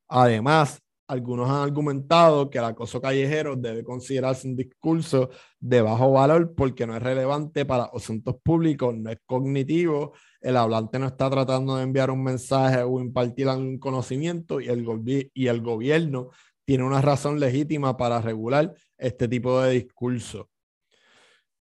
Además, 0.07 0.81
algunos 1.07 1.49
han 1.49 1.57
argumentado 1.57 2.49
que 2.49 2.57
el 2.57 2.65
acoso 2.65 3.01
callejero 3.01 3.55
debe 3.55 3.83
considerarse 3.83 4.47
un 4.47 4.55
discurso 4.55 5.29
de 5.59 5.81
bajo 5.81 6.11
valor 6.11 6.53
porque 6.55 6.87
no 6.87 6.95
es 6.95 7.03
relevante 7.03 7.65
para 7.65 7.85
asuntos 7.85 8.35
públicos, 8.41 8.95
no 8.95 9.11
es 9.11 9.17
cognitivo, 9.25 10.13
el 10.41 10.57
hablante 10.57 10.99
no 10.99 11.07
está 11.07 11.29
tratando 11.29 11.75
de 11.75 11.83
enviar 11.83 12.09
un 12.11 12.23
mensaje 12.23 12.81
o 12.81 12.99
impartir 12.99 13.47
algún 13.47 13.77
conocimiento 13.77 14.59
y 14.59 14.67
el, 14.67 14.85
y 15.33 15.47
el 15.47 15.61
gobierno 15.61 16.29
tiene 16.65 16.83
una 16.83 17.01
razón 17.01 17.39
legítima 17.39 17.95
para 17.95 18.21
regular 18.21 18.73
este 18.97 19.27
tipo 19.27 19.61
de 19.61 19.73
discurso. 19.73 20.49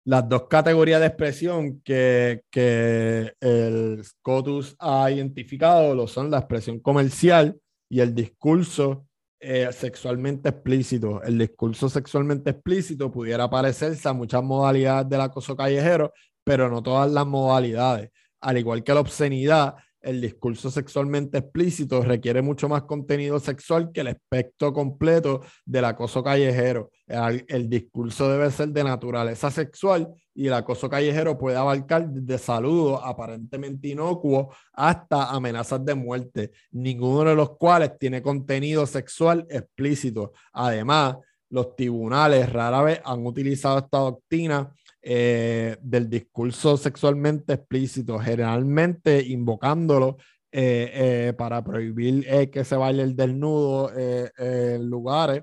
Las 0.04 0.28
dos 0.28 0.48
categorías 0.48 1.00
de 1.00 1.06
expresión 1.06 1.80
que, 1.80 2.42
que 2.50 3.34
el 3.40 4.04
SCOTUS 4.04 4.76
ha 4.80 5.10
identificado 5.10 5.94
lo 5.94 6.08
son 6.08 6.30
la 6.30 6.38
expresión 6.38 6.80
comercial 6.80 7.56
y 7.88 8.00
el 8.00 8.14
discurso 8.14 9.06
eh, 9.42 9.72
sexualmente 9.72 10.50
explícito. 10.50 11.22
El 11.22 11.38
discurso 11.38 11.88
sexualmente 11.88 12.50
explícito 12.50 13.10
pudiera 13.10 13.50
parecerse 13.50 14.08
a 14.08 14.12
muchas 14.12 14.42
modalidades 14.42 15.08
del 15.08 15.20
acoso 15.20 15.56
callejero, 15.56 16.12
pero 16.44 16.70
no 16.70 16.82
todas 16.82 17.10
las 17.10 17.26
modalidades. 17.26 18.10
Al 18.40 18.58
igual 18.58 18.84
que 18.84 18.94
la 18.94 19.00
obscenidad, 19.00 19.74
el 20.02 20.20
discurso 20.20 20.70
sexualmente 20.70 21.38
explícito 21.38 22.02
requiere 22.02 22.42
mucho 22.42 22.68
más 22.68 22.82
contenido 22.82 23.38
sexual 23.38 23.92
que 23.92 24.00
el 24.00 24.08
espectro 24.08 24.72
completo 24.72 25.42
del 25.64 25.84
acoso 25.84 26.22
callejero. 26.22 26.90
El, 27.06 27.68
discurso 27.68 28.28
debe 28.28 28.50
ser 28.50 28.68
de 28.70 28.84
naturaleza 28.84 29.50
sexual 29.50 30.08
y 30.34 30.46
el 30.48 30.54
acoso 30.54 30.88
callejero 30.90 31.38
puede 31.38 31.56
abarcar 31.56 32.08
desde 32.08 32.42
saludos 32.42 33.00
aparentemente 33.04 33.88
inocuos 33.88 34.54
hasta 34.72 35.30
amenazas 35.30 35.84
de 35.84 35.94
muerte, 35.94 36.50
ninguno 36.72 37.30
de 37.30 37.36
los 37.36 37.56
cuales 37.56 37.92
tiene 37.98 38.22
contenido 38.22 38.86
sexual 38.86 39.46
explícito. 39.48 40.32
Además, 40.52 41.16
los 41.50 41.76
tribunales 41.76 42.50
rara 42.50 42.82
vez 42.82 43.00
han 43.04 43.26
utilizado 43.26 43.78
esta 43.78 43.98
doctrina 43.98 44.72
eh, 45.04 45.76
del 45.82 46.08
discurso 46.08 46.76
sexualmente 46.76 47.54
explícito, 47.54 48.20
generalmente 48.20 49.20
invocándolo 49.20 50.16
eh, 50.52 50.90
eh, 50.94 51.32
para 51.36 51.64
prohibir 51.64 52.24
que 52.50 52.64
se 52.64 52.76
baile 52.76 53.02
el 53.02 53.16
desnudo 53.16 53.90
en 53.96 54.86
lugares 54.86 55.42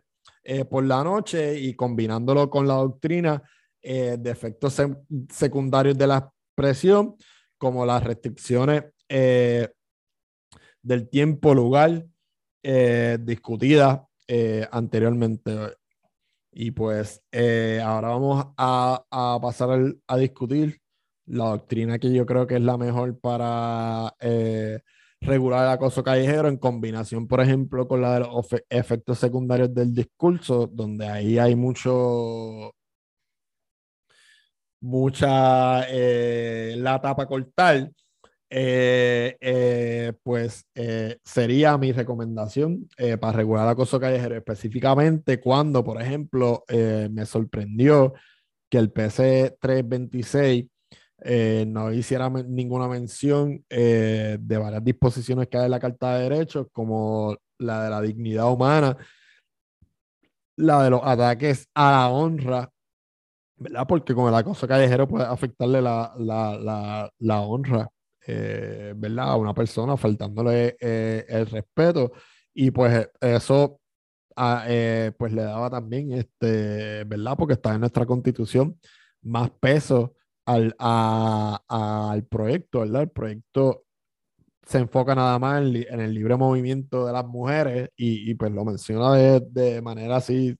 por 0.69 0.85
la 0.85 1.03
noche 1.03 1.59
y 1.59 1.73
combinándolo 1.75 2.49
con 2.49 2.69
la 2.69 2.75
doctrina 2.75 3.43
de 3.81 4.29
efectos 4.29 4.81
secundarios 5.29 5.97
de 5.97 6.07
la 6.07 6.31
expresión, 6.55 7.17
como 7.57 7.85
las 7.85 8.01
restricciones 8.01 8.85
del 10.81 11.09
tiempo, 11.09 11.53
lugar, 11.53 12.05
discutidas 12.63 13.99
anteriormente. 14.71 15.78
Y 16.61 16.71
pues 16.71 17.23
eh, 17.31 17.81
ahora 17.81 18.09
vamos 18.09 18.47
a, 18.57 19.39
pasar 19.41 19.95
a 20.05 20.17
discutir 20.17 20.81
la 21.25 21.45
doctrina 21.51 21.99
que 21.99 22.11
yo 22.11 22.25
creo 22.25 22.47
que 22.47 22.55
es 22.55 22.61
la 22.61 22.77
mejor 22.77 23.17
para 23.17 24.13
eh, 24.19 24.81
regular 25.21 25.63
el 25.63 25.71
acoso 25.71 26.03
callejero 26.03 26.49
en 26.49 26.57
combinación, 26.57 27.29
por 27.29 27.39
ejemplo, 27.39 27.87
con 27.87 28.01
la 28.01 28.15
de 28.15 28.19
los 28.21 28.47
efectos 28.69 29.19
secundarios 29.19 29.73
del 29.73 29.93
discurso, 29.93 30.67
donde 30.67 31.07
ahí 31.07 31.39
hay 31.39 31.55
mucho, 31.55 32.73
mucha 34.81 35.83
eh, 35.89 36.75
lata 36.77 37.15
para 37.15 37.29
cortar. 37.29 37.89
Eh, 38.51 39.37
eh, 39.41 40.13
pues 40.23 40.65
eh, 40.73 41.19
sería 41.23 41.77
mi 41.77 41.91
recomendación 41.91 42.89
para 43.19 43.33
regular 43.37 43.67
acoso 43.67 43.99
callejero, 43.99 44.35
específicamente 44.35 45.39
cuando, 45.39 45.83
por 45.83 46.01
ejemplo, 46.01 46.63
me 46.67 47.25
sorprendió 47.25 48.13
que 48.69 48.79
el 48.79 48.91
PC 48.91 49.57
326 49.61 50.65
no 51.67 51.93
hiciera 51.93 52.29
ninguna 52.29 52.87
mención 52.87 53.63
de 53.69 54.57
varias 54.57 54.83
disposiciones 54.83 55.47
que 55.47 55.57
hay 55.57 55.65
en 55.65 55.71
la 55.71 55.79
Carta 55.79 56.17
de 56.17 56.29
Derechos, 56.29 56.67
como 56.71 57.35
la 57.59 57.83
de 57.83 57.89
la 57.89 58.01
dignidad 58.01 58.51
humana, 58.51 58.97
la 60.57 60.83
de 60.83 60.89
los 60.89 61.01
ataques 61.03 61.67
a 61.75 61.91
la 61.91 62.09
honra, 62.09 62.71
¿verdad? 63.57 63.85
Porque 63.87 64.15
con 64.15 64.27
el 64.27 64.35
acoso 64.35 64.67
callejero 64.67 65.07
puede 65.07 65.25
afectarle 65.25 65.81
la, 65.81 66.13
la, 66.17 66.57
la, 66.57 67.11
la 67.19 67.41
honra 67.41 67.89
eh, 68.31 68.93
¿verdad? 68.95 69.31
A 69.31 69.35
una 69.37 69.53
persona 69.55 69.97
faltándole 69.97 70.77
eh, 70.79 71.25
el 71.27 71.47
respeto. 71.47 72.11
Y 72.53 72.69
pues 72.71 73.09
eso 73.19 73.79
ah, 74.35 74.65
eh, 74.67 75.11
pues 75.17 75.33
le 75.33 75.41
daba 75.43 75.69
también, 75.69 76.11
este, 76.13 77.03
¿verdad? 77.05 77.35
Porque 77.37 77.53
está 77.53 77.73
en 77.73 77.81
nuestra 77.81 78.05
constitución, 78.05 78.79
más 79.23 79.49
peso 79.59 80.15
al, 80.45 80.75
al 80.77 82.23
proyecto, 82.25 82.81
¿verdad? 82.81 83.03
El 83.03 83.09
proyecto 83.09 83.85
se 84.65 84.77
enfoca 84.77 85.15
nada 85.15 85.39
más 85.39 85.61
en, 85.61 85.99
el 85.99 86.13
libre 86.13 86.35
movimiento 86.37 87.07
de 87.07 87.13
las 87.13 87.25
mujeres 87.25 87.89
y, 87.95 88.29
y 88.29 88.35
pues 88.35 88.51
lo 88.51 88.63
menciona 88.65 89.13
de, 89.15 89.39
de 89.49 89.81
manera 89.81 90.17
así 90.17 90.55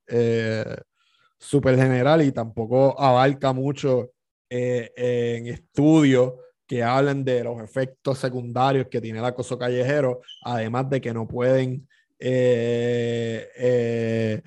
súper 1.38 1.76
general 1.76 2.22
y 2.24 2.32
tampoco 2.32 2.99
abarca 2.99 3.53
mucho 3.53 4.11
en 4.49 5.47
estudios 5.47 6.34
que 6.70 6.84
hablen 6.84 7.26
de 7.26 7.43
los 7.43 7.59
efectos 7.63 8.20
secundarios 8.20 8.86
que 8.91 9.01
tiene 9.01 9.17
el 9.17 9.26
acoso 9.26 9.57
callejero, 9.57 10.22
además 10.43 10.88
de 10.88 11.01
que 11.01 11.11
no 11.11 11.28
pueden 11.28 11.88
eh, 12.20 13.49
eh, 13.57 14.41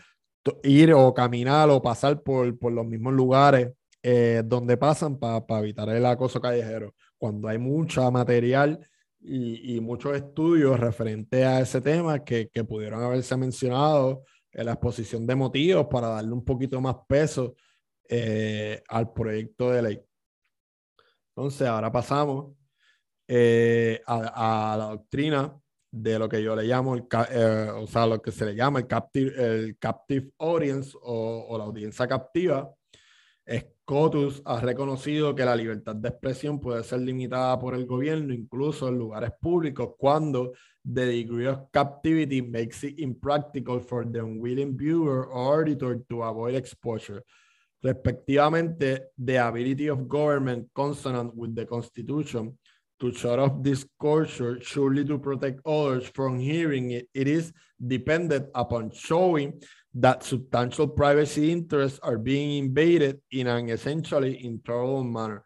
ir 0.62 0.94
o 0.94 1.12
caminar 1.12 1.68
o 1.70 1.82
pasar 1.82 2.22
por, 2.22 2.56
por 2.60 2.72
los 2.72 2.86
mismos 2.86 3.12
lugares 3.12 3.72
eh, 4.04 4.40
donde 4.44 4.76
pasan 4.76 5.18
para 5.18 5.58
evitar 5.58 5.88
el 5.88 6.06
acoso 6.06 6.40
callejero. 6.40 6.94
Cuando 7.18 7.48
hay 7.48 7.58
mucha 7.58 8.08
material 8.08 8.78
y, 9.20 9.74
y 9.74 9.80
muchos 9.80 10.14
estudios 10.14 10.78
referentes 10.78 11.44
a 11.44 11.60
ese 11.60 11.80
tema 11.80 12.22
que, 12.22 12.48
que, 12.50 12.62
pudieron 12.62 13.02
haberse 13.02 13.36
mencionado 13.36 14.22
en 14.52 14.66
la 14.66 14.74
exposición 14.74 15.26
de 15.26 15.34
motivos 15.34 15.88
para 15.90 16.06
darle 16.06 16.32
un 16.32 16.44
poquito 16.44 16.80
más 16.80 16.94
peso 17.08 17.56
al 18.88 19.12
proyecto 19.12 19.72
de 19.72 19.82
ley. 19.82 20.00
Entonces, 21.34 21.66
ahora 21.66 21.90
pasamos 21.90 22.54
eh, 23.26 24.02
a, 24.06 24.76
la 24.78 24.84
doctrina 24.90 25.58
de 25.90 26.18
lo 26.18 26.28
que 26.28 26.42
yo 26.42 26.54
le 26.54 26.64
llamo, 26.64 26.94
el, 26.94 27.06
eh, 27.30 27.70
o 27.74 27.86
sea, 27.86 28.06
lo 28.06 28.20
que 28.20 28.32
se 28.32 28.44
le 28.44 28.54
llama 28.54 28.80
el 28.80 28.86
captive, 28.86 29.32
el 29.36 29.78
captive 29.78 30.30
audience 30.38 30.96
o, 31.00 31.56
la 31.56 31.64
audiencia 31.64 32.06
captiva. 32.06 32.70
Scotus 33.48 34.42
ha 34.44 34.60
reconocido 34.60 35.34
que 35.34 35.44
la 35.44 35.56
libertad 35.56 35.96
de 35.96 36.10
expresión 36.10 36.60
puede 36.60 36.84
ser 36.84 37.00
limitada 37.00 37.58
por 37.58 37.74
el 37.74 37.86
gobierno, 37.86 38.32
incluso 38.32 38.88
en 38.88 38.98
lugares 38.98 39.32
públicos, 39.40 39.94
cuando 39.98 40.52
the 40.84 41.06
degree 41.06 41.46
of 41.46 41.70
captivity 41.72 42.42
makes 42.42 42.84
it 42.84 42.98
impractical 42.98 43.80
for 43.80 44.10
the 44.10 44.20
unwilling 44.20 44.76
viewer 44.76 45.26
or 45.26 45.60
auditor 45.60 46.00
to 46.08 46.22
avoid 46.22 46.54
exposure 46.54 47.24
respectivamente, 47.82 49.10
the 49.18 49.38
ability 49.38 49.88
of 49.88 50.08
government 50.08 50.68
consonant 50.74 51.34
with 51.34 51.54
the 51.54 51.66
Constitution 51.66 52.58
to 53.00 53.12
shut 53.12 53.38
off 53.38 53.60
discourse 53.62 54.40
surely 54.62 55.04
to 55.04 55.18
protect 55.18 55.60
others 55.66 56.08
from 56.14 56.38
hearing 56.38 56.92
it, 56.92 57.08
it 57.12 57.26
is 57.26 57.52
dependent 57.84 58.48
upon 58.54 58.92
showing 58.92 59.60
that 59.94 60.22
substantial 60.22 60.86
privacy 60.86 61.50
interests 61.50 61.98
are 62.02 62.16
being 62.16 62.64
invaded 62.64 63.20
in 63.32 63.48
an 63.48 63.68
essentially 63.68 64.44
intolerable 64.44 65.04
manner. 65.04 65.44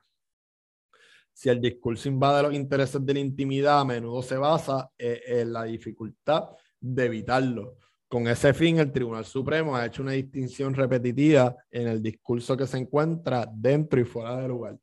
Si 1.32 1.48
el 1.48 1.60
discurso 1.60 2.08
invade 2.08 2.42
los 2.42 2.54
intereses 2.54 3.04
de 3.04 3.14
la 3.14 3.20
intimidad, 3.20 3.80
a 3.80 3.84
menudo 3.84 4.22
se 4.22 4.36
basa 4.36 4.90
eh, 4.98 5.20
en 5.26 5.52
la 5.52 5.64
dificultad 5.64 6.50
de 6.80 7.04
evitarlo. 7.06 7.76
Con 8.08 8.28
ese 8.28 8.54
fin, 8.54 8.78
el 8.78 8.92
Tribunal 8.92 9.24
Supremo 9.24 9.74
ha 9.74 9.84
hecho 9.84 10.02
una 10.02 10.12
distinción 10.12 10.74
repetitiva 10.74 11.56
en 11.70 11.88
el 11.88 12.00
discurso 12.00 12.56
que 12.56 12.66
se 12.66 12.78
encuentra 12.78 13.48
dentro 13.52 14.00
y 14.00 14.04
fuera 14.04 14.36
del 14.36 14.48
lugar. 14.48 14.78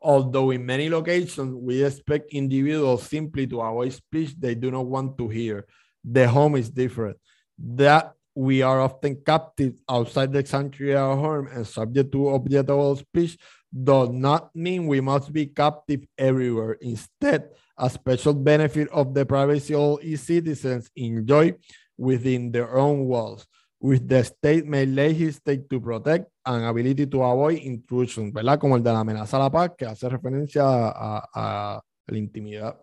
Although 0.00 0.52
in 0.52 0.64
many 0.64 0.88
locations 0.88 1.54
we 1.54 1.84
expect 1.84 2.32
individuals 2.32 3.02
simply 3.02 3.46
to 3.46 3.62
avoid 3.62 3.92
speech 3.92 4.34
they 4.40 4.54
do 4.56 4.70
not 4.70 4.86
want 4.86 5.16
to 5.18 5.28
hear, 5.28 5.66
the 6.02 6.26
home 6.26 6.58
is 6.58 6.72
different. 6.72 7.16
That 7.58 8.14
we 8.34 8.62
are 8.62 8.80
often 8.80 9.22
captive 9.24 9.74
outside 9.88 10.32
the 10.32 10.44
sanctuary 10.44 10.96
of 10.96 11.18
home 11.18 11.48
and 11.52 11.66
subject 11.66 12.10
to 12.12 12.30
objectable 12.30 12.96
speech 12.96 13.38
does 13.70 14.08
not 14.10 14.54
mean 14.56 14.86
we 14.86 15.00
must 15.00 15.32
be 15.32 15.46
captive 15.46 16.04
everywhere. 16.18 16.72
Instead, 16.80 17.50
a 17.76 17.88
special 17.88 18.34
benefit 18.34 18.88
of 18.88 19.14
the 19.14 19.24
privacy 19.24 19.74
all 19.74 20.00
citizens 20.16 20.90
enjoy 20.96 21.54
within 22.00 22.50
their 22.50 22.72
own 22.76 23.04
walls, 23.04 23.46
with 23.78 24.08
the 24.08 24.24
state 24.24 24.64
may 24.64 24.86
legislate 24.86 25.68
to 25.68 25.80
protect 25.80 26.26
and 26.46 26.64
ability 26.64 27.06
to 27.06 27.22
avoid 27.22 27.58
intrusion, 27.58 28.32
¿verdad? 28.32 28.58
Como 28.58 28.76
el 28.76 28.82
de 28.82 28.92
la 28.92 29.00
amenaza 29.00 29.36
a 29.36 29.40
la 29.40 29.50
paz, 29.50 29.72
que 29.76 29.84
hace 29.84 30.08
referencia 30.08 30.62
a, 30.64 31.80
la 32.06 32.18
intimidad, 32.18 32.76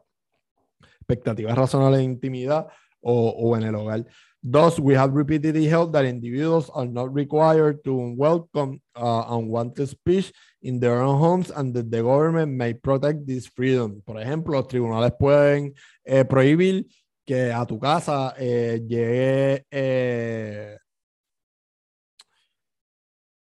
expectativas 1.01 1.57
razonables 1.57 1.99
de 1.99 2.05
intimidad 2.05 2.67
o, 3.01 3.29
o 3.29 3.57
en 3.57 3.63
el 3.63 3.75
hogar. 3.75 4.05
Thus, 4.43 4.79
we 4.79 4.93
have 4.93 5.13
repeatedly 5.13 5.65
held 5.65 5.91
that 5.93 6.05
individuals 6.05 6.69
are 6.73 6.85
not 6.85 7.13
required 7.13 7.83
to 7.83 8.13
welcome 8.15 8.79
uh, 8.95 9.25
unwanted 9.29 9.89
speech 9.89 10.31
in 10.61 10.79
their 10.79 11.01
own 11.01 11.19
homes 11.19 11.51
and 11.51 11.73
that 11.73 11.91
the 11.91 12.03
government 12.03 12.53
may 12.53 12.73
protect 12.73 13.25
this 13.25 13.47
freedom. 13.47 14.01
Por 14.05 14.17
ejemplo, 14.17 14.53
los 14.53 14.67
tribunales 14.67 15.11
pueden 15.19 15.73
eh, 16.05 16.23
prohibir 16.23 16.85
que 17.27 17.51
a 17.51 17.65
tu 17.65 17.77
casa 17.77 18.33
eh, 18.37 18.81
llegue 18.87 19.65
eh, 19.69 20.77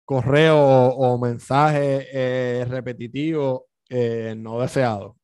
correo 0.04 0.58
o, 0.58 1.18
mensaje 1.20 2.08
eh, 2.12 2.66
repetitivo 2.66 3.68
no 4.38 4.60
deseado. 4.60 5.16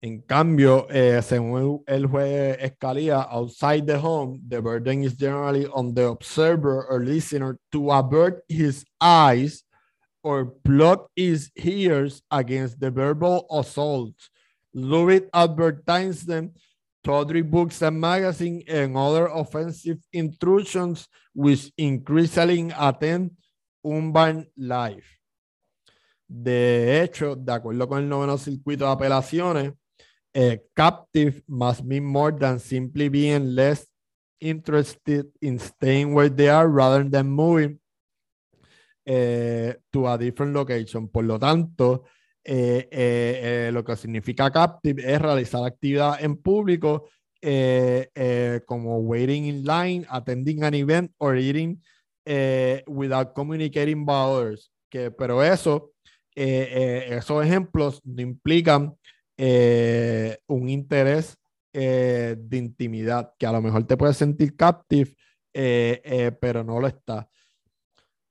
En 0.00 0.20
cambio, 0.22 0.86
según 1.22 1.82
el, 1.86 2.06
juez 2.06 2.56
Escalía, 2.60 3.26
outside 3.28 3.84
the 3.84 3.96
home, 3.96 4.40
the 4.48 4.60
burden 4.60 5.02
is 5.02 5.16
generally 5.18 5.66
on 5.74 5.92
the 5.92 6.06
observer 6.06 6.86
or 6.88 7.04
listener 7.04 7.58
to 7.72 7.90
avert 7.90 8.44
his 8.48 8.84
eyes 9.00 9.64
or 10.22 10.54
plug 10.62 11.08
his 11.16 11.50
ears 11.56 12.22
against 12.30 12.78
the 12.78 12.92
verbal 12.92 13.44
assault. 13.50 14.14
Lurid 14.72 15.28
advertisement 15.34 16.52
tawdry 17.08 17.40
books 17.40 17.80
and 17.80 17.98
magazines, 17.98 18.64
and 18.68 18.94
other 18.94 19.28
offensive 19.32 19.96
intrusions 20.12 21.08
which 21.32 21.72
increasingly 21.78 22.70
attend 22.78 23.30
urban 23.82 24.46
life. 24.58 25.18
De 26.28 27.00
hecho, 27.00 27.34
de 27.34 27.50
acuerdo 27.50 27.88
con 27.88 28.00
el 28.00 28.08
noveno 28.10 28.36
circuito 28.36 28.84
de 28.84 28.90
apelaciones, 28.90 29.72
eh, 30.34 30.60
captive 30.74 31.42
must 31.46 31.82
mean 31.82 32.04
more 32.04 32.36
than 32.38 32.60
simply 32.60 33.08
being 33.08 33.54
less 33.54 33.86
interested 34.38 35.26
in 35.40 35.58
staying 35.58 36.12
where 36.12 36.28
they 36.28 36.50
are 36.50 36.68
rather 36.68 37.08
than 37.08 37.30
moving 37.30 37.80
eh, 39.06 39.74
to 39.90 40.06
a 40.06 40.18
different 40.18 40.52
location. 40.52 41.08
Por 41.08 41.24
lo 41.24 41.38
tanto, 41.38 42.04
eh, 42.50 42.88
eh, 42.90 43.66
eh, 43.68 43.70
lo 43.74 43.84
que 43.84 43.94
significa 43.94 44.50
captive 44.50 45.02
es 45.02 45.20
realizar 45.20 45.66
actividad 45.66 46.24
en 46.24 46.34
público 46.34 47.10
como 48.66 49.00
waiting 49.00 49.44
in 49.44 49.64
line, 49.64 50.06
attending 50.08 50.64
an 50.64 50.72
event 50.72 51.12
or 51.18 51.36
eating 51.36 51.78
without 52.86 53.34
communicating 53.34 54.00
with 54.00 54.14
others. 54.14 54.72
Que, 54.88 55.10
pero 55.10 55.44
eso, 55.44 55.92
esos 56.34 57.44
ejemplos 57.44 58.00
no 58.02 58.22
implican 58.22 58.96
un 59.36 60.68
interés 60.70 61.36
de 61.70 62.56
intimidad, 62.56 63.34
que 63.38 63.46
a 63.46 63.52
lo 63.52 63.60
mejor 63.60 63.86
te 63.86 63.98
puedes 63.98 64.16
sentir 64.16 64.56
captive, 64.56 65.14
pero 65.52 66.64
no 66.64 66.80
lo 66.80 66.86
está. 66.86 67.28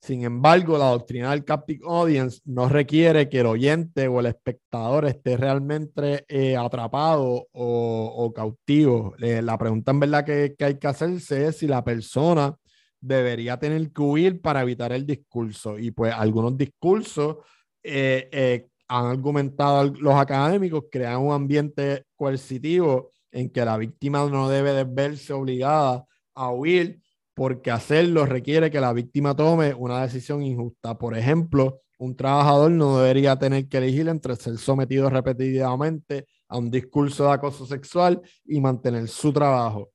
Sin 0.07 0.23
embargo, 0.23 0.77
la 0.77 0.91
doctrina 0.91 1.31
del 1.31 1.43
captive 1.43 1.83
audience 1.85 2.39
no 2.45 2.69
requiere 2.69 3.27
que 3.27 3.41
el 3.41 3.45
oyente 3.45 4.07
o 4.07 4.21
el 4.21 4.27
espectador 4.27 5.03
esté 5.05 5.35
realmente 5.35 6.23
eh, 6.29 6.55
atrapado 6.55 7.49
o, 7.51 8.31
cautivo. 8.33 9.15
la 9.19 9.57
pregunta 9.57 9.91
en 9.91 9.99
verdad 9.99 10.25
que, 10.25 10.55
hay 10.63 10.79
que 10.79 10.87
hacerse 10.87 11.47
es 11.47 11.57
si 11.57 11.67
la 11.67 11.83
persona 11.83 12.55
debería 13.01 13.59
tener 13.59 13.91
que 13.91 14.01
huir 14.01 14.39
para 14.39 14.61
evitar 14.61 14.93
el 14.93 15.05
discurso. 15.05 15.77
Y 15.77 15.91
pues 15.91 16.13
algunos 16.13 16.57
discursos 16.57 17.39
eh, 17.83 18.65
han 18.87 19.07
argumentado 19.07 19.91
los 19.99 20.15
académicos, 20.15 20.85
crean 20.89 21.19
un 21.19 21.33
ambiente 21.33 22.05
coercitivo 22.15 23.11
en 23.29 23.49
que 23.49 23.65
la 23.65 23.75
víctima 23.75 24.25
no 24.29 24.47
debe 24.47 24.71
de 24.71 24.85
verse 24.85 25.33
obligada 25.33 26.05
a 26.33 26.49
huir 26.49 27.01
porque 27.37 27.69
hacerlo 27.69 28.25
requiere 28.25 28.71
que 28.71 28.81
la 28.81 28.91
víctima 28.91 29.35
tome 29.35 29.71
una 29.71 30.01
decisión 30.01 30.41
injusta. 30.41 30.97
Por 30.97 31.15
ejemplo, 31.15 31.81
un 31.99 32.15
trabajador 32.15 32.71
no 32.71 32.97
debería 32.97 33.37
tener 33.37 33.67
que 33.67 33.77
elegir 33.77 34.07
entre 34.07 34.35
ser 34.35 34.57
sometido 34.57 35.07
repetidamente 35.07 36.25
a 36.47 36.57
un 36.57 36.71
discurso 36.71 37.25
de 37.25 37.33
acoso 37.33 37.67
sexual 37.67 38.19
y 38.43 38.59
mantener 38.59 39.07
su 39.07 39.31
trabajo. 39.31 39.91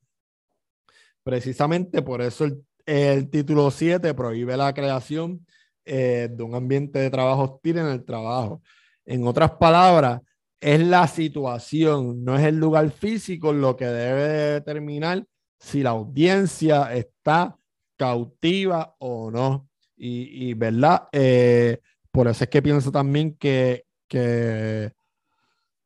Precisamente 1.24 2.00
por 2.00 2.22
eso 2.22 2.46
el, 2.86 3.28
título 3.28 3.72
7 3.72 4.14
prohíbe 4.14 4.56
la 4.56 4.72
creación 4.72 5.44
eh, 5.84 6.28
de 6.30 6.44
un 6.44 6.54
ambiente 6.54 7.00
de 7.00 7.10
trabajo 7.10 7.54
hostil 7.54 7.78
en 7.78 7.86
el 7.86 8.04
trabajo. 8.04 8.62
En 9.04 9.26
otras 9.26 9.50
palabras, 9.50 10.20
es 10.60 10.78
la 10.78 11.08
situación, 11.08 12.22
no 12.22 12.38
es 12.38 12.44
el 12.44 12.54
lugar 12.58 12.88
físico 12.92 13.52
lo 13.52 13.76
que 13.76 13.86
debe 13.86 14.28
determinar 14.52 15.26
si 15.62 15.82
la 15.82 15.90
audiencia 15.90 16.92
está 16.92 17.56
cautiva 17.96 18.96
o 18.98 19.30
no. 19.30 19.68
Y, 19.96 20.52
verdad, 20.54 21.08
eh, 21.12 21.78
por 22.10 22.26
eso 22.26 22.42
es 22.42 22.50
que 22.50 22.60
pienso 22.60 22.90
también 22.90 23.36
que, 23.36 23.84
que 24.08 24.92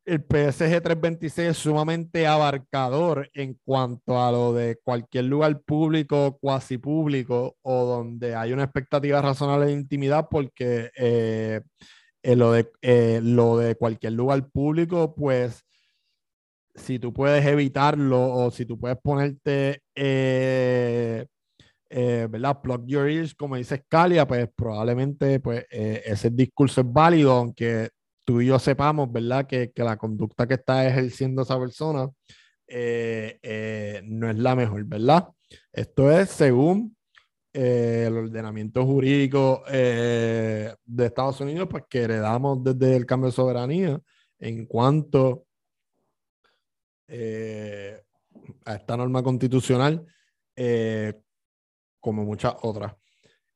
el 0.07 0.21
PSG 0.21 0.81
326 0.81 1.49
es 1.49 1.57
sumamente 1.57 2.25
abarcador 2.25 3.29
en 3.33 3.59
cuanto 3.63 4.19
a 4.23 4.31
lo 4.31 4.53
de 4.53 4.79
cualquier 4.83 5.25
lugar 5.25 5.61
público, 5.61 6.39
cuasi 6.39 6.77
público, 6.79 7.57
o 7.61 7.85
donde 7.85 8.33
hay 8.33 8.53
una 8.53 8.63
expectativa 8.63 9.21
razonable 9.21 9.67
de 9.67 9.73
intimidad, 9.73 10.27
porque 10.31 10.89
eh, 10.95 11.61
eh, 12.23 12.35
lo, 12.35 12.53
de, 12.53 12.71
eh, 12.81 13.19
lo 13.21 13.57
de 13.57 13.75
cualquier 13.75 14.13
lugar 14.13 14.49
público, 14.49 15.13
pues 15.13 15.66
si 16.77 16.99
tú 16.99 17.13
puedes 17.13 17.45
evitarlo 17.45 18.33
o 18.33 18.51
si 18.51 18.65
tú 18.65 18.79
puedes 18.79 18.97
ponerte, 19.01 19.81
¿verdad? 21.89 22.61
Plug 22.61 22.85
your 22.87 23.09
ears, 23.09 23.35
como 23.35 23.55
dice 23.55 23.77
Scalia, 23.77 24.27
pues 24.27 24.47
probablemente 24.55 25.39
pues, 25.39 25.65
ese 25.69 26.29
discurso 26.29 26.81
es 26.81 26.91
válido, 26.91 27.33
aunque 27.33 27.89
tú 28.25 28.41
y 28.41 28.47
yo 28.47 28.59
sepamos, 28.59 29.11
¿verdad? 29.11 29.45
Que, 29.47 29.71
que 29.71 29.83
la 29.83 29.97
conducta 29.97 30.47
que 30.47 30.55
está 30.55 30.87
ejerciendo 30.87 31.41
esa 31.43 31.59
persona 31.59 32.09
eh, 32.67 33.39
eh, 33.41 34.01
no 34.03 34.29
es 34.29 34.37
la 34.37 34.55
mejor, 34.55 34.83
¿verdad? 34.83 35.29
Esto 35.71 36.11
es 36.11 36.29
según 36.29 36.95
eh, 37.53 38.05
el 38.07 38.17
ordenamiento 38.17 38.85
jurídico 38.85 39.63
de 39.71 40.75
Estados 40.97 41.39
Unidos, 41.39 41.67
pues 41.71 41.85
que 41.89 42.01
heredamos 42.01 42.61
desde 42.63 42.97
el 42.97 43.05
cambio 43.05 43.27
de 43.27 43.35
soberanía 43.35 43.99
en 44.39 44.65
cuanto 44.65 45.45
a 47.09 48.75
esta 48.75 48.97
norma 48.97 49.23
constitucional, 49.23 50.05
como 51.99 52.23
muchas 52.23 52.55
otras 52.61 52.93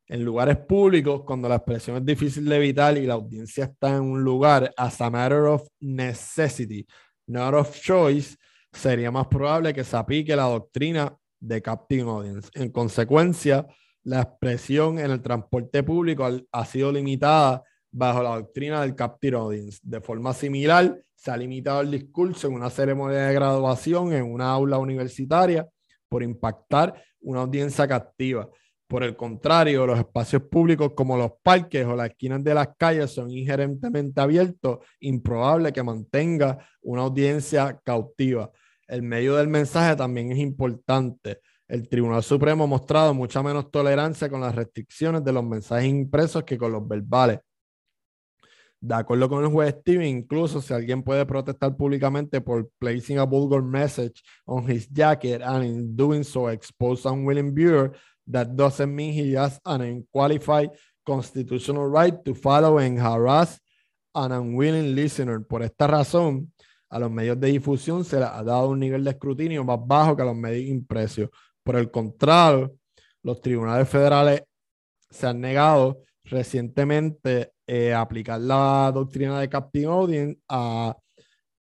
en 0.07 0.25
lugares 0.25 0.57
públicos, 0.57 1.23
cuando 1.25 1.47
la 1.47 1.55
expresión 1.55 1.95
es 1.95 2.05
difícil 2.05 2.43
de 2.43 2.57
evitar 2.57 2.97
y 2.97 3.05
la 3.05 3.13
audiencia 3.13 3.63
está 3.63 3.95
en 3.95 4.01
un 4.01 4.21
lugar 4.21 4.73
as 4.75 4.99
a 4.99 5.09
matter 5.09 5.43
of 5.43 5.65
necessity, 5.79 6.85
not 7.27 7.53
of 7.53 7.73
choice, 7.79 8.35
sería 8.73 9.09
más 9.09 9.27
probable 9.27 9.73
que 9.73 9.85
se 9.85 9.95
aplique 9.95 10.35
la 10.35 10.43
doctrina 10.43 11.17
de 11.39 11.61
captive 11.61 12.09
audience. 12.09 12.49
En 12.55 12.71
consecuencia, 12.71 13.65
la 14.03 14.21
expresión 14.23 14.99
en 14.99 15.11
el 15.11 15.21
transporte 15.21 15.81
público 15.81 16.27
ha 16.51 16.65
sido 16.65 16.91
limitada 16.91 17.63
bajo 17.89 18.21
la 18.21 18.35
doctrina 18.35 18.81
del 18.81 18.95
captive 18.95 19.37
audience. 19.37 19.79
De 19.81 20.01
forma 20.01 20.33
similar, 20.33 21.01
se 21.21 21.29
ha 21.29 21.37
limitado 21.37 21.81
el 21.81 21.91
discurso 21.91 22.47
en 22.47 22.55
una 22.55 22.71
ceremonia 22.71 23.27
de 23.27 23.33
graduación 23.35 24.11
en 24.11 24.25
una 24.25 24.49
aula 24.49 24.79
universitaria 24.79 25.69
por 26.09 26.23
impactar 26.23 26.99
una 27.21 27.41
audiencia 27.41 27.87
captiva. 27.87 28.49
Por 28.87 29.03
el 29.03 29.15
contrario, 29.15 29.85
los 29.85 29.99
espacios 29.99 30.41
públicos 30.49 30.93
como 30.95 31.15
los 31.15 31.33
parques 31.43 31.85
o 31.85 31.95
las 31.95 32.09
esquinas 32.09 32.43
de 32.43 32.55
las 32.55 32.69
calles 32.75 33.11
son 33.11 33.29
inherentemente 33.29 34.19
abiertos, 34.19 34.79
improbable 34.99 35.71
que 35.71 35.83
mantenga 35.83 36.57
una 36.81 37.03
audiencia 37.03 37.79
cautiva. 37.83 38.49
El 38.87 39.03
medio 39.03 39.35
del 39.35 39.47
mensaje 39.47 39.95
también 39.95 40.31
es 40.31 40.39
importante. 40.39 41.39
El 41.67 41.87
Tribunal 41.87 42.23
Supremo 42.23 42.63
ha 42.63 42.67
mostrado 42.67 43.13
mucha 43.13 43.43
menos 43.43 43.69
tolerancia 43.69 44.27
con 44.27 44.41
las 44.41 44.55
restricciones 44.55 45.23
de 45.23 45.33
los 45.33 45.43
mensajes 45.43 45.85
impresos 45.85 46.43
que 46.43 46.57
con 46.57 46.71
los 46.71 46.87
verbales. 46.87 47.41
De 48.83 48.95
acuerdo 48.95 49.29
con 49.29 49.43
el 49.43 49.51
juez 49.51 49.75
Steven, 49.79 50.07
incluso 50.07 50.59
si 50.59 50.73
alguien 50.73 51.03
puede 51.03 51.23
protestar 51.27 51.77
públicamente 51.77 52.41
por 52.41 52.67
placing 52.79 53.19
a 53.19 53.25
vulgar 53.25 53.61
message 53.61 54.23
on 54.45 54.67
his 54.67 54.89
jacket 54.89 55.43
and 55.43 55.63
in 55.63 55.95
doing 55.95 56.23
so 56.23 56.49
expose 56.49 57.07
unwilling 57.07 57.53
viewer, 57.53 57.91
that 58.25 58.47
doesn't 58.55 58.93
mean 58.93 59.13
he 59.13 59.37
has 59.37 59.59
an 59.65 59.81
unqualified 59.81 60.71
constitutional 61.05 61.87
right 61.87 62.23
to 62.25 62.33
follow 62.33 62.79
and 62.79 62.99
harass 62.99 63.59
an 64.15 64.31
unwilling 64.31 64.95
listener. 64.95 65.45
Por 65.45 65.61
esta 65.61 65.85
razón, 65.85 66.51
a 66.89 66.97
los 66.97 67.11
medios 67.11 67.39
de 67.39 67.49
difusión 67.49 68.03
se 68.03 68.19
les 68.19 68.29
ha 68.29 68.43
dado 68.43 68.69
un 68.69 68.79
nivel 68.79 69.03
de 69.03 69.11
escrutinio 69.11 69.63
más 69.63 69.79
bajo 69.79 70.15
que 70.15 70.23
a 70.23 70.25
los 70.25 70.35
medios 70.35 70.67
impresos. 70.67 71.29
Por 71.63 71.75
el 71.75 71.91
contrario, 71.91 72.73
los 73.21 73.39
tribunales 73.41 73.87
federales 73.87 74.41
se 75.09 75.27
han 75.27 75.39
negado 75.39 76.01
recientemente 76.23 77.53
eh, 77.67 77.93
aplicar 77.93 78.39
la 78.39 78.91
doctrina 78.93 79.39
de 79.39 79.49
captain 79.49 79.85
audience 79.85 80.39
a 80.47 80.95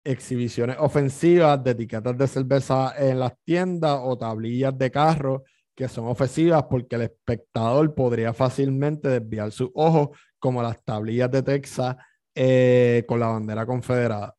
exhibiciones 0.03 0.77
ofensivas 0.79 1.63
de 1.63 1.71
etiquetas 1.71 2.17
de 2.17 2.27
cerveza 2.27 2.93
en 2.97 3.19
las 3.19 3.33
tiendas 3.43 3.99
o 4.01 4.17
tablillas 4.17 4.77
de 4.77 4.91
carro 4.91 5.43
que 5.75 5.87
son 5.87 6.07
ofensivas 6.07 6.63
porque 6.69 6.95
el 6.95 7.03
espectador 7.03 7.93
podría 7.95 8.33
fácilmente 8.33 9.07
desviar 9.07 9.51
sus 9.51 9.69
ojos 9.75 10.09
como 10.37 10.61
las 10.61 10.83
tablillas 10.83 11.31
de 11.31 11.43
Texas 11.43 11.95
eh, 12.35 13.03
con 13.07 13.19
la 13.19 13.27
bandera 13.27 13.65
confederada. 13.65 14.35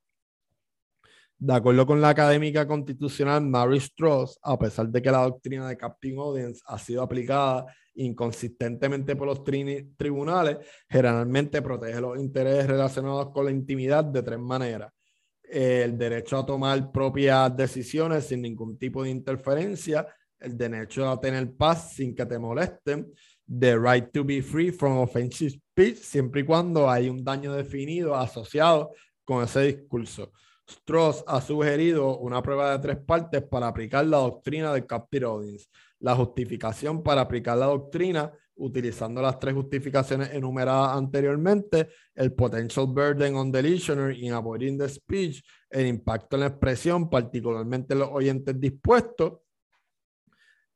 De 1.43 1.55
acuerdo 1.55 1.86
con 1.86 2.03
la 2.03 2.11
académica 2.11 2.66
constitucional 2.66 3.41
Mary 3.41 3.78
Strauss, 3.78 4.38
a 4.43 4.59
pesar 4.59 4.91
de 4.91 5.01
que 5.01 5.11
la 5.11 5.22
doctrina 5.22 5.66
de 5.66 5.76
Captain 5.78 6.18
Audience 6.18 6.61
ha 6.66 6.78
sido 6.78 7.03
aplicada 7.03 7.64
inconsistentemente 7.95 9.16
por 9.16 9.26
los 9.26 9.43
tribunales, 9.43 10.59
generalmente 10.86 11.62
protege 11.62 11.99
los 11.99 12.18
intereses 12.18 12.66
relacionados 12.66 13.30
con 13.30 13.47
la 13.47 13.53
intimidad 13.53 14.05
de 14.05 14.22
tres 14.22 14.38
maneras. 14.38 14.93
El 15.43 15.97
derecho 15.97 16.36
a 16.36 16.45
tomar 16.45 16.93
propias 16.93 17.57
decisiones 17.57 18.26
sin 18.26 18.43
ningún 18.43 18.76
tipo 18.76 19.03
de 19.03 19.09
interferencia, 19.09 20.07
el 20.38 20.59
derecho 20.59 21.09
a 21.09 21.18
tener 21.18 21.55
paz 21.55 21.95
sin 21.95 22.14
que 22.14 22.26
te 22.26 22.38
molesten, 22.38 23.11
the 23.49 23.78
right 23.78 24.12
to 24.12 24.22
be 24.22 24.43
free 24.43 24.70
from 24.70 24.99
offensive 24.99 25.53
speech, 25.53 25.97
siempre 25.97 26.43
y 26.43 26.45
cuando 26.45 26.91
hay 26.91 27.09
un 27.09 27.24
daño 27.24 27.55
definido 27.55 28.14
asociado 28.14 28.93
con 29.24 29.43
ese 29.43 29.62
discurso. 29.62 30.32
Strauss 30.70 31.24
ha 31.26 31.40
sugerido 31.40 32.18
una 32.18 32.42
prueba 32.42 32.72
de 32.72 32.78
tres 32.78 33.04
partes 33.04 33.42
para 33.42 33.68
aplicar 33.68 34.06
la 34.06 34.18
doctrina 34.18 34.72
del 34.72 34.86
captive 34.86 35.26
audience. 35.26 35.66
La 35.98 36.14
justificación 36.14 37.02
para 37.02 37.22
aplicar 37.22 37.58
la 37.58 37.66
doctrina 37.66 38.32
utilizando 38.56 39.22
las 39.22 39.38
tres 39.38 39.54
justificaciones 39.54 40.32
enumeradas 40.32 40.96
anteriormente, 40.96 41.88
el 42.14 42.32
potential 42.34 42.86
burden 42.86 43.34
on 43.34 43.50
the 43.50 43.62
listener 43.62 44.10
in 44.12 44.32
avoiding 44.34 44.78
the 44.78 44.88
speech, 44.88 45.42
el 45.70 45.86
impacto 45.86 46.36
en 46.36 46.40
la 46.40 46.46
expresión, 46.48 47.08
particularmente 47.08 47.94
en 47.94 48.00
los 48.00 48.10
oyentes 48.12 48.60
dispuestos, 48.60 49.40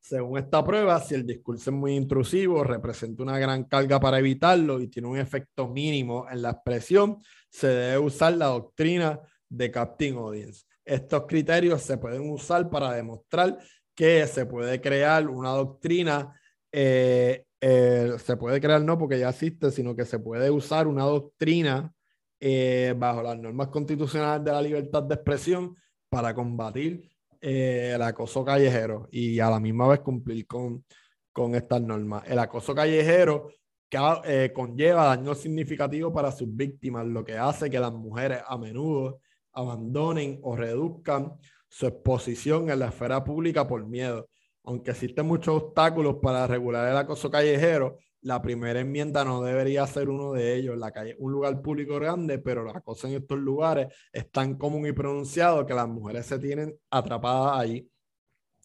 según 0.05 0.37
esta 0.37 0.63
prueba, 0.63 1.01
si 1.01 1.15
el 1.15 1.25
discurso 1.25 1.71
es 1.71 1.77
muy 1.77 1.95
intrusivo, 1.95 2.63
representa 2.63 3.23
una 3.23 3.39
gran 3.39 3.65
carga 3.65 3.99
para 3.99 4.19
evitarlo 4.19 4.79
y 4.79 4.89
tiene 4.89 5.09
un 5.09 5.17
efecto 5.17 5.67
mínimo 5.67 6.27
en 6.31 6.43
la 6.43 6.51
expresión, 6.51 7.17
se 7.49 7.69
debe 7.69 7.99
usar 7.99 8.35
la 8.35 8.49
doctrina 8.49 9.19
de 9.57 9.71
Captain 9.71 10.17
Audience. 10.17 10.65
Estos 10.85 11.25
criterios 11.27 11.83
se 11.83 11.97
pueden 11.97 12.31
usar 12.31 12.69
para 12.69 12.93
demostrar 12.93 13.59
que 13.95 14.27
se 14.27 14.47
puede 14.47 14.81
crear 14.81 15.29
una 15.29 15.51
doctrina, 15.51 16.39
eh, 16.73 17.45
eh, 17.61 18.13
se 18.19 18.37
puede 18.37 18.61
crear 18.61 18.83
no 18.83 18.99
porque 18.99 19.19
ya 19.19 19.31
existe, 19.31 19.71
sino 19.71 19.95
que 19.95 20.05
se 20.05 20.19
puede 20.19 20.51
usar 20.51 20.87
una 20.87 21.05
doctrina 21.05 21.95
eh, 22.41 22.95
bajo 22.97 23.23
las 23.23 23.39
normas 23.39 23.69
constitucionales 23.69 24.45
de 24.45 24.53
la 24.53 24.61
libertad 24.61 25.03
de 25.05 25.15
expresión 25.15 25.77
para 26.09 26.35
combatir 26.35 27.11
el 27.41 28.01
acoso 28.01 28.43
callejero 28.43 29.07
y 29.11 29.39
a 29.39 29.51
la 29.51 29.61
misma 29.61 29.87
vez 29.89 30.01
cumplir 30.01 30.47
con, 30.47 30.83
con 31.31 31.55
estas 31.55 31.83
normas. 31.83 32.23
El 32.27 32.39
acoso 32.39 32.75
callejero 32.75 33.51
que, 33.91 34.53
conlleva 34.55 35.05
daños 35.05 35.39
significativos 35.39 36.13
para 36.13 36.33
sus 36.33 36.55
víctimas, 36.55 37.07
lo 37.07 37.23
que 37.23 37.37
hace 37.37 37.69
que 37.69 37.79
las 37.79 37.93
mujeres 37.93 38.41
a 38.47 38.57
menudo 38.57 39.21
abandonen 39.55 40.41
o 40.43 40.57
reduzcan 40.57 41.39
su 41.69 41.87
exposición 41.87 42.71
en 42.71 42.79
la 42.79 42.89
esfera 42.89 43.25
pública 43.25 43.67
por 43.67 43.87
miedo. 43.87 44.29
Aunque 44.65 44.93
existen 44.93 45.27
muchos 45.27 45.63
obstáculos 45.63 46.17
para 46.23 46.47
regular 46.47 46.89
el 46.91 46.97
acoso 46.97 47.31
callejero, 47.31 47.99
la 48.25 48.41
primera 48.41 48.81
enmienda 48.81 49.23
no 49.25 49.43
debería 49.43 49.87
ser 49.87 50.09
uno 50.09 50.33
de 50.33 50.55
ellos. 50.55 50.79
La 50.79 50.91
calle 50.91 51.15
un 51.19 51.33
lugar 51.33 51.61
público 51.61 51.97
grande, 51.97 52.39
pero 52.39 52.65
la 52.65 52.81
cosa 52.81 53.09
en 53.09 53.15
estos 53.15 53.39
lugares 53.39 53.95
es 54.13 54.31
tan 54.31 54.57
común 54.57 54.87
y 54.87 54.93
pronunciado 54.93 55.67
que 55.67 55.75
las 55.75 55.89
mujeres 55.89 56.25
se 56.27 56.39
tienen 56.39 56.75
atrapadas 56.91 57.59
ahí, 57.59 57.87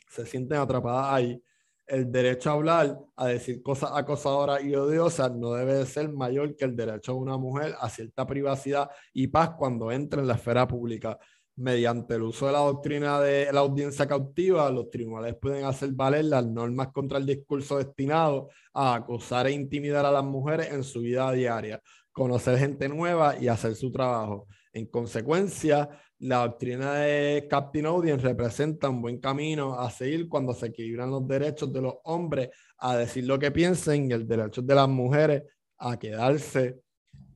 se 0.07 0.25
sienten 0.25 0.59
atrapadas 0.59 1.13
ahí. 1.13 1.43
El 1.89 2.11
derecho 2.11 2.51
a 2.51 2.53
hablar, 2.53 2.99
a 3.15 3.27
decir 3.27 3.63
cosas 3.63 3.89
acosadoras 3.95 4.63
y 4.63 4.75
odiosas 4.75 5.31
no 5.31 5.53
debe 5.53 5.85
ser 5.87 6.09
mayor 6.09 6.55
que 6.55 6.65
el 6.65 6.75
derecho 6.75 7.13
de 7.13 7.17
una 7.17 7.35
mujer 7.35 7.75
a 7.79 7.89
cierta 7.89 8.27
privacidad 8.27 8.91
y 9.11 9.27
paz 9.27 9.51
cuando 9.57 9.91
entre 9.91 10.21
en 10.21 10.27
la 10.27 10.35
esfera 10.35 10.67
pública 10.67 11.17
mediante 11.59 12.15
el 12.15 12.21
uso 12.21 12.45
de 12.45 12.53
la 12.53 12.59
doctrina 12.59 13.19
de 13.19 13.51
la 13.51 13.59
audiencia 13.59 14.07
cautiva, 14.07 14.69
los 14.71 14.89
tribunales 14.89 15.35
pueden 15.35 15.65
hacer 15.65 15.91
valer 15.91 16.25
las 16.25 16.45
normas 16.45 16.87
contra 16.93 17.17
el 17.17 17.25
discurso 17.25 17.77
destinado 17.77 18.49
a 18.73 18.95
acosar 18.95 19.47
e 19.47 19.51
intimidar 19.51 20.05
a 20.05 20.11
las 20.11 20.23
mujeres 20.23 20.71
en 20.71 20.83
su 20.83 21.01
vida 21.01 21.31
diaria, 21.33 21.81
conocer 22.13 22.57
gente 22.57 22.87
nueva 22.87 23.37
y 23.37 23.49
hacer 23.49 23.75
su 23.75 23.91
trabajo. 23.91 24.47
En 24.71 24.85
consecuencia, 24.85 25.89
la 26.19 26.47
doctrina 26.47 26.93
de 26.95 27.47
Captain 27.49 27.85
Audience 27.85 28.23
representa 28.23 28.89
un 28.89 29.01
buen 29.01 29.19
camino 29.19 29.79
a 29.79 29.89
seguir 29.89 30.27
cuando 30.27 30.53
se 30.53 30.67
equilibran 30.67 31.09
los 31.09 31.27
derechos 31.27 31.71
de 31.71 31.81
los 31.81 31.95
hombres 32.03 32.49
a 32.77 32.97
decir 32.97 33.25
lo 33.25 33.39
que 33.39 33.51
piensen 33.51 34.09
y 34.09 34.13
el 34.13 34.27
derecho 34.27 34.61
de 34.61 34.75
las 34.75 34.89
mujeres 34.89 35.43
a 35.77 35.97
quedarse 35.97 36.81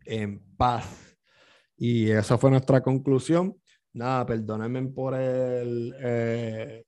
en 0.06 0.40
paz. 0.58 1.18
Y 1.78 2.12
esa 2.12 2.38
fue 2.38 2.52
nuestra 2.52 2.82
conclusión 2.82 3.56
nada, 3.94 4.26
perdónenme 4.26 4.90
por 4.90 5.14
el, 5.14 5.96
eh, 6.00 6.84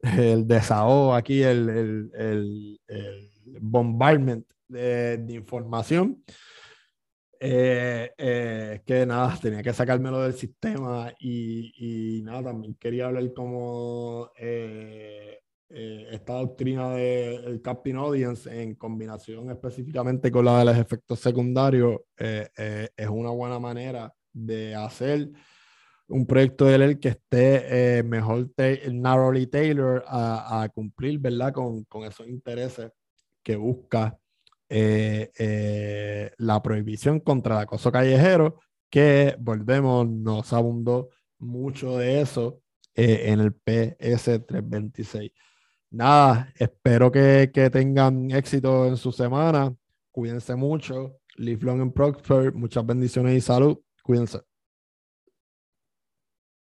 el 0.02 0.46
desahogo 0.46 1.14
aquí, 1.14 1.42
el, 1.42 1.68
el, 1.68 2.10
el, 2.14 2.80
el 2.86 3.30
bombardment 3.60 4.46
de, 4.68 5.24
información. 5.30 6.22
Eh, 7.42 8.12
eh, 8.18 8.82
que 8.84 9.06
nada, 9.06 9.38
tenía 9.40 9.62
que 9.62 9.72
sacármelo 9.72 10.20
del 10.20 10.34
sistema 10.34 11.10
y, 11.18 12.18
y 12.18 12.22
nada, 12.22 12.44
también 12.44 12.74
quería 12.74 13.06
hablar 13.06 13.32
como 13.32 14.30
esta 14.38 16.34
doctrina 16.34 16.90
del 16.90 17.62
Captain 17.62 17.96
Audience 17.96 18.62
en 18.62 18.74
combinación 18.74 19.50
específicamente 19.50 20.30
con 20.30 20.44
la 20.44 20.58
de 20.58 20.64
los 20.64 20.76
efectos 20.76 21.20
secundarios 21.20 22.00
es 22.16 23.08
una 23.08 23.30
buena 23.30 23.60
manera 23.60 24.12
de 24.32 24.74
hacer 24.74 25.30
un 26.10 26.26
proyecto 26.26 26.64
de 26.64 26.78
ley 26.78 26.96
que 26.96 27.10
esté 27.10 27.98
eh, 27.98 28.02
mejor 28.02 28.50
narrowly 28.90 29.46
tailored 29.46 30.02
a, 30.06 30.62
a, 30.62 30.68
cumplir, 30.68 31.20
¿verdad? 31.20 31.52
Con, 31.52 31.84
con, 31.84 32.04
esos 32.04 32.26
intereses 32.26 32.90
que 33.42 33.56
busca 33.56 34.18
eh, 34.70 35.30
eh, 35.38 36.32
la 36.38 36.62
prohibición 36.62 37.20
contra 37.20 37.56
el 37.56 37.62
acoso 37.62 37.92
callejero, 37.92 38.60
que 38.88 39.36
volvemos, 39.38 40.08
nos 40.08 40.52
abundó 40.52 41.10
mucho 41.38 41.98
de 41.98 42.20
eso 42.20 42.60
en 42.94 43.40
el 43.40 43.52
PS 43.54 44.46
326. 44.46 45.32
Nada, 45.90 46.52
espero 46.56 47.10
que, 47.10 47.50
que 47.52 47.70
tengan 47.70 48.30
éxito 48.30 48.86
en 48.86 48.96
su 48.96 49.12
semana. 49.12 49.74
Cuídense 50.10 50.54
mucho. 50.54 51.16
Live 51.36 51.64
long 51.64 51.80
and 51.80 51.92
prosper. 51.92 52.52
Muchas 52.52 52.84
bendiciones 52.86 53.36
y 53.36 53.40
salud. 53.40 53.78
Cuídense. 54.02 54.49